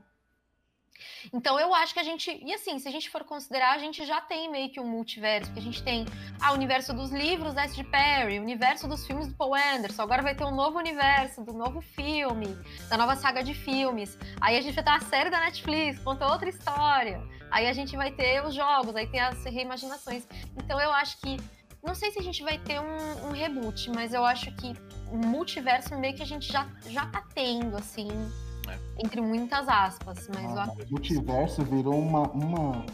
[1.33, 2.29] Então eu acho que a gente.
[2.43, 5.47] E assim, se a gente for considerar, a gente já tem meio que um multiverso,
[5.47, 6.05] porque a gente tem
[6.41, 7.85] ah, o universo dos livros da S.G.
[7.85, 11.53] Perry, o universo dos filmes do Paul Anderson, agora vai ter um novo universo do
[11.53, 12.47] novo filme,
[12.89, 14.17] da nova saga de filmes.
[14.41, 17.21] Aí a gente vai ter a série da Netflix, conta outra história.
[17.51, 20.25] Aí a gente vai ter os jogos, aí tem as reimaginações.
[20.57, 21.37] Então eu acho que.
[21.81, 24.73] Não sei se a gente vai ter um, um reboot, mas eu acho que
[25.09, 28.09] o multiverso meio que a gente já, já tá tendo, assim
[28.69, 29.03] é.
[29.03, 30.29] Entre muitas aspas.
[30.33, 32.85] Mas ah, o multiverso virou uma, uma,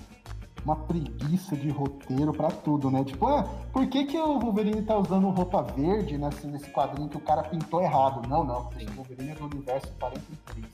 [0.63, 3.03] uma preguiça de roteiro para tudo, né?
[3.03, 7.17] Tipo, ah, por que, que o Wolverine tá usando roupa verde nesse, nesse quadrinho que
[7.17, 8.27] o cara pintou errado?
[8.27, 10.65] Não, não, porque o Wolverine é do universo 43.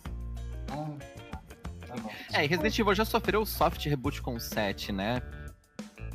[0.71, 0.87] Ah,
[2.33, 5.21] É, e Resident Evil já sofreu o soft reboot com o 7, né?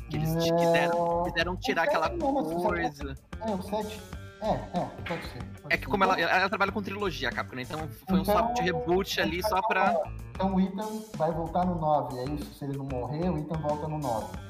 [0.09, 0.39] Que eles é...
[0.39, 3.15] quiseram, quiseram tirar aquela coisa.
[3.45, 4.01] É, o 7
[4.41, 5.43] É, é, pode ser.
[5.61, 7.63] Pode é que como ela, ela, trabalha com trilogia, Capcom, né?
[7.63, 9.95] Então foi então, um soft reboot ali só pra.
[10.31, 12.53] Então o Ethan vai voltar no 9, é isso?
[12.53, 14.47] Se ele não morrer, o Ethan volta no 9.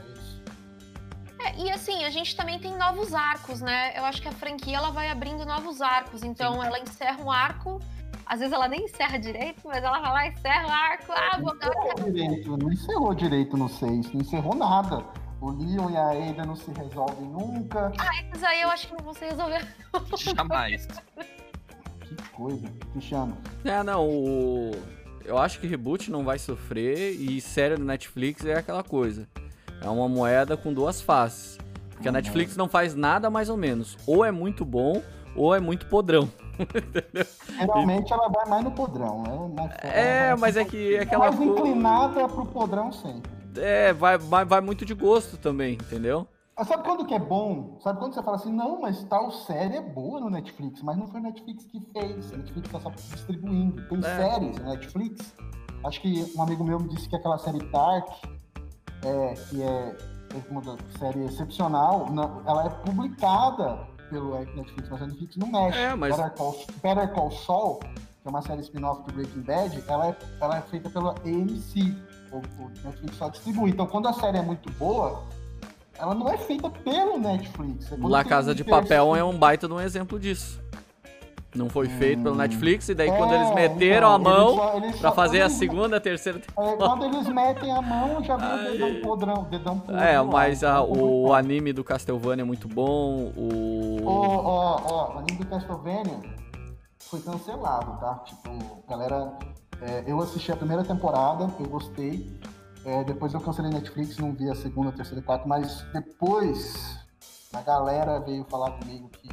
[1.40, 3.98] É, e assim, a gente também tem novos arcos, né?
[3.98, 6.24] Eu acho que a franquia ela vai abrindo novos arcos.
[6.24, 6.66] Então Sim.
[6.66, 7.80] ela encerra um arco.
[8.30, 11.06] Às vezes ela nem encerra direito, mas ela vai lá, encerra o arco.
[11.10, 11.72] Ah, vou dar.
[11.98, 15.06] Não, direito, não encerrou direito no 6, não encerrou nada.
[15.40, 17.92] O Leon e a Ada não se resolvem nunca.
[18.00, 19.66] Ah, mas aí eu acho que não vão se resolver.
[20.18, 20.88] Jamais.
[22.02, 22.68] Que coisa.
[22.94, 23.38] Que chama.
[23.64, 24.72] É, não, o...
[25.24, 29.28] Eu acho que reboot não vai sofrer e série do Netflix é aquela coisa.
[29.82, 31.58] É uma moeda com duas faces.
[31.92, 33.98] Porque a Netflix não faz nada mais ou menos.
[34.08, 35.04] Ou é muito bom,
[35.36, 36.30] ou é muito podrão.
[37.58, 39.70] Geralmente ela vai mais no podrão, né?
[39.82, 41.32] é, mas é que é aquela.
[41.32, 43.32] Mais inclinada pro podrão sempre.
[43.58, 46.28] É, vai, vai, vai muito de gosto também, entendeu?
[46.58, 47.78] Mas sabe quando que é bom?
[47.82, 51.08] Sabe quando você fala assim, não, mas tal série é boa no Netflix, mas não
[51.08, 52.34] foi o Netflix que fez.
[52.34, 53.88] A Netflix tá só distribuindo.
[53.88, 54.02] Tem é.
[54.02, 55.36] séries no Netflix.
[55.86, 58.10] Acho que um amigo meu me disse que aquela série Dark,
[59.06, 59.96] é, que é
[60.50, 60.62] uma
[60.98, 62.08] série excepcional,
[62.46, 65.78] ela é publicada pelo Netflix, mas a Netflix não mexe.
[65.78, 66.16] É, mas...
[66.16, 70.18] Better, Call, Better Call Saul, que é uma série spin-off do Breaking Bad, ela é,
[70.42, 71.96] ela é feita pela AMC
[72.32, 73.72] o, o Netflix só distribui.
[73.72, 75.24] Então, quando a série é muito boa,
[75.98, 77.92] ela não é feita pelo Netflix.
[77.92, 80.62] É La Casa de Papel é um baita de um exemplo disso.
[81.58, 82.36] Não foi hum, feito pelo.
[82.36, 85.98] Netflix, e daí é, quando eles meteram a mão eles pra fazer eles, a segunda,
[85.98, 90.00] a terceira é, Quando eles metem a mão, já vem o dedão podrão, dedão podrão.
[90.00, 94.02] É, mas a, o anime do Castlevania é muito bom, o...
[94.06, 96.20] Ó, ó, ó, o anime do Castlevania
[97.00, 98.16] foi cancelado, tá?
[98.26, 99.34] Tipo, galera
[99.82, 102.40] é, eu assisti a primeira temporada, eu gostei.
[102.86, 106.98] É, depois eu cancelei Netflix, não vi a segunda, terceira e quarta, mas depois
[107.54, 109.30] a galera veio falar comigo que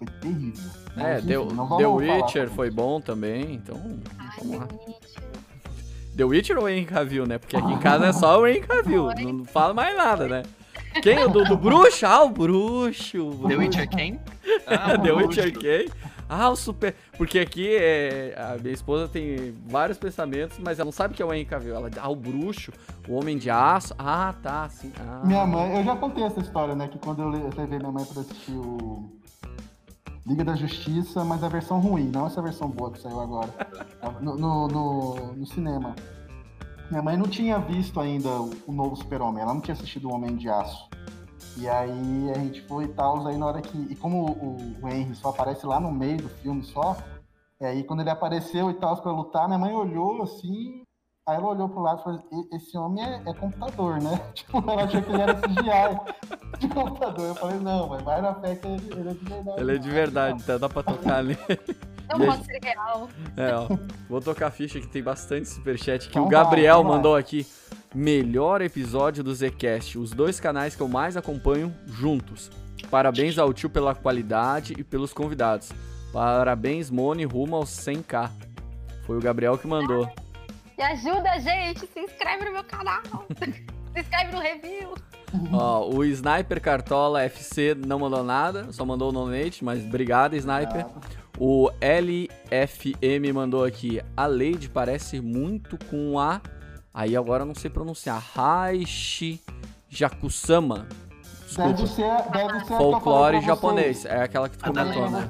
[0.00, 0.70] foi terrível.
[0.96, 3.76] É, enfim, The, The Witcher foi bom também, então.
[4.38, 4.68] vamos lá.
[6.16, 7.38] The Witcher ou Henry Cavill, né?
[7.38, 10.42] Porque aqui em casa é só o Henry Cavill, não fala mais nada, né?
[11.02, 11.24] Quem?
[11.24, 12.04] O do, do bruxo?
[12.04, 13.28] Ah, o bruxo.
[13.28, 13.48] O bruxo.
[13.48, 14.20] The Witcher quem?
[14.66, 15.88] Ah, The Witcher quem?
[16.28, 16.94] Ah, o super.
[17.16, 18.34] Porque aqui é...
[18.36, 21.74] a minha esposa tem vários pensamentos, mas ela não sabe que é o Henry Cavill.
[21.74, 22.72] Ela ah, o bruxo,
[23.08, 23.94] o homem de aço.
[23.98, 24.92] Ah, tá, sim.
[25.00, 25.22] Ah.
[25.24, 26.88] Minha mãe, eu já contei essa história, né?
[26.88, 29.19] Que quando eu levei minha mãe pra assistir o.
[30.26, 33.50] Liga da Justiça, mas a versão ruim, não essa versão boa que saiu agora.
[34.20, 35.94] No, no, no, no cinema.
[36.90, 40.14] Minha mãe não tinha visto ainda o, o novo Super-Homem, ela não tinha assistido o
[40.14, 40.88] Homem de Aço.
[41.56, 43.76] E aí a gente foi e tal, aí na hora que.
[43.90, 46.96] E como o, o Henry só aparece lá no meio do filme só,
[47.60, 50.82] e aí quando ele apareceu e tal pra lutar, minha mãe olhou assim,
[51.30, 54.20] aí ela olhou pro lado e falou, esse homem é, é computador, né?
[54.34, 57.28] Tipo, ela achou que ele era CGI de computador.
[57.28, 59.60] Eu falei, não, mas vai na fé que ele, ele é de verdade.
[59.60, 61.38] Ele é de verdade, então dá pra tocar ali.
[62.08, 63.08] Não pode ser real.
[63.36, 63.68] É, ó.
[64.08, 67.46] Vou tocar a ficha que tem bastante superchat que então o Gabriel vai, mandou aqui
[67.94, 72.50] melhor episódio do Zcast, os dois canais que eu mais acompanho juntos.
[72.90, 75.70] Parabéns ao tio pela qualidade e pelos convidados.
[76.12, 78.30] Parabéns, Mone, rumo aos 100k.
[79.06, 80.08] Foi o Gabriel que mandou.
[80.80, 81.86] Me ajuda, gente.
[81.92, 83.02] Se inscreve no meu canal.
[83.92, 84.94] Se inscreve no review.
[85.52, 90.86] Ó, o Sniper Cartola FC não mandou nada, só mandou o donate, mas obrigado, Sniper.
[91.38, 94.00] O LFM mandou aqui.
[94.16, 96.40] A Lady parece muito com a
[96.94, 98.18] Aí agora eu não sei pronunciar.
[98.34, 99.38] Raishi
[99.86, 100.88] Jakusama.
[101.44, 101.74] Desculpa.
[101.74, 104.06] Deve ser, deve ser Folclore japonês.
[104.06, 105.28] É aquela que tu comentou, né?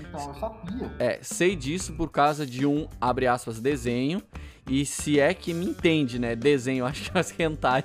[0.00, 0.92] Então, eu sabia.
[0.98, 4.20] É, sei disso por causa de um, abre aspas, desenho
[4.68, 6.36] e se é que me entende, né?
[6.36, 7.84] Desenho, acho que é as hentai.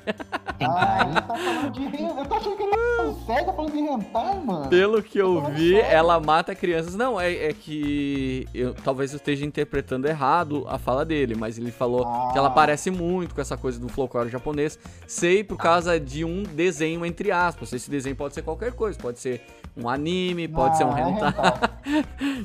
[0.59, 2.21] Ah, ele tá falando de hentai.
[2.21, 4.69] Eu tô achando que ele é tá falando de hentai, mano.
[4.69, 5.89] Pelo que eu vi, sério.
[5.89, 6.95] ela mata crianças.
[6.95, 11.71] Não, é, é que eu, talvez eu esteja interpretando errado a fala dele, mas ele
[11.71, 12.29] falou ah.
[12.31, 14.77] que ela parece muito com essa coisa do folclore japonês.
[15.07, 17.73] Sei por causa de um desenho, entre aspas.
[17.73, 19.41] Esse desenho pode ser qualquer coisa, pode ser
[19.77, 21.33] um anime, pode ser um é hentai.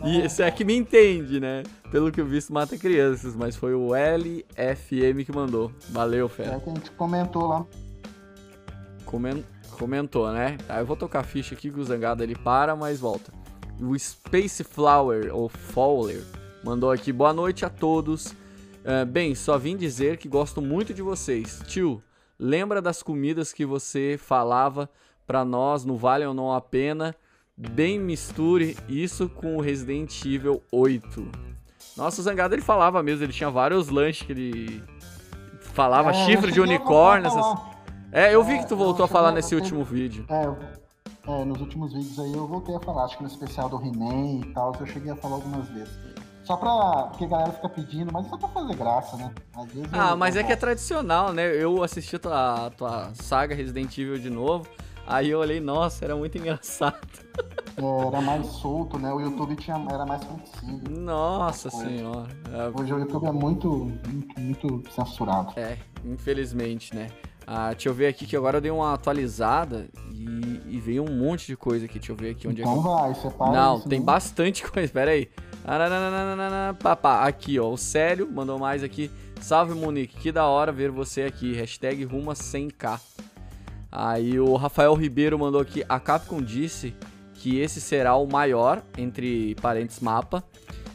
[0.04, 1.62] É e esse é que me entende, né?
[1.90, 5.72] Pelo que eu vi, mata crianças, mas foi o LFM que mandou.
[5.88, 6.56] Valeu, fera.
[6.56, 7.66] É que a gente comentou lá.
[9.06, 9.44] Comen
[9.78, 10.58] comentou, né?
[10.68, 13.32] Aí eu vou tocar a ficha aqui que o Zangado ele para, mas volta.
[13.80, 16.22] O Space Flower, ou Fowler,
[16.62, 17.12] mandou aqui.
[17.12, 18.26] Boa noite a todos.
[18.26, 21.62] Uh, bem, só vim dizer que gosto muito de vocês.
[21.66, 22.02] Tio,
[22.38, 24.88] lembra das comidas que você falava
[25.26, 27.14] pra nós no Vale ou Não a Pena?
[27.70, 31.30] Bem misture isso com o Resident Evil 8.
[31.96, 34.82] Nossa, o Zangado ele falava mesmo, ele tinha vários lanches que ele
[35.60, 37.28] falava, é, chifre de unicórnio.
[37.28, 37.46] Essas...
[38.10, 40.26] É, eu vi que tu voltou a falar nesse último vídeo.
[40.28, 43.76] É, é, nos últimos vídeos aí eu voltei a falar, acho que no especial do
[43.76, 45.92] He-Man e tal, eu cheguei a falar algumas vezes.
[46.44, 47.04] Só pra.
[47.04, 49.32] Porque a galera fica pedindo, mas é só pra fazer graça, né?
[49.92, 51.54] ah, mas é que é tradicional, né?
[51.54, 54.66] Eu assisti tua, tua saga Resident Evil de novo.
[55.12, 56.96] Aí eu olhei, nossa, era muito engraçado.
[57.76, 59.12] É, era mais solto, né?
[59.12, 60.90] O YouTube tinha, era mais flexível.
[60.90, 62.28] Nossa senhora.
[62.50, 62.80] É...
[62.80, 65.52] Hoje o YouTube é muito, muito, muito censurado.
[65.56, 67.08] É, infelizmente, né?
[67.46, 71.12] Ah, deixa eu ver aqui que agora eu dei uma atualizada e, e veio um
[71.14, 71.98] monte de coisa aqui.
[71.98, 72.80] Deixa eu ver aqui onde então é que.
[72.80, 74.06] Então vai, separa Não, tem não.
[74.06, 74.90] bastante coisa.
[74.90, 75.28] Pera aí.
[76.82, 79.10] Papá, aqui ó, o Célio mandou mais aqui.
[79.42, 81.52] Salve Monique, que da hora ver você aqui.
[81.52, 82.98] Hashtag Ruma 100k.
[83.92, 85.84] Aí o Rafael Ribeiro mandou aqui.
[85.86, 86.96] A Capcom disse
[87.34, 90.42] que esse será o maior, entre parênteses, mapa.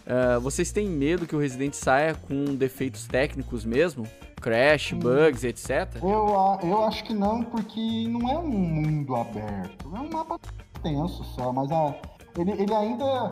[0.07, 4.07] Uh, vocês têm medo que o Resident saia com defeitos técnicos mesmo?
[4.41, 4.99] Crash, hum.
[4.99, 5.95] bugs, etc?
[6.01, 9.91] Eu, eu acho que não, porque não é um mundo aberto.
[9.95, 10.39] É um mapa
[10.81, 11.93] tenso só, mas a,
[12.37, 13.29] ele, ele ainda.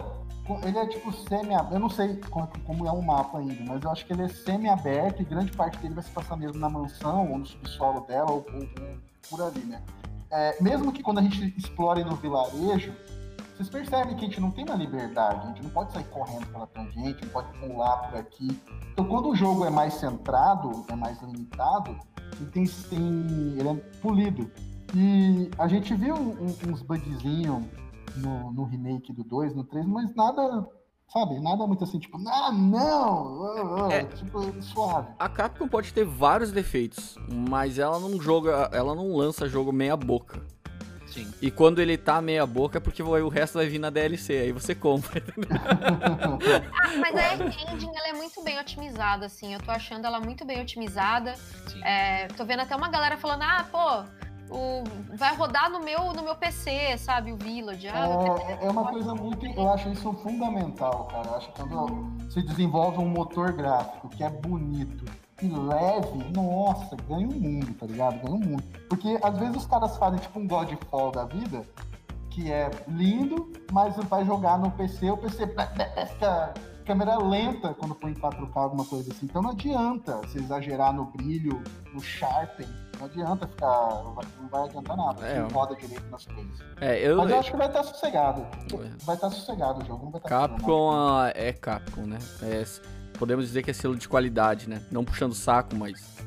[0.63, 3.89] Ele é tipo semi Eu não sei como, como, é um mapa ainda, mas eu
[3.89, 7.31] acho que ele é semi-aberto e grande parte dele vai se passar mesmo na mansão
[7.31, 8.97] ou no subsolo dela ou, ou, ou
[9.29, 9.81] por ali, né?
[10.31, 12.93] É, mesmo que quando a gente explore no vilarejo,
[13.55, 16.45] vocês percebem que a gente não tem uma liberdade, a gente não pode sair correndo
[16.47, 18.61] pela tangente, não pode pular por aqui.
[18.91, 21.97] Então, quando o jogo é mais centrado, é mais limitado,
[22.39, 24.51] ele, tem, tem, ele é polido.
[24.93, 27.63] E a gente viu um, uns bugzinhos
[28.17, 30.67] no, no remake do 2, no 3, mas nada
[31.15, 31.39] Sabe?
[31.39, 33.89] Nada muito assim, tipo, ah, não!
[33.89, 35.07] É, tipo, suave.
[35.17, 39.95] A Capcom pode ter vários defeitos, mas ela não joga, ela não lança jogo meia
[39.95, 40.41] boca.
[41.07, 41.31] Sim.
[41.41, 44.51] E quando ele tá meia boca é porque o resto vai vir na DLC, aí
[44.51, 45.23] você compra.
[45.49, 47.35] ah, mas a
[47.73, 49.53] engine ela é muito bem otimizada, assim.
[49.53, 51.35] Eu tô achando ela muito bem otimizada.
[51.81, 54.83] É, tô vendo até uma galera falando, ah, pô, o,
[55.15, 57.31] vai rodar no meu, no meu PC, sabe?
[57.31, 57.87] O Village.
[57.87, 58.07] Ah,
[58.47, 59.45] é, é uma coisa muito.
[59.45, 61.27] Eu acho isso fundamental, cara.
[61.27, 65.05] Eu acho que quando se desenvolve um motor gráfico que é bonito
[65.41, 68.21] e leve, nossa, ganha um mundo, tá ligado?
[68.21, 68.63] Ganha um mundo.
[68.89, 71.63] Porque às vezes os caras fazem tipo um Godfall da vida,
[72.29, 76.53] que é lindo, mas vai jogar no PC, o PC fica
[76.85, 79.25] câmera lenta quando põe em 4K, alguma coisa assim.
[79.25, 81.61] Então não adianta se exagerar no brilho,
[81.91, 82.67] no sharpen
[82.99, 84.03] não adianta ficar.
[84.03, 85.25] Não vai adiantar nada.
[85.25, 86.59] É, não roda direito nas coisas.
[86.81, 88.45] É, eu, Mas eu acho que vai estar sossegado.
[89.03, 90.05] Vai estar sossegado o jogo.
[90.05, 91.31] Não vai estar Capcom a...
[91.35, 92.19] é Capcom, né?
[92.41, 92.65] É,
[93.17, 94.81] podemos dizer que é selo de qualidade, né?
[94.91, 96.17] Não puxando saco, mas.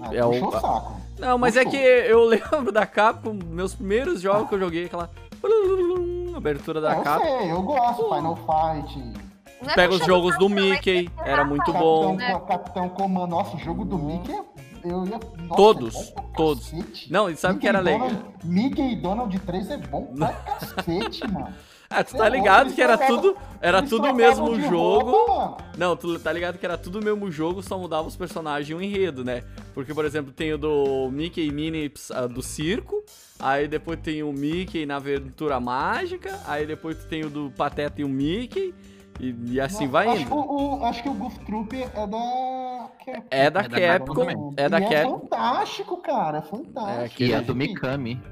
[0.00, 1.00] Ah, é o saco.
[1.18, 1.80] Não, mas é puxou.
[1.80, 4.48] é que eu lembro da Capcom, meus primeiros jogos ah.
[4.48, 5.10] que eu joguei, aquela.
[6.36, 7.26] Abertura da é, eu Capcom.
[7.26, 9.28] Eu sei, eu gosto, Final Fight.
[9.74, 12.16] Pega os jogos do Mickey, era muito bom.
[12.16, 14.44] Capitão, Capitão Comando, nossa, o jogo do Mickey é
[14.88, 15.20] eu ia.
[15.44, 16.72] Nossa, todos, é todos.
[17.08, 18.10] Não, e sabe Mickey que era legal?
[18.44, 21.54] Mickey e Donald 3 é bom pra cacete, mano.
[21.90, 25.56] Ah, tu tá ligado que era tudo, era tudo o mesmo jogo.
[25.78, 28.74] Não, tu tá ligado que era tudo o mesmo jogo, só mudava os personagens e
[28.74, 29.42] o enredo, né?
[29.72, 33.02] Porque, por exemplo, tem o do Mickey e Minnie uh, do circo,
[33.38, 38.04] aí depois tem o Mickey na aventura mágica, aí depois tem o do Pateta e
[38.04, 38.74] o Mickey,
[39.18, 40.34] e, e assim Não, vai acho indo.
[40.34, 43.26] O, o, acho que o Goof Troop é da Capcom.
[43.30, 44.54] É da, é da Capcom.
[44.56, 44.96] É da e Capcom.
[44.96, 46.38] É fantástico, cara.
[46.38, 47.22] É fantástico.
[47.22, 48.22] É, e é do Mikami.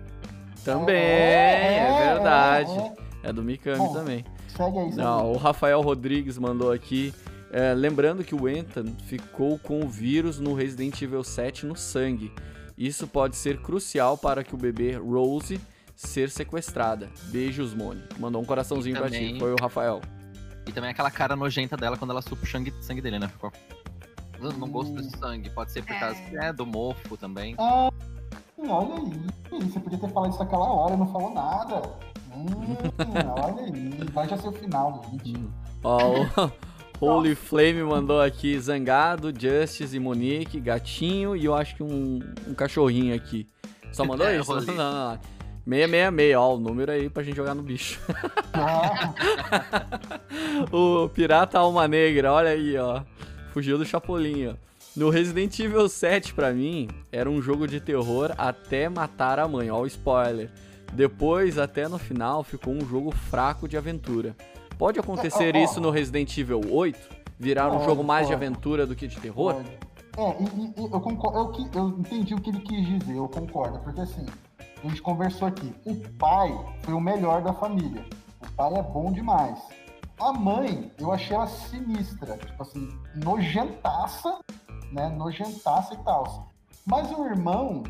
[0.64, 2.78] Também, é, é, é verdade.
[3.22, 4.24] É, é, do Mikami Bom, também.
[4.48, 7.12] Segue aí, segue Não, o Rafael Rodrigues mandou aqui.
[7.50, 12.32] É, lembrando que o Ethan ficou com o vírus no Resident Evil 7 no sangue.
[12.76, 15.60] Isso pode ser crucial para que o bebê Rose
[15.94, 17.08] ser sequestrada.
[17.28, 18.02] Beijos, Mone.
[18.18, 19.36] Mandou um coraçãozinho pra ti.
[19.38, 20.00] Foi o Rafael.
[20.66, 23.28] E também aquela cara nojenta dela quando ela supa o sangue, sangue dele, né?
[23.28, 23.52] Ficou...
[24.40, 25.48] Eu não gosto desse sangue.
[25.50, 25.98] Pode ser por é.
[25.98, 27.54] causa é, do mofo também.
[27.58, 27.90] Ah,
[28.58, 29.60] olha aí.
[29.62, 31.82] Você podia ter falado isso naquela hora, não falou nada.
[32.34, 32.76] Hum,
[33.42, 34.04] olha aí.
[34.12, 35.52] Vai já ser o final do vídeo.
[35.82, 36.26] Ó,
[37.00, 42.20] o Holy Flame mandou aqui Zangado, Justice e Monique, gatinho e eu acho que um,
[42.46, 43.46] um cachorrinho aqui.
[43.92, 44.54] Só mandou é, isso?
[44.54, 45.35] Não, não, não.
[45.68, 48.00] 666, ó, o número aí pra gente jogar no bicho.
[50.70, 53.02] o Pirata Alma Negra, olha aí, ó.
[53.52, 54.54] Fugiu do Chapolin, ó.
[54.96, 59.70] No Resident Evil 7, pra mim, era um jogo de terror até matar a mãe,
[59.70, 60.50] ó o spoiler.
[60.92, 64.34] Depois, até no final, ficou um jogo fraco de aventura.
[64.78, 66.98] Pode acontecer é, isso no Resident Evil 8?
[67.38, 69.56] Virar um jogo mais de aventura do que de terror?
[70.16, 73.78] É, e, e, eu, concordo, eu, eu entendi o que ele quis dizer, eu concordo,
[73.80, 74.24] porque assim,
[74.82, 75.74] a gente conversou aqui.
[75.84, 78.04] O pai foi o melhor da família.
[78.40, 79.58] O pai é bom demais.
[80.20, 84.38] A mãe, eu achei ela sinistra, tipo assim, nojentaça,
[84.92, 85.08] né?
[85.10, 86.48] Nojentaça e tal.
[86.86, 87.82] Mas o irmão,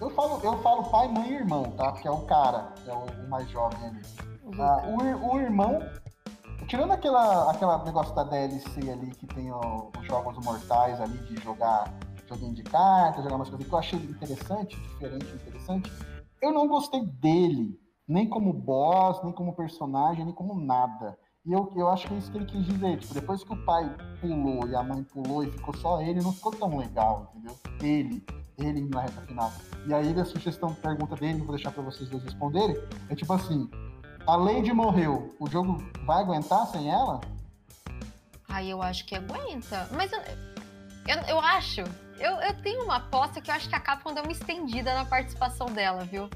[0.00, 1.92] Eu falo, eu falo pai, mãe e irmão, tá?
[1.92, 4.02] Porque é o cara, é o, mais jovem ali.
[4.58, 5.78] Ah, o, o irmão,
[6.66, 11.40] tirando aquela, aquela negócio da DLC ali que tem ó, os jogos mortais ali de
[11.40, 11.84] jogar
[12.28, 15.92] joguinho de cartas, jogar umas coisas que eu achei interessante, diferente, interessante.
[16.42, 21.16] Eu não gostei dele, nem como boss, nem como personagem, nem como nada.
[21.46, 22.98] E eu, eu acho que é isso que ele quis dizer.
[22.98, 23.88] Tipo, depois que o pai
[24.20, 27.56] pulou e a mãe pulou e ficou só ele, não ficou tão legal, entendeu?
[27.80, 28.24] Ele,
[28.58, 29.52] ele na reta final.
[29.86, 32.76] E aí a sugestão, pergunta dele, vou deixar para vocês dois responderem,
[33.08, 33.70] é tipo assim,
[34.26, 37.20] a Lady morreu, o jogo vai aguentar sem ela?
[38.48, 39.88] Aí eu acho que aguenta.
[39.92, 40.20] Mas eu,
[41.06, 41.82] eu, eu acho,
[42.18, 45.04] eu, eu tenho uma aposta que eu acho que a Capcom deu uma estendida na
[45.04, 46.28] participação dela, viu?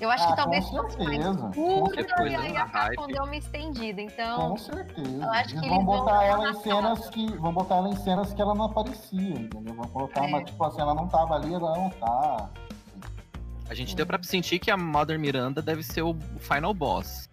[0.00, 1.24] Eu acho ah, que talvez fosse mais
[1.54, 4.50] curta e aí a Capcom deu uma estendida, então...
[4.50, 5.22] Com certeza.
[5.22, 7.36] Eu acho que eles vão botar ela em cenas que...
[7.36, 9.74] Vão botar ela em cenas que ela não aparecia, entendeu?
[9.74, 10.26] Vão colocar é.
[10.26, 12.50] uma, tipo assim, ela não tava ali, ela não tá...
[13.68, 17.30] A gente deu pra sentir que a Mother Miranda deve ser o final boss.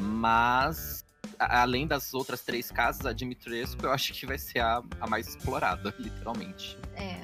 [0.00, 1.05] Mas
[1.38, 5.28] além das outras três casas, a Dimitrescu eu acho que vai ser a, a mais
[5.28, 6.78] explorada, literalmente.
[6.94, 7.20] É.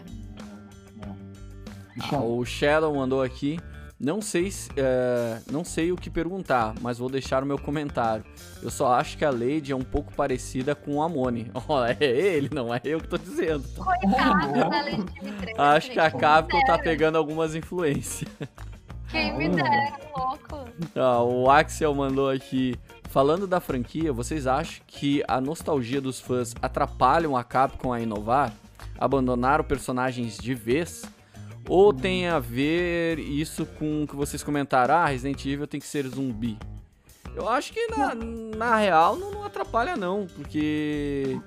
[2.10, 3.58] Ah, o Shadow mandou aqui.
[4.02, 8.24] Não sei, é, não sei o que perguntar, mas vou deixar o meu comentário.
[8.60, 11.52] Eu só acho que a Lady é um pouco parecida com o Amone.
[11.68, 13.62] Oh, é ele, não é eu que tô dizendo.
[13.76, 15.54] Coitado da Lady Dimitrescu.
[15.62, 18.28] Acho que a Capcom tá pegando algumas influências.
[19.08, 20.68] Quem me dera, louco.
[20.96, 22.74] Ah, o Axel mandou aqui.
[23.12, 28.54] Falando da franquia, vocês acham que a nostalgia dos fãs atrapalham a Capcom a inovar?
[28.98, 31.04] Abandonaram personagens de vez?
[31.68, 34.94] Ou tem a ver isso com o que vocês comentaram?
[34.94, 36.56] Ah, Resident Evil tem que ser zumbi.
[37.36, 41.38] Eu acho que na, na real não, não atrapalha não, porque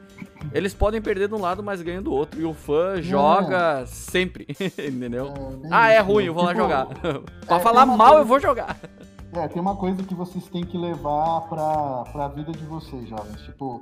[0.53, 2.39] eles podem perder de um lado, mas ganham do outro.
[2.39, 3.85] E o fã joga é.
[3.87, 4.45] sempre,
[4.77, 5.33] entendeu?
[5.63, 6.85] É, ah, é ruim, eu vou tipo, lá jogar.
[7.47, 8.21] pra é, falar mal, coisa...
[8.21, 8.77] eu vou jogar.
[9.35, 13.41] É, tem uma coisa que vocês têm que levar pra, pra vida de vocês, jovens.
[13.41, 13.81] Tipo,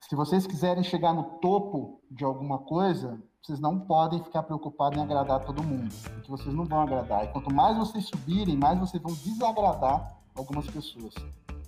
[0.00, 5.02] se vocês quiserem chegar no topo de alguma coisa, vocês não podem ficar preocupados em
[5.02, 7.24] agradar todo mundo, porque vocês não vão agradar.
[7.24, 11.14] E quanto mais vocês subirem, mais vocês vão desagradar algumas pessoas.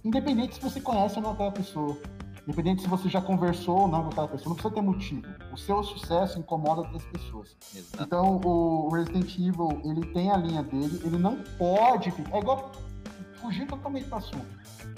[0.04, 1.96] Independente se você conhece ou não aquela pessoa.
[2.42, 5.28] Independente se você já conversou ou não com aquela pessoa, não precisa ter motivo.
[5.52, 7.56] O seu sucesso incomoda outras pessoas.
[7.72, 8.02] Exato.
[8.02, 12.36] Então, o Resident Evil, ele tem a linha dele, ele não pode ficar.
[12.36, 12.72] É igual
[13.42, 14.46] fugir totalmente do assunto.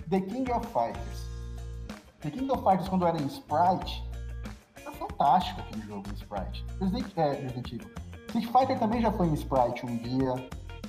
[0.08, 1.26] The King of Fighters.
[2.20, 4.04] The King of Fighters, quando era em Sprite,
[4.76, 6.64] era fantástico aquele jogo em Sprite.
[6.80, 7.90] Resident, é, Resident Evil.
[8.26, 10.48] Street Fighter também já foi em Sprite um dia.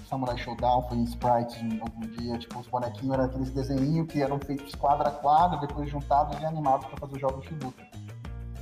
[0.09, 2.37] Samurai Showdown foi em Sprite em algum dia.
[2.37, 6.45] Tipo, os bonequinhos eram aqueles desenhinhos que eram feitos quadra a quadra, depois juntados e
[6.45, 7.84] animados para fazer jogos de luta.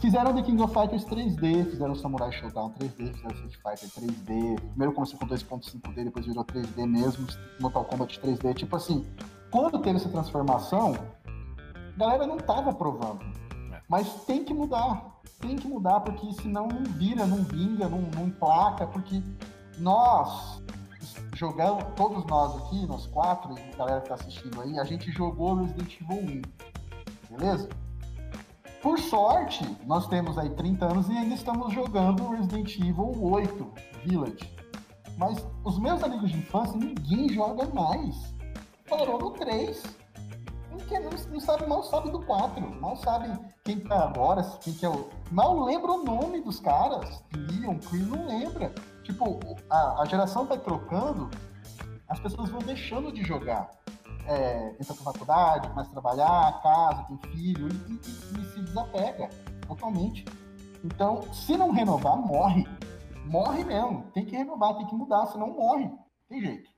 [0.04, 4.60] Fizeram The King of Fighters 3D, fizeram Samurai Showdown 3D, fizeram Street Fighter 3D.
[4.60, 7.26] Primeiro começou com 2.5D, depois virou 3D mesmo,
[7.62, 8.54] Mortal Kombat 3D.
[8.54, 9.06] Tipo assim,
[9.50, 10.94] quando teve essa transformação,
[11.66, 13.24] a galera não tava aprovando.
[13.72, 13.80] É.
[13.88, 15.22] Mas tem que mudar.
[15.40, 19.24] Tem que mudar, porque senão não vira, não vinga, não, não emplaca, porque
[19.78, 20.62] nós
[21.34, 25.10] jogamos, todos nós aqui, nós quatro, e a galera que tá assistindo aí, a gente
[25.14, 26.42] jogou Resident Evil
[27.30, 27.38] 1.
[27.38, 27.70] Beleza?
[28.84, 33.74] Por sorte, nós temos aí 30 anos e ainda estamos jogando Resident Evil 8
[34.04, 34.54] Village.
[35.18, 38.36] Mas os meus amigos de infância, ninguém joga mais.
[38.90, 39.82] Parou no 3.
[40.70, 42.82] Porque não, não sabe, mal sabe do 4.
[42.82, 43.32] Mal sabe
[43.64, 45.10] quem tá agora, quem que é o.
[45.32, 47.24] Mal lembra o nome dos caras.
[47.34, 48.76] Leon, Chris, não lembra.
[49.04, 49.40] Tipo,
[49.70, 51.32] a, a geração vai trocando,
[52.10, 53.70] as pessoas vão deixando de jogar
[54.28, 59.30] é, entra pra faculdade, começa a trabalhar, casa, tem filho, e, e, e, se desapega
[59.68, 60.26] totalmente.
[60.84, 62.66] Então, se não renovar, morre.
[63.26, 64.04] Morre mesmo.
[64.14, 65.90] Tem que renovar, tem que mudar, senão morre.
[66.28, 66.70] Tem jeito.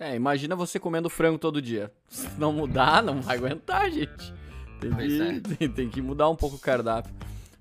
[0.00, 1.92] É, imagina você comendo frango todo dia.
[2.08, 4.34] Se não mudar, não vai aguentar, gente.
[4.80, 5.40] Tem que, é.
[5.40, 7.14] tem, tem que mudar um pouco o cardápio.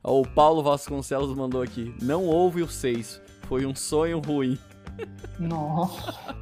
[0.04, 1.96] O Paulo Vasconcelos mandou aqui.
[2.02, 3.22] Não houve o 6.
[3.48, 4.58] Foi um sonho ruim.
[5.38, 6.36] Nossa.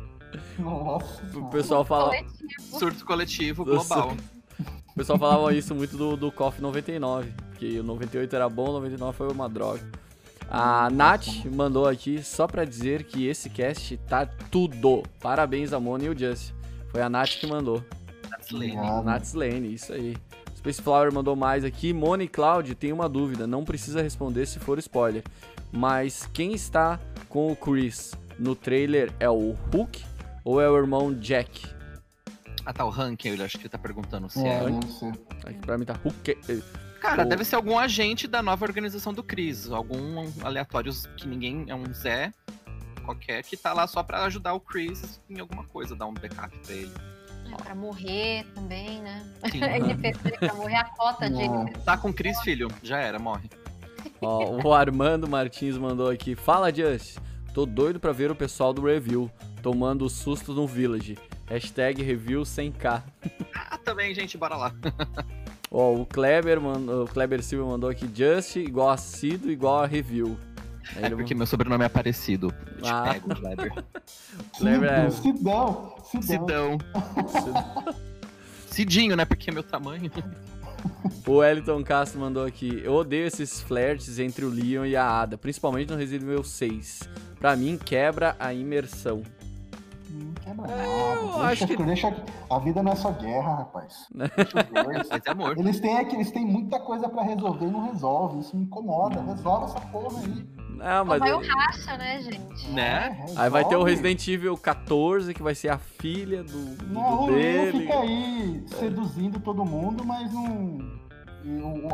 [0.57, 1.21] Nossa.
[1.37, 2.13] O pessoal fala.
[2.59, 4.15] Surto coletivo global.
[4.87, 7.31] O pessoal falava isso muito do, do KOF 99.
[7.57, 9.81] Que o 98 era bom, o 99 foi uma droga.
[10.49, 15.03] A Nath mandou aqui só pra dizer que esse cast tá tudo.
[15.19, 16.53] Parabéns a Mona e o Just.
[16.89, 17.83] Foi a Nath que mandou.
[19.03, 20.17] Nath Lane, isso aí.
[20.57, 21.93] Space Flower mandou mais aqui.
[21.93, 23.45] Mona e Cloud, tem uma dúvida.
[23.45, 25.23] Não precisa responder se for spoiler.
[25.71, 26.99] Mas quem está
[27.29, 30.03] com o Chris no trailer é o Hulk
[30.49, 31.67] ou é o irmão Jack?
[32.65, 34.63] Ah, tá, o Hank, eu acho que ele tá perguntando se é.
[34.63, 35.49] é.
[35.49, 36.39] Aqui pra mim tá Hulk.
[36.99, 37.29] Cara, o...
[37.29, 39.69] deve ser algum agente da nova organização do Chris.
[39.69, 41.65] Algum aleatórios que ninguém.
[41.67, 42.33] É um Zé
[43.05, 46.57] qualquer que tá lá só para ajudar o Chris em alguma coisa, dar um backup
[46.59, 46.91] pra ele.
[47.51, 49.23] É, pra morrer também, né?
[49.53, 51.85] NPC pra morrer a cota de NPC.
[51.85, 53.49] Tá com o Chris, filho, já era, morre.
[54.19, 56.35] Ó, o Armando Martins mandou aqui.
[56.35, 57.19] Fala, Just.
[57.53, 59.29] Tô doido pra ver o pessoal do review
[59.61, 61.17] tomando susto no Village.
[61.47, 63.03] Hashtag review 100k.
[63.55, 64.73] Ah, também, gente, bora lá.
[65.71, 69.85] Ó, o Kleber, mandou, o Kleber Silva mandou aqui Just igual a Cido igual a
[69.85, 70.37] review.
[70.95, 72.51] Aí é porque meu sobrenome é parecido.
[72.81, 73.13] Te ah.
[73.13, 73.73] pego, Kleber.
[74.57, 75.09] Kleber é...
[75.11, 75.95] Cidão.
[76.21, 76.77] Cidão.
[78.67, 79.25] Cidinho, né?
[79.25, 80.11] Porque é meu tamanho.
[81.27, 82.81] O Wellington Castro mandou aqui.
[82.83, 87.01] Eu odeio esses flertes entre o Leon e a Ada, principalmente no Resident Evil 6.
[87.39, 89.21] Pra mim, quebra a imersão.
[90.09, 91.47] Não quebra é, nada.
[91.47, 91.83] Deixa, acho que...
[91.83, 94.07] deixa A vida não é só guerra, rapaz.
[94.13, 95.57] Deixa é amor.
[95.57, 98.39] Eles têm, eles têm muita coisa para resolver e não resolve.
[98.39, 99.21] Isso me incomoda.
[99.21, 100.59] Resolve essa porra aí.
[100.79, 102.69] Não, mas vai o racha, né, gente?
[102.69, 103.25] Né?
[103.27, 106.93] É, aí vai ter o Resident Evil 14, que vai ser a filha do, do
[106.93, 107.71] não, dele.
[107.71, 110.99] Não, fica aí seduzindo todo mundo, mas não...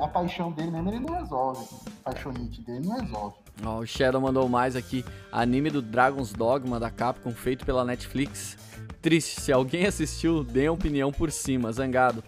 [0.03, 1.65] A paixão dele mesmo ele não resolve.
[2.03, 3.44] A paixonite dele não resolve.
[3.63, 5.05] O Shadow mandou mais aqui.
[5.31, 8.57] Anime do Dragon's Dogma da Capcom, feito pela Netflix.
[9.01, 11.71] Triste, se alguém assistiu, dê opinião por cima.
[11.71, 12.23] Zangado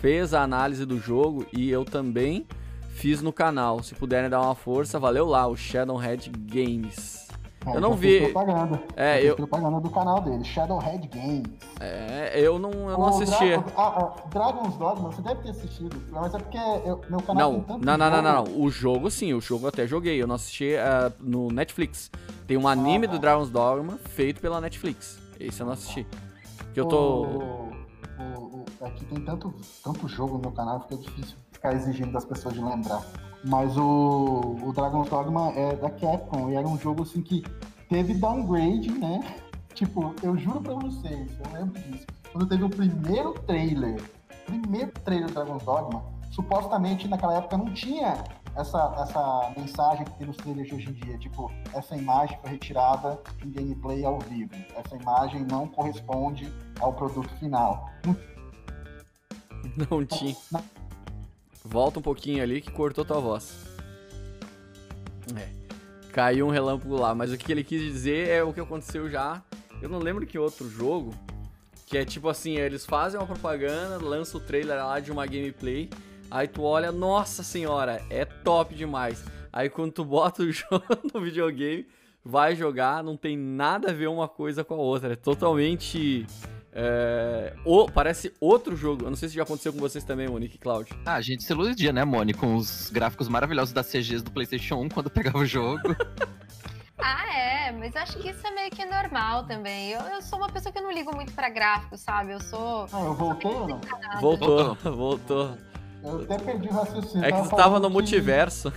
[0.00, 2.46] fez a análise do jogo e eu também
[2.90, 3.82] fiz no canal.
[3.82, 7.27] Se puderem dar uma força, valeu lá, o Shadowhead Games.
[7.66, 8.20] É, eu não vi.
[8.30, 8.82] Propaganda.
[8.96, 9.36] É, eu.
[9.36, 11.48] propaganda do canal dele, Shadowhead Games.
[11.80, 13.56] É, eu não, eu não assisti.
[13.56, 17.52] Dra ah, ah, Dragon's Dogma, você deve ter assistido, mas é porque eu, meu canal
[17.52, 19.86] não, tem tanto não, não, não, não, não, O jogo sim, o jogo eu até
[19.86, 20.20] joguei.
[20.20, 22.10] Eu não assisti uh, no Netflix.
[22.46, 25.18] Tem um anime ah, do Dragon's Dogma feito pela Netflix.
[25.38, 26.06] Esse eu não assisti.
[26.72, 27.24] Que eu tô.
[27.24, 27.72] O,
[28.18, 32.24] o, o, aqui tem tanto, tanto jogo no meu canal, fica difícil ficar exigindo das
[32.24, 33.02] pessoas de lembrar.
[33.44, 37.42] Mas o, o Dragon's Dogma é da Capcom e era um jogo assim que
[37.88, 39.20] teve downgrade, né?
[39.74, 42.04] Tipo, eu juro pra vocês, eu lembro disso.
[42.32, 44.02] Quando teve o primeiro trailer,
[44.44, 46.02] primeiro trailer do Dragon's Dogma,
[46.32, 48.24] supostamente naquela época não tinha
[48.56, 52.50] essa, essa mensagem que tem nos trailers de hoje em dia, tipo, essa imagem foi
[52.50, 54.50] retirada em gameplay ao vivo.
[54.76, 57.88] Essa imagem não corresponde ao produto final.
[59.90, 60.34] Não tinha.
[61.70, 63.66] Volta um pouquinho ali que cortou tua voz.
[65.36, 65.48] É.
[66.10, 69.42] Caiu um relâmpago lá, mas o que ele quis dizer é o que aconteceu já.
[69.82, 71.14] Eu não lembro que outro jogo.
[71.86, 75.90] Que é tipo assim, eles fazem uma propaganda, lançam o trailer lá de uma gameplay.
[76.30, 79.22] Aí tu olha, nossa senhora, é top demais.
[79.52, 81.86] Aí quando tu bota o jogo no videogame,
[82.24, 85.12] vai jogar, não tem nada a ver uma coisa com a outra.
[85.12, 86.26] É totalmente
[86.72, 89.04] é, o, parece outro jogo.
[89.04, 90.90] Eu não sei se já aconteceu com vocês também, Monique e Cloud.
[91.04, 92.34] Ah, a gente se iludia, né, Moni?
[92.34, 95.80] Com os gráficos maravilhosos das CGs do PlayStation 1 quando pegava o jogo.
[96.98, 99.90] ah, é, mas acho que isso é meio que normal também.
[99.90, 102.32] Eu, eu sou uma pessoa que não ligo muito pra gráficos, sabe?
[102.32, 102.86] Eu sou.
[102.92, 103.80] Ah, eu voltei ou não?
[104.20, 105.58] Voltou, voltou.
[106.02, 107.24] Eu até perdi o raciocínio.
[107.24, 107.92] É que você tava no que...
[107.92, 108.72] multiverso.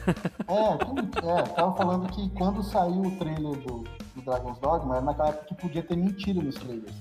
[0.47, 3.83] É, é, tava falando que quando saiu o trailer do,
[4.15, 6.95] do Dragon's Dogma, era naquela época que podia ter mentira nos trailers.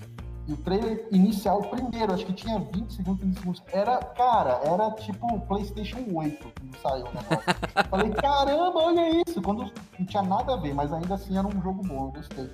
[0.49, 3.62] E o trailer inicial, o primeiro, acho que tinha 20 segundos, 30 segundos.
[3.73, 7.55] Era, cara, era tipo PlayStation 8 quando saiu o negócio.
[7.89, 9.41] Falei, caramba, olha isso.
[9.43, 12.51] Quando não tinha nada a ver, mas ainda assim era um jogo bom, eu gostei.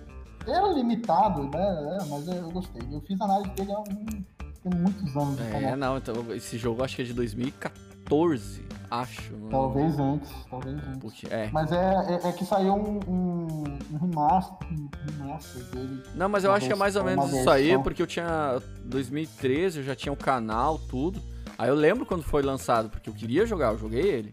[0.47, 1.99] Era limitado, né?
[2.01, 2.83] É, mas eu gostei.
[2.91, 4.25] Eu fiz análise dele há um,
[4.63, 5.41] tem muitos anos.
[5.41, 9.33] É, não, então esse jogo acho que é de 2014 acho.
[9.51, 11.25] Talvez antes, talvez antes.
[11.31, 11.51] é.
[11.53, 14.89] Mas é, é, é, que saiu um, um, um, remaster, um
[15.19, 16.03] remaster dele.
[16.15, 19.79] Não, mas eu acho que é mais ou menos isso aí, porque eu tinha 2013,
[19.79, 21.21] eu já tinha o canal, tudo.
[21.59, 24.33] Aí eu lembro quando foi lançado, porque eu queria jogar, eu joguei ele.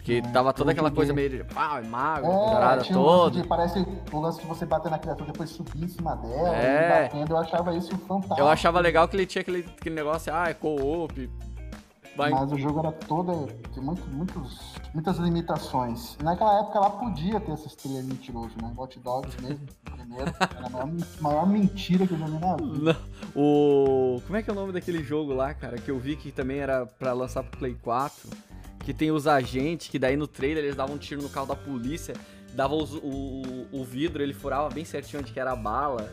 [0.00, 3.38] Porque é, tava toda aquela coisa meio pau, é mago, é, toda.
[3.38, 7.02] Um parece o lance de você bater na criatura depois subir em cima dela, é.
[7.02, 8.40] batendo, eu achava isso fantástico.
[8.40, 11.30] Eu achava legal que ele tinha aquele, aquele negócio, ah, é co-op,
[12.20, 12.30] Vai...
[12.32, 13.48] Mas o jogo era todo.
[13.72, 16.18] Tinha muito, muitos, muitas limitações.
[16.20, 18.70] E naquela época ela podia ter essa estrela mentiroso, né?
[18.76, 20.30] Watch Dogs mesmo, primeiro.
[20.38, 22.96] Era a maior, maior mentira que eu já vi na vida.
[23.34, 24.20] O.
[24.26, 25.78] Como é que é o nome daquele jogo lá, cara?
[25.78, 28.28] Que eu vi que também era pra lançar pro Play 4.
[28.80, 31.56] Que tem os agentes, que daí no trailer eles davam um tiro no carro da
[31.56, 32.14] polícia,
[32.54, 36.12] dava os, o, o vidro, ele furava bem certinho onde que era a bala.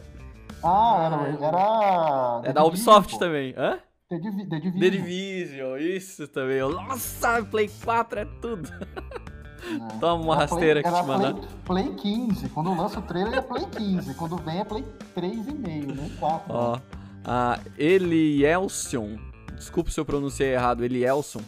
[0.64, 1.46] Ah, era.
[1.46, 2.42] era...
[2.46, 3.54] É da Ubisoft também.
[3.58, 3.80] Hã?
[4.10, 4.80] The, Div The Division.
[4.80, 6.62] The Division, isso também.
[6.62, 8.70] Nossa, Play 4 é tudo.
[8.72, 10.00] É.
[10.00, 11.34] Toma uma rasteira aqui te mandar.
[11.66, 12.50] Play, Play 15.
[12.50, 14.14] Quando lança o trailer é Play 15.
[14.14, 16.10] Quando vem é Play 3,5, né?
[16.22, 16.54] 4.
[16.54, 16.80] Ó,
[17.26, 19.18] a Elielson.
[19.58, 20.86] Desculpa se eu pronunciei errado.
[20.86, 21.42] Elielson.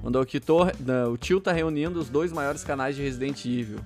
[0.00, 3.80] Mandou que tô, não, o tio tá reunindo os dois maiores canais de Resident Evil.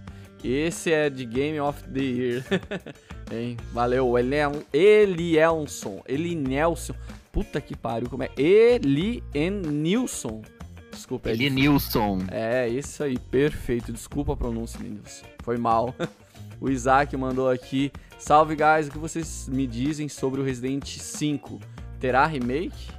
[0.45, 2.45] Esse é de Game of the Year.
[3.33, 3.57] hein?
[3.73, 6.03] Valeu, ele é um Elielson.
[6.07, 6.95] Eli Nelson.
[7.33, 8.31] Puta que pariu, como é?
[8.37, 10.43] Eli Nilson.
[10.91, 11.31] Desculpa.
[11.31, 12.25] Eli Nilson.
[12.31, 13.93] É, isso aí, perfeito.
[13.93, 15.23] Desculpa a pronúncia, meninos.
[15.45, 15.95] Foi mal.
[16.61, 17.93] o Isaac mandou aqui.
[18.19, 18.89] Salve, guys.
[18.89, 21.61] O que vocês me dizem sobre o Resident 5?
[22.01, 22.91] Terá remake?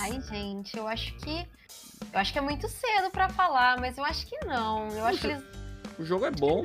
[0.00, 1.46] Ai, gente, eu acho que.
[2.12, 4.88] Eu acho que é muito cedo para falar, mas eu acho que não.
[4.88, 5.42] Eu acho que eles.
[5.98, 6.64] O jogo é bom.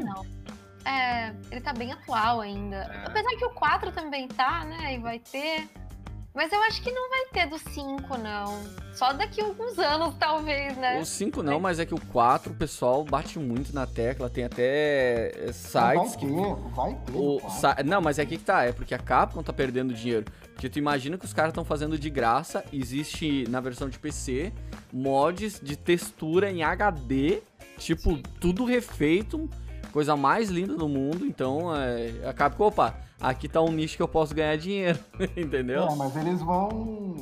[0.86, 2.78] É, ele tá bem atual ainda.
[2.78, 3.06] É.
[3.06, 4.96] Apesar que o 4 também tá, né?
[4.96, 5.70] E vai ter.
[6.34, 8.64] Mas eu acho que não vai ter do 5, não.
[8.94, 11.00] Só daqui a alguns anos, talvez, né?
[11.00, 14.30] O 5 não, mas é que o 4 o pessoal bate muito na tecla.
[14.30, 16.26] Tem até eh, sites vai ter, que.
[16.74, 17.12] Vai ter.
[17.14, 17.76] O, sa...
[17.84, 18.64] Não, mas é aqui que tá.
[18.64, 20.26] É porque a Capcom tá perdendo dinheiro.
[20.54, 22.64] Porque tu imagina que os caras estão fazendo de graça.
[22.72, 24.54] Existe na versão de PC
[24.94, 27.42] mods de textura em HD.
[27.78, 29.50] Tipo, tudo refeito.
[29.92, 31.26] Coisa mais linda do mundo.
[31.26, 32.26] Então, é...
[32.26, 35.00] a Capcom, opa aqui tá um nicho que eu posso ganhar dinheiro,
[35.38, 35.84] entendeu?
[35.84, 37.16] É, mas eles vão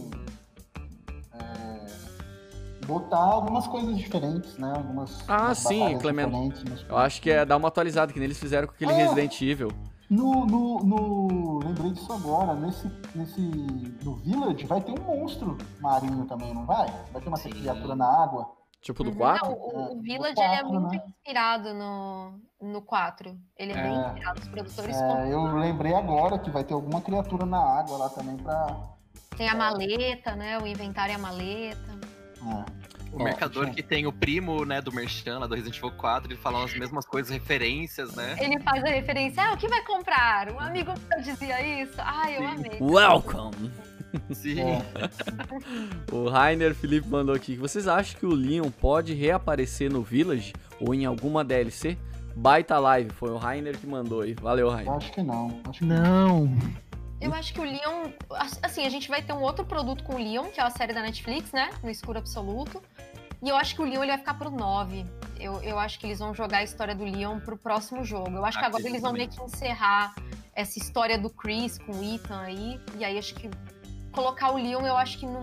[1.34, 4.72] é, botar algumas coisas diferentes, né?
[4.76, 5.24] Algumas.
[5.28, 6.64] Ah, sim, Clemento.
[6.88, 8.96] Eu acho que é dar uma atualizada, que nem eles fizeram com aquele é.
[8.96, 9.72] Resident Evil.
[10.10, 12.56] No, no, no, Lembrei disso agora.
[12.56, 13.42] Nesse, nesse.
[14.04, 16.88] No Village vai ter um monstro marinho também, não vai?
[17.14, 18.59] Vai ter uma criatura na água.
[18.82, 19.46] Tipo do 4?
[19.46, 21.04] Não, o, o Village 4, ele é muito né?
[21.06, 23.38] inspirado no, no 4.
[23.58, 24.42] Ele é, é, bem inspirado.
[24.42, 28.38] Os produtores é, Eu lembrei agora que vai ter alguma criatura na água lá também
[28.38, 28.76] pra.
[29.36, 30.58] Tem a maleta, né?
[30.60, 32.00] O inventário e a maleta.
[32.42, 32.80] É.
[33.12, 36.40] O mercador que tem o primo, né, do Merchan, lá do Resident Evil 4, ele
[36.40, 38.38] fala as mesmas coisas, referências, né?
[38.40, 40.52] Ele faz a referência, ah, o que vai comprar?
[40.52, 40.94] Um amigo
[41.24, 41.96] dizia isso.
[41.98, 42.46] Ah, eu Sim.
[42.46, 42.78] amei.
[42.80, 43.72] Welcome!
[44.32, 44.58] Sim.
[46.12, 47.56] O Rainer Felipe mandou aqui.
[47.56, 51.98] Vocês acham que o Leon pode reaparecer no Village ou em alguma DLC?
[52.36, 54.34] Baita live, foi o Rainer que mandou aí.
[54.34, 54.94] Valeu, Rainer.
[54.94, 55.60] Acho que não.
[55.68, 56.50] Acho que não.
[57.22, 58.12] Eu acho que o Leon.
[58.64, 60.94] Assim, a gente vai ter um outro produto com o Leon, que é a série
[60.94, 61.70] da Netflix, né?
[61.84, 62.82] No escuro absoluto.
[63.42, 65.06] E eu acho que o Leon ele vai ficar pro 9.
[65.40, 68.32] Eu, eu acho que eles vão jogar a história do Leon pro próximo jogo.
[68.32, 70.14] Eu acho que agora eles vão meio que encerrar
[70.54, 72.80] essa história do Chris com o Ethan aí.
[72.98, 73.50] E aí acho que
[74.20, 75.42] colocar o Leon, eu acho que não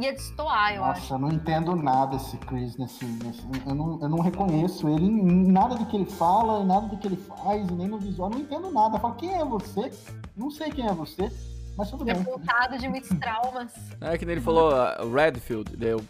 [0.00, 1.00] ia destoar, eu Nossa, acho.
[1.00, 3.04] Nossa, eu não entendo nada esse Chris nesse.
[3.04, 6.86] nesse eu, não, eu não reconheço ele em nada do que ele fala, em nada
[6.86, 8.30] do que ele faz, nem no visual.
[8.30, 8.96] Eu não entendo nada.
[8.96, 9.90] Eu falo, quem é você?
[10.36, 11.30] Não sei quem é você,
[11.76, 12.14] mas tudo bem.
[12.14, 13.72] Revoltado de muitos traumas.
[14.00, 16.00] É que nem ele falou, uh, Redfield, deu.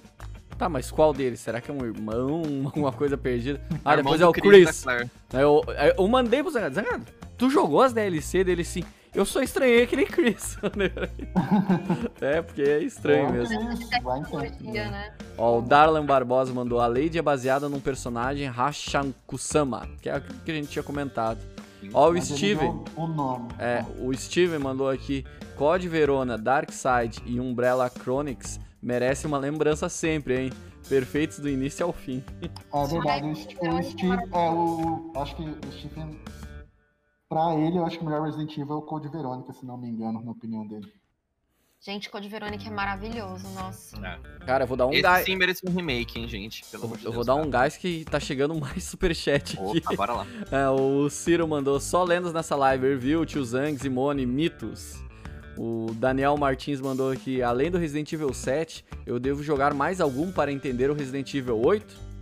[0.59, 1.41] Tá, mas qual deles?
[1.41, 2.43] Será que é um irmão?
[2.67, 3.61] Alguma coisa perdida?
[3.85, 4.85] Ah, depois é o Chris.
[4.85, 5.63] Chris eu,
[5.97, 6.75] eu, mandei pro Zangado.
[6.75, 7.05] Zangado,
[7.39, 8.85] tu jogou as DLC dele sim?
[9.15, 10.59] Eu só estranhei aquele Chris.
[12.21, 13.61] é, porque é estranho mesmo.
[14.61, 15.13] Né?
[15.39, 20.21] Ó, o Darlan Barbosa mandou: a Lady é baseada num personagem Hashankusama, que é o
[20.21, 21.39] que a gente tinha comentado.
[21.93, 22.83] Ó, o Steven.
[22.97, 23.49] O nome.
[23.59, 25.25] É, o Steven mandou aqui:
[25.57, 30.53] Code Verona, Darkseid e Umbrella Chronicles merece uma lembrança sempre, hein?
[30.89, 32.23] Perfeitos do início ao fim.
[32.43, 33.27] É verdade.
[33.29, 36.21] O, Steve, é, o, acho que o Steven
[37.35, 39.77] Pra ele, eu acho que o melhor Resident Evil é o Code Verônica, se não
[39.77, 40.87] me engano, na opinião dele.
[41.81, 43.97] Gente, Code Verônica é maravilhoso, nossa.
[44.07, 44.45] É.
[44.47, 45.25] Cara, eu vou dar um Esse gás.
[45.25, 46.65] sim merece um remake, hein, gente?
[46.71, 49.79] Pelo eu, eu vou dar um gás que tá chegando mais superchat aqui.
[49.79, 50.27] Opa, bora lá.
[50.49, 55.03] É, o Ciro mandou só lendas nessa live, review, Tio Zang, Zimone, mitos.
[55.59, 60.31] O Daniel Martins mandou aqui, além do Resident Evil 7, eu devo jogar mais algum
[60.31, 62.14] para entender o Resident Evil 8?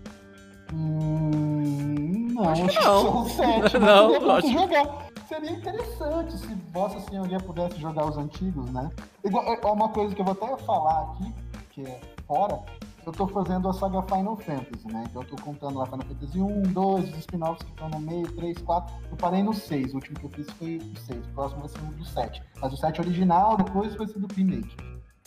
[0.73, 3.29] Hum, não, acho que não.
[3.29, 4.53] Sete, não, acho...
[4.53, 5.13] jogar.
[5.29, 8.91] Seria interessante se Vossa Senhoria pudesse jogar os antigos, né?
[9.25, 11.35] Igual, é, uma coisa que eu vou até falar aqui,
[11.71, 12.61] que é fora,
[13.05, 15.05] eu tô fazendo a saga Final Fantasy, né?
[15.09, 18.31] Então eu tô contando lá Final Fantasy 1, 2, os spin-offs que estão no meio,
[18.33, 18.95] 3, 4.
[19.11, 21.69] Eu parei no 6, o último que eu fiz foi o 6, o próximo vai
[21.69, 22.43] ser o do 7.
[22.61, 24.77] Mas o 7 original, depois vai ser do remake.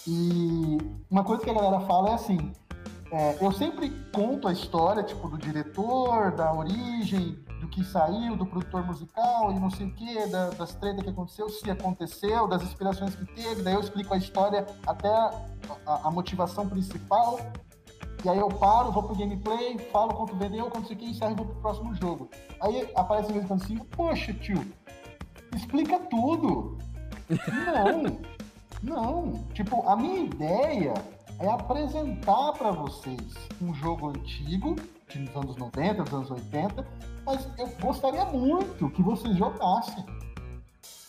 [0.08, 0.78] E
[1.10, 2.52] uma coisa que a galera fala é assim,
[3.12, 8.46] é, eu sempre conto a história, tipo, do diretor, da origem, do que saiu, do
[8.46, 12.64] produtor musical e não sei o que, da, das tretas que aconteceu, se aconteceu, das
[12.64, 15.32] inspirações que teve, daí eu explico a história até a,
[15.86, 17.40] a, a motivação principal.
[18.24, 21.34] E aí eu paro, vou pro gameplay, falo quanto vendeu, quanto sei o que, encerro
[21.34, 22.30] e vou pro próximo jogo.
[22.60, 24.66] Aí aparece um falando assim, poxa, tio,
[25.56, 26.80] explica tudo.
[28.82, 29.44] não, não.
[29.54, 30.94] Tipo, a minha ideia
[31.40, 34.76] é apresentar para vocês um jogo antigo,
[35.16, 36.88] dos anos 90, dos anos 80,
[37.26, 40.06] mas eu gostaria muito que vocês jogassem.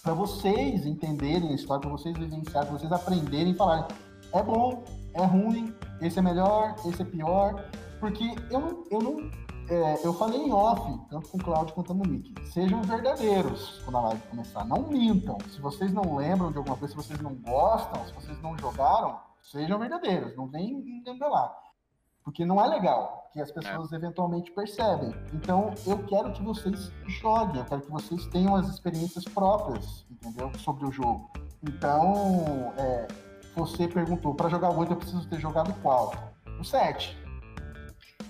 [0.03, 3.85] Para vocês entenderem a história, para vocês vivenciarem, para vocês aprenderem e falarem:
[4.33, 4.85] é bom,
[5.15, 7.65] é ruim, esse é melhor, esse é pior.
[7.99, 9.31] Porque eu eu não
[9.69, 10.81] é, eu falei em off,
[11.11, 12.33] tanto com o Claudio quanto com o Nick.
[12.51, 14.65] Sejam verdadeiros quando a live começar.
[14.65, 15.39] Não mintam.
[15.51, 19.19] Se vocês não lembram de alguma coisa, se vocês não gostam, se vocês não jogaram,
[19.51, 20.37] sejam verdadeiros.
[20.37, 21.55] Não vem engambelar.
[22.25, 23.97] Porque não é legal, que as pessoas é.
[23.97, 25.15] eventualmente percebem.
[25.33, 30.53] Então, eu quero que vocês joguem, eu quero que vocês tenham as experiências próprias, entendeu?
[30.59, 31.31] Sobre o jogo.
[31.63, 33.07] Então, é,
[33.55, 36.13] você perguntou, para jogar o 8 eu preciso ter jogado qual?
[36.59, 37.17] O 7.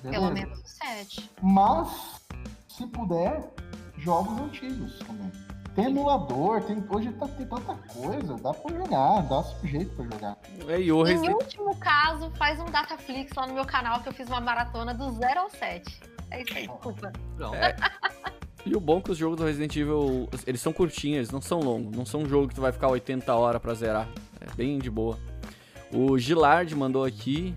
[0.02, 0.20] Beleza?
[0.20, 1.30] Pelo menos o 7.
[1.42, 2.20] Mas,
[2.68, 3.50] se puder,
[3.96, 5.45] jogos antigos também.
[5.76, 10.04] Tem emulador, tem, hoje tá, tem tanta coisa, dá pra jogar, dá seu jeito pra
[10.06, 10.38] jogar.
[10.68, 14.14] É, e o Em último caso, faz um Dataflix lá no meu canal que eu
[14.14, 16.00] fiz uma maratona do 0 ao 7.
[16.30, 17.12] É isso aí, desculpa.
[17.54, 17.76] É.
[18.64, 21.42] E o bom é que os jogos do Resident Evil, eles são curtinhos, eles não
[21.42, 21.94] são longos.
[21.94, 24.08] Não são um jogo que tu vai ficar 80 horas pra zerar.
[24.40, 25.18] É bem de boa.
[25.92, 27.54] O Gilard mandou aqui.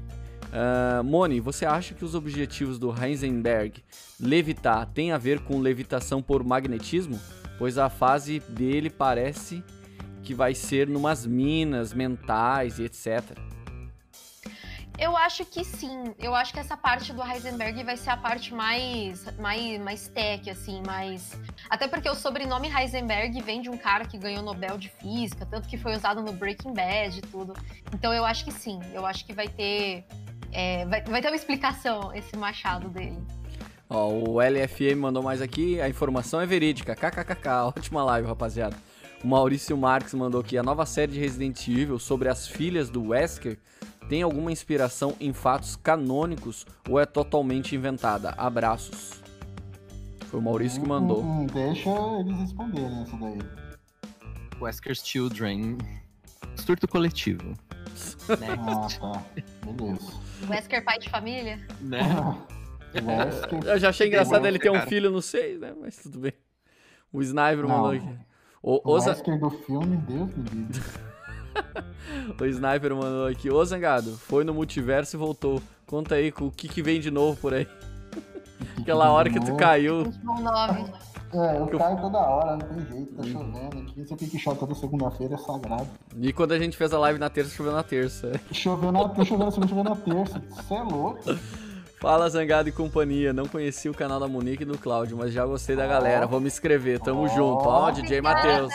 [0.49, 3.83] Uh, Moni, você acha que os objetivos do Heisenberg
[4.19, 7.19] levitar tem a ver com levitação por magnetismo?
[7.59, 9.63] Pois a fase dele parece
[10.23, 13.37] que vai ser numas minas mentais e etc.
[14.97, 16.13] Eu acho que sim.
[16.19, 20.49] Eu acho que essa parte do Heisenberg vai ser a parte mais, mais, mais tech,
[20.49, 21.37] assim, mais.
[21.69, 25.69] Até porque o sobrenome Heisenberg vem de um cara que ganhou Nobel de Física, tanto
[25.69, 27.53] que foi usado no Breaking Bad e tudo.
[27.93, 28.79] Então eu acho que sim.
[28.93, 30.03] Eu acho que vai ter.
[30.51, 33.38] É, vai, vai ter uma explicação esse machado dele.
[33.89, 36.95] Ó, o LFM mandou mais aqui, a informação é verídica.
[36.95, 38.77] KKKK, ótima live, rapaziada.
[39.23, 43.09] O Maurício Marques mandou aqui, a nova série de Resident Evil sobre as filhas do
[43.09, 43.57] Wesker
[44.07, 48.29] tem alguma inspiração em fatos canônicos ou é totalmente inventada?
[48.37, 49.21] Abraços.
[50.25, 51.23] Foi o Maurício que hum, mandou.
[51.23, 51.89] Hum, deixa
[52.19, 53.39] eles responderem isso daí.
[54.59, 55.77] Wesker's Children.
[56.55, 57.53] Surto coletivo.
[58.29, 59.23] Ah, tá.
[59.71, 60.11] Beleza.
[60.47, 61.59] Wesker pai de família?
[61.81, 61.99] Né?
[63.65, 65.73] Eu já achei engraçado ele ter um filho no 6, né?
[65.79, 66.33] Mas tudo bem.
[67.11, 68.17] O Sniper Não, mandou aqui.
[68.61, 70.81] O, o do filme, Deus me livre.
[72.39, 73.49] o Sniper mandou aqui.
[73.49, 75.61] Ô Zangado, foi no multiverso e voltou.
[75.85, 77.67] Conta aí o que, que vem de novo por aí.
[78.79, 80.11] Aquela hora que tu caiu.
[81.31, 84.03] É, eu caio toda hora, não tem jeito, tá chovendo aqui.
[84.03, 85.87] Você que chove toda segunda-feira, é sagrado.
[86.19, 88.31] E quando a gente fez a live na terça, choveu na terça.
[88.51, 90.41] Choveu na, choveu na segunda, choveu na terça.
[90.49, 91.19] Você é louco.
[91.99, 93.33] Fala Zangado e companhia.
[93.33, 96.25] Não conheci o canal da Monique e do Cláudio, mas já gostei da galera.
[96.25, 96.97] Vou me inscrever.
[96.99, 97.67] Tamo oh, junto.
[97.67, 98.73] Ó, DJ Matheus.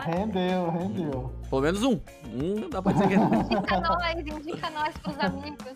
[0.00, 1.32] Rendeu, rendeu.
[1.50, 2.00] Pelo menos um.
[2.32, 3.14] Um dá pra dizer que.
[3.14, 5.72] indica nós, indica nós pros amigos.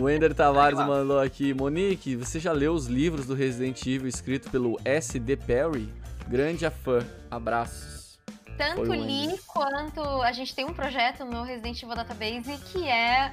[0.00, 1.52] O Ender Tavares mandou aqui.
[1.52, 5.36] Monique, você já leu os livros do Resident Evil escrito pelo S.D.
[5.36, 5.92] Perry?
[6.26, 7.00] Grande a fã.
[7.30, 8.18] Abraços.
[8.56, 13.32] Tanto li quanto a gente tem um projeto no Resident Evil Database que é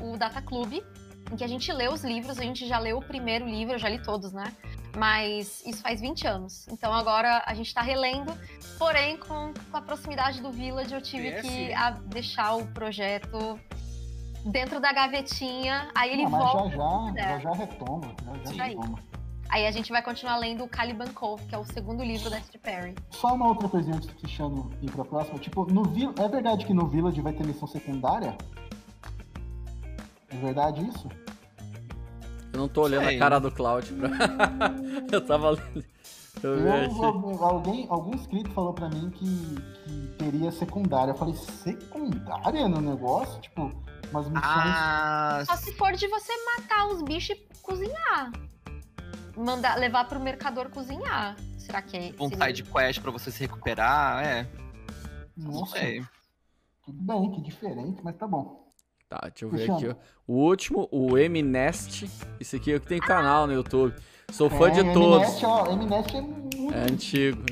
[0.00, 0.82] uh, o Data Club
[1.30, 3.78] em que a gente lê os livros, a gente já leu o primeiro livro, eu
[3.78, 4.52] já li todos, né?
[4.96, 6.66] Mas isso faz 20 anos.
[6.70, 8.32] Então agora a gente tá relendo,
[8.78, 13.60] porém com, com a proximidade do Village eu tive é, que a, deixar o projeto
[14.46, 16.70] dentro da gavetinha, aí ele Não, volta.
[16.70, 18.98] Já já, já já retoma, já, já retoma.
[19.48, 22.40] Aí a gente vai continuar lendo o Caliban Cove, que é o segundo livro da
[22.40, 22.94] Steve Perry.
[23.10, 25.38] Só uma outra coisinha antes de Cristiano ir pra próxima.
[25.38, 25.84] Tipo, no
[26.20, 28.36] é verdade que no Village vai ter missão secundária?
[30.36, 31.08] É verdade isso?
[32.52, 33.90] Eu não tô olhando a cara do Cloud.
[33.92, 34.08] Pra...
[35.10, 35.84] eu tava lendo.
[36.42, 41.12] Eu, eu alguém, algum inscrito falou pra mim que, que teria secundária.
[41.12, 43.40] Eu falei, secundária no negócio?
[43.40, 43.72] Tipo,
[44.10, 44.44] umas missões.
[44.44, 48.32] Ah, Só se for de você matar os bichos e cozinhar.
[49.34, 51.36] Mandar, levar pro mercador cozinhar.
[51.58, 52.14] Será que é.
[52.20, 54.46] Um side quest pra você se recuperar, é.
[55.36, 55.58] Nossa.
[55.58, 56.04] Não sei.
[56.84, 58.65] Tudo bem, que diferente, mas tá bom.
[59.08, 59.88] Tá, deixa eu ver aqui.
[59.88, 59.94] Ó.
[60.26, 62.08] O último, o Mnest.
[62.40, 63.94] Esse aqui é que tem canal no YouTube.
[64.32, 65.28] Sou fã é, de todos.
[65.28, 66.74] Mnest, ó, Mnest é muito.
[66.74, 67.42] É antigo.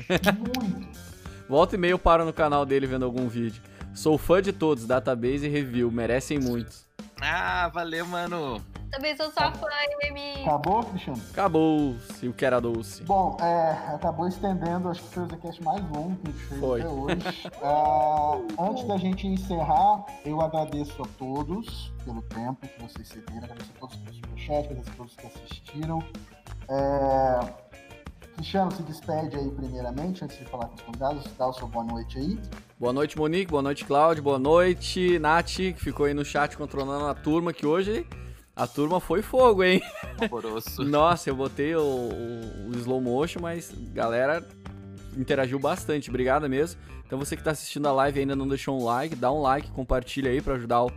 [0.59, 0.95] Muito.
[1.47, 3.61] Volta e meio paro no canal dele vendo algum vídeo.
[3.93, 6.84] Sou fã de todos, database e review, merecem muito.
[7.21, 8.61] Ah, valeu, mano.
[8.91, 9.67] Também sou sua fã,
[10.03, 10.43] Emi.
[10.43, 11.21] Acabou, Cristiano?
[11.31, 13.03] Acabou, se o que era doce.
[13.03, 16.59] Bom, é, acabou estendendo, acho que foi o Zcast mais longo que a gente fez
[16.61, 16.81] foi.
[16.81, 17.47] até hoje.
[17.61, 23.71] uh, antes da gente encerrar, eu agradeço a todos pelo tempo que vocês cederam, agradeço
[23.75, 25.99] a todos pelo superchat, agradeço a todos que assistiram.
[26.69, 27.65] É...
[28.35, 31.83] Cristiano, se despede aí primeiramente, antes de falar com os convidados, dá o seu boa
[31.83, 32.39] noite aí.
[32.77, 37.05] Boa noite, Monique, boa noite, Cláudio, boa noite, Nath, que ficou aí no chat controlando
[37.05, 38.05] a turma, que hoje
[38.53, 39.81] a turma foi fogo, hein?
[40.85, 44.45] Nossa, eu botei o, o, o, slow motion, mas galera
[45.15, 46.09] interagiu bastante.
[46.09, 46.77] Obrigado mesmo.
[47.07, 49.41] Então você que está assistindo a live e ainda não deixou um like, dá um
[49.41, 50.91] like, compartilha aí para ajudar o,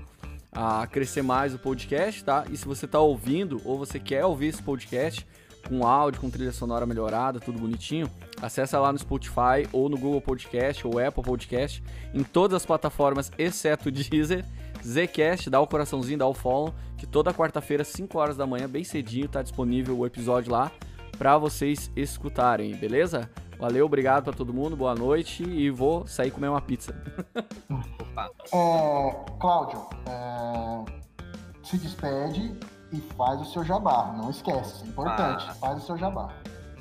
[0.51, 2.45] a crescer mais o podcast, tá?
[2.51, 5.25] E se você está ouvindo ou você quer ouvir esse podcast,
[5.69, 8.11] com áudio, com trilha sonora melhorada, tudo bonitinho,
[8.43, 11.83] acessa lá no Spotify ou no Google Podcast ou Apple Podcast,
[12.15, 14.45] em todas as plataformas, exceto o Deezer.
[14.85, 18.85] Zcast, dá o coraçãozinho, dá o follow, que toda quarta-feira, 5 horas da manhã, bem
[18.85, 20.71] cedinho, tá disponível o episódio lá
[21.19, 23.29] para vocês escutarem, beleza?
[23.59, 26.95] Valeu, obrigado para todo mundo, boa noite e vou sair comer uma pizza.
[28.53, 30.85] É, Cláudio, é,
[31.63, 32.57] se despede
[32.93, 34.15] e faz o seu jabá.
[34.17, 35.45] Não esquece, é importante.
[35.49, 35.55] Ah.
[35.55, 36.33] Faz o seu jabá.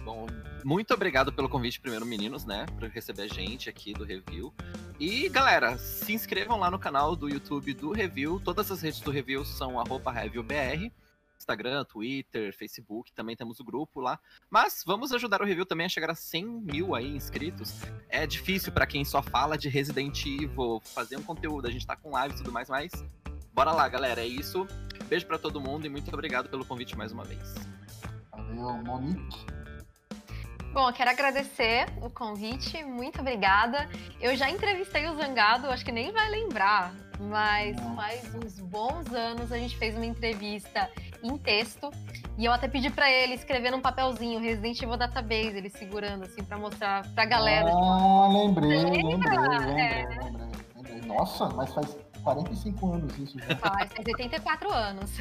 [0.05, 0.25] Bom,
[0.67, 2.65] muito obrigado pelo convite, primeiro, meninos, né?
[2.77, 4.53] Por receber a gente aqui do Review.
[4.99, 8.37] E, galera, se inscrevam lá no canal do YouTube do Review.
[8.43, 10.91] Todas as redes do Review são ReviewBR.
[11.39, 14.19] Instagram, Twitter, Facebook, também temos o grupo lá.
[14.49, 17.73] Mas vamos ajudar o review também a chegar a 100 mil aí inscritos.
[18.09, 21.65] É difícil para quem só fala de Resident Evil fazer um conteúdo.
[21.65, 22.91] A gente tá com live e tudo mais, mas
[23.53, 24.19] bora lá, galera.
[24.19, 24.67] É isso.
[25.05, 27.55] Beijo para todo mundo e muito obrigado pelo convite mais uma vez.
[28.29, 29.57] Valeu, Monique.
[30.73, 33.89] Bom, eu quero agradecer o convite, muito obrigada.
[34.21, 39.51] Eu já entrevistei o Zangado, acho que nem vai lembrar, mas faz uns bons anos
[39.51, 40.89] a gente fez uma entrevista
[41.23, 41.89] em texto
[42.37, 46.43] e eu até pedi para ele escrever num papelzinho Resident Evil Database, ele segurando assim
[46.43, 47.71] para mostrar pra galera.
[47.71, 50.05] Ah, lembrei, lembrei, lembrei, é.
[50.07, 50.41] lembrei,
[50.75, 51.01] lembrei.
[51.07, 53.55] Nossa, mas faz 45 anos isso já.
[53.55, 55.11] Faz, faz 84 anos.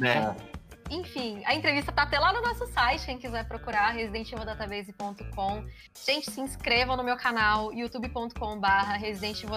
[0.00, 0.61] É.
[0.92, 5.64] Enfim, a entrevista tá até lá no nosso site, quem quiser procurar, residentevildatabase.com.
[6.04, 8.98] Gente, se inscrevam no meu canal, youtube.com/barra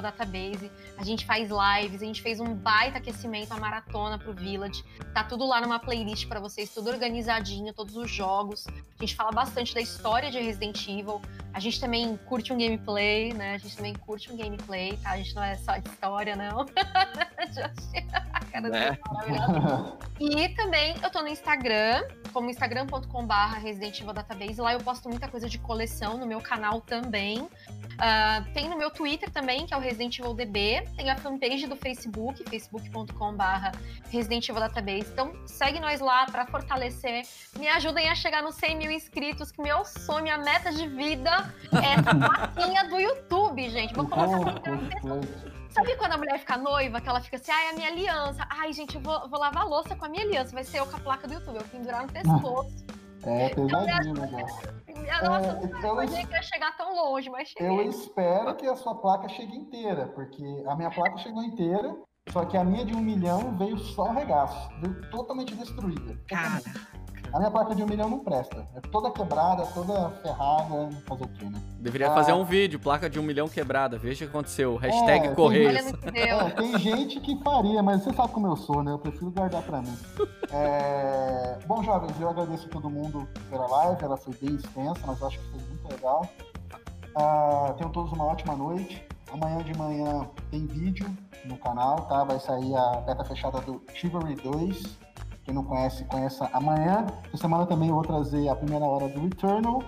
[0.01, 0.71] Database.
[0.97, 4.81] A gente faz lives, a gente fez um baita aquecimento, a maratona pro Village.
[5.13, 8.65] Tá tudo lá numa playlist para vocês, tudo organizadinho, todos os jogos.
[8.67, 11.21] A gente fala bastante da história de Resident Evil.
[11.53, 13.55] A gente também curte um gameplay, né?
[13.55, 15.11] A gente também curte um gameplay, tá?
[15.11, 16.65] A gente não é só de história, não.
[18.61, 18.97] né?
[20.19, 24.61] e também eu tô no Instagram, como instagram.com/barra Resident Evil Database.
[24.61, 27.39] Lá eu posto muita coisa de coleção no meu canal também.
[27.39, 30.87] Uh, tem no meu Twitter também, que é o Resident Evil DB.
[30.95, 33.71] Tem a fanpage do Facebook, facebook.com/barra
[34.11, 35.11] Resident Evil Database.
[35.11, 37.23] Então segue nós lá para fortalecer.
[37.57, 41.51] Me ajudem a chegar nos 100 mil inscritos, que meu sonho, minha meta de vida
[41.73, 43.95] é essa plaquinha do YouTube, gente.
[43.95, 44.61] Vou colocar
[45.03, 48.47] oh, Sabe quando a mulher fica noiva, que ela fica assim, ai, a minha aliança.
[48.49, 50.53] Ai, gente, eu vou, vou lavar a louça com a minha aliança.
[50.53, 52.85] Vai ser eu com a placa do YouTube, eu pendurar no pescoço.
[53.23, 54.45] É, pesadinho, né?
[55.21, 57.67] Nossa, é, não imaginei que ia chegar tão longe, mas cheguei.
[57.67, 61.93] Eu espero que a sua placa chegue inteira, porque a minha placa chegou inteira,
[62.29, 64.69] só que a minha de um milhão veio só o regaço.
[64.79, 66.17] Veio totalmente destruída.
[66.29, 66.61] Cara.
[67.35, 68.65] A minha placa de um milhão não presta.
[68.73, 71.61] É toda quebrada, toda ferrada, fazer o quê, né?
[71.81, 73.97] Deveria ah, fazer um vídeo, placa de um milhão quebrada.
[73.97, 74.77] Veja o que aconteceu.
[74.77, 75.91] Hashtag é, Correios.
[76.13, 78.93] Tem, é, tem gente que faria, mas você sabe como eu sou, né?
[78.93, 79.93] Eu prefiro guardar pra mim.
[80.49, 81.57] É...
[81.67, 84.01] Bom, jovens, eu agradeço a todo mundo pela live.
[84.01, 86.25] Ela foi bem extensa, mas eu acho que foi muito legal.
[87.17, 89.05] Ah, tenham todos uma ótima noite.
[89.33, 91.05] Amanhã de manhã tem vídeo
[91.43, 92.23] no canal, tá?
[92.23, 95.03] Vai sair a beta fechada do Chivalry 2.
[95.45, 97.05] Quem não conhece, conheça amanhã.
[97.27, 99.83] Essa semana também eu vou trazer a primeira hora do Returnal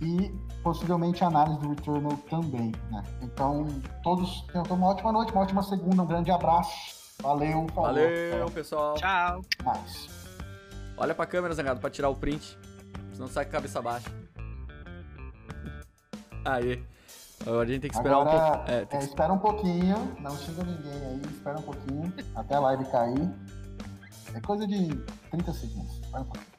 [0.00, 0.32] e
[0.62, 3.02] possivelmente a análise do Returnal também, né?
[3.20, 3.66] Então,
[4.02, 7.14] todos tenham uma ótima noite, uma ótima segunda, um grande abraço.
[7.22, 7.92] Valeu, falou.
[7.92, 8.94] Valeu, pessoal.
[8.94, 9.42] Tchau.
[9.62, 10.08] Mais.
[10.96, 12.58] Olha pra câmera, Zangado, pra tirar o print.
[13.12, 14.10] Senão sai com a cabeça baixa.
[16.46, 16.82] Aí.
[17.46, 18.70] Agora a gente tem que esperar Agora, um pouco.
[18.70, 18.96] É, é, que...
[18.96, 23.30] Espera um pouquinho, não chega ninguém aí, espera um pouquinho, até a live cair.
[24.34, 24.88] É coisa de
[25.30, 26.00] 30 segundos.
[26.10, 26.53] Vai um pouquinho.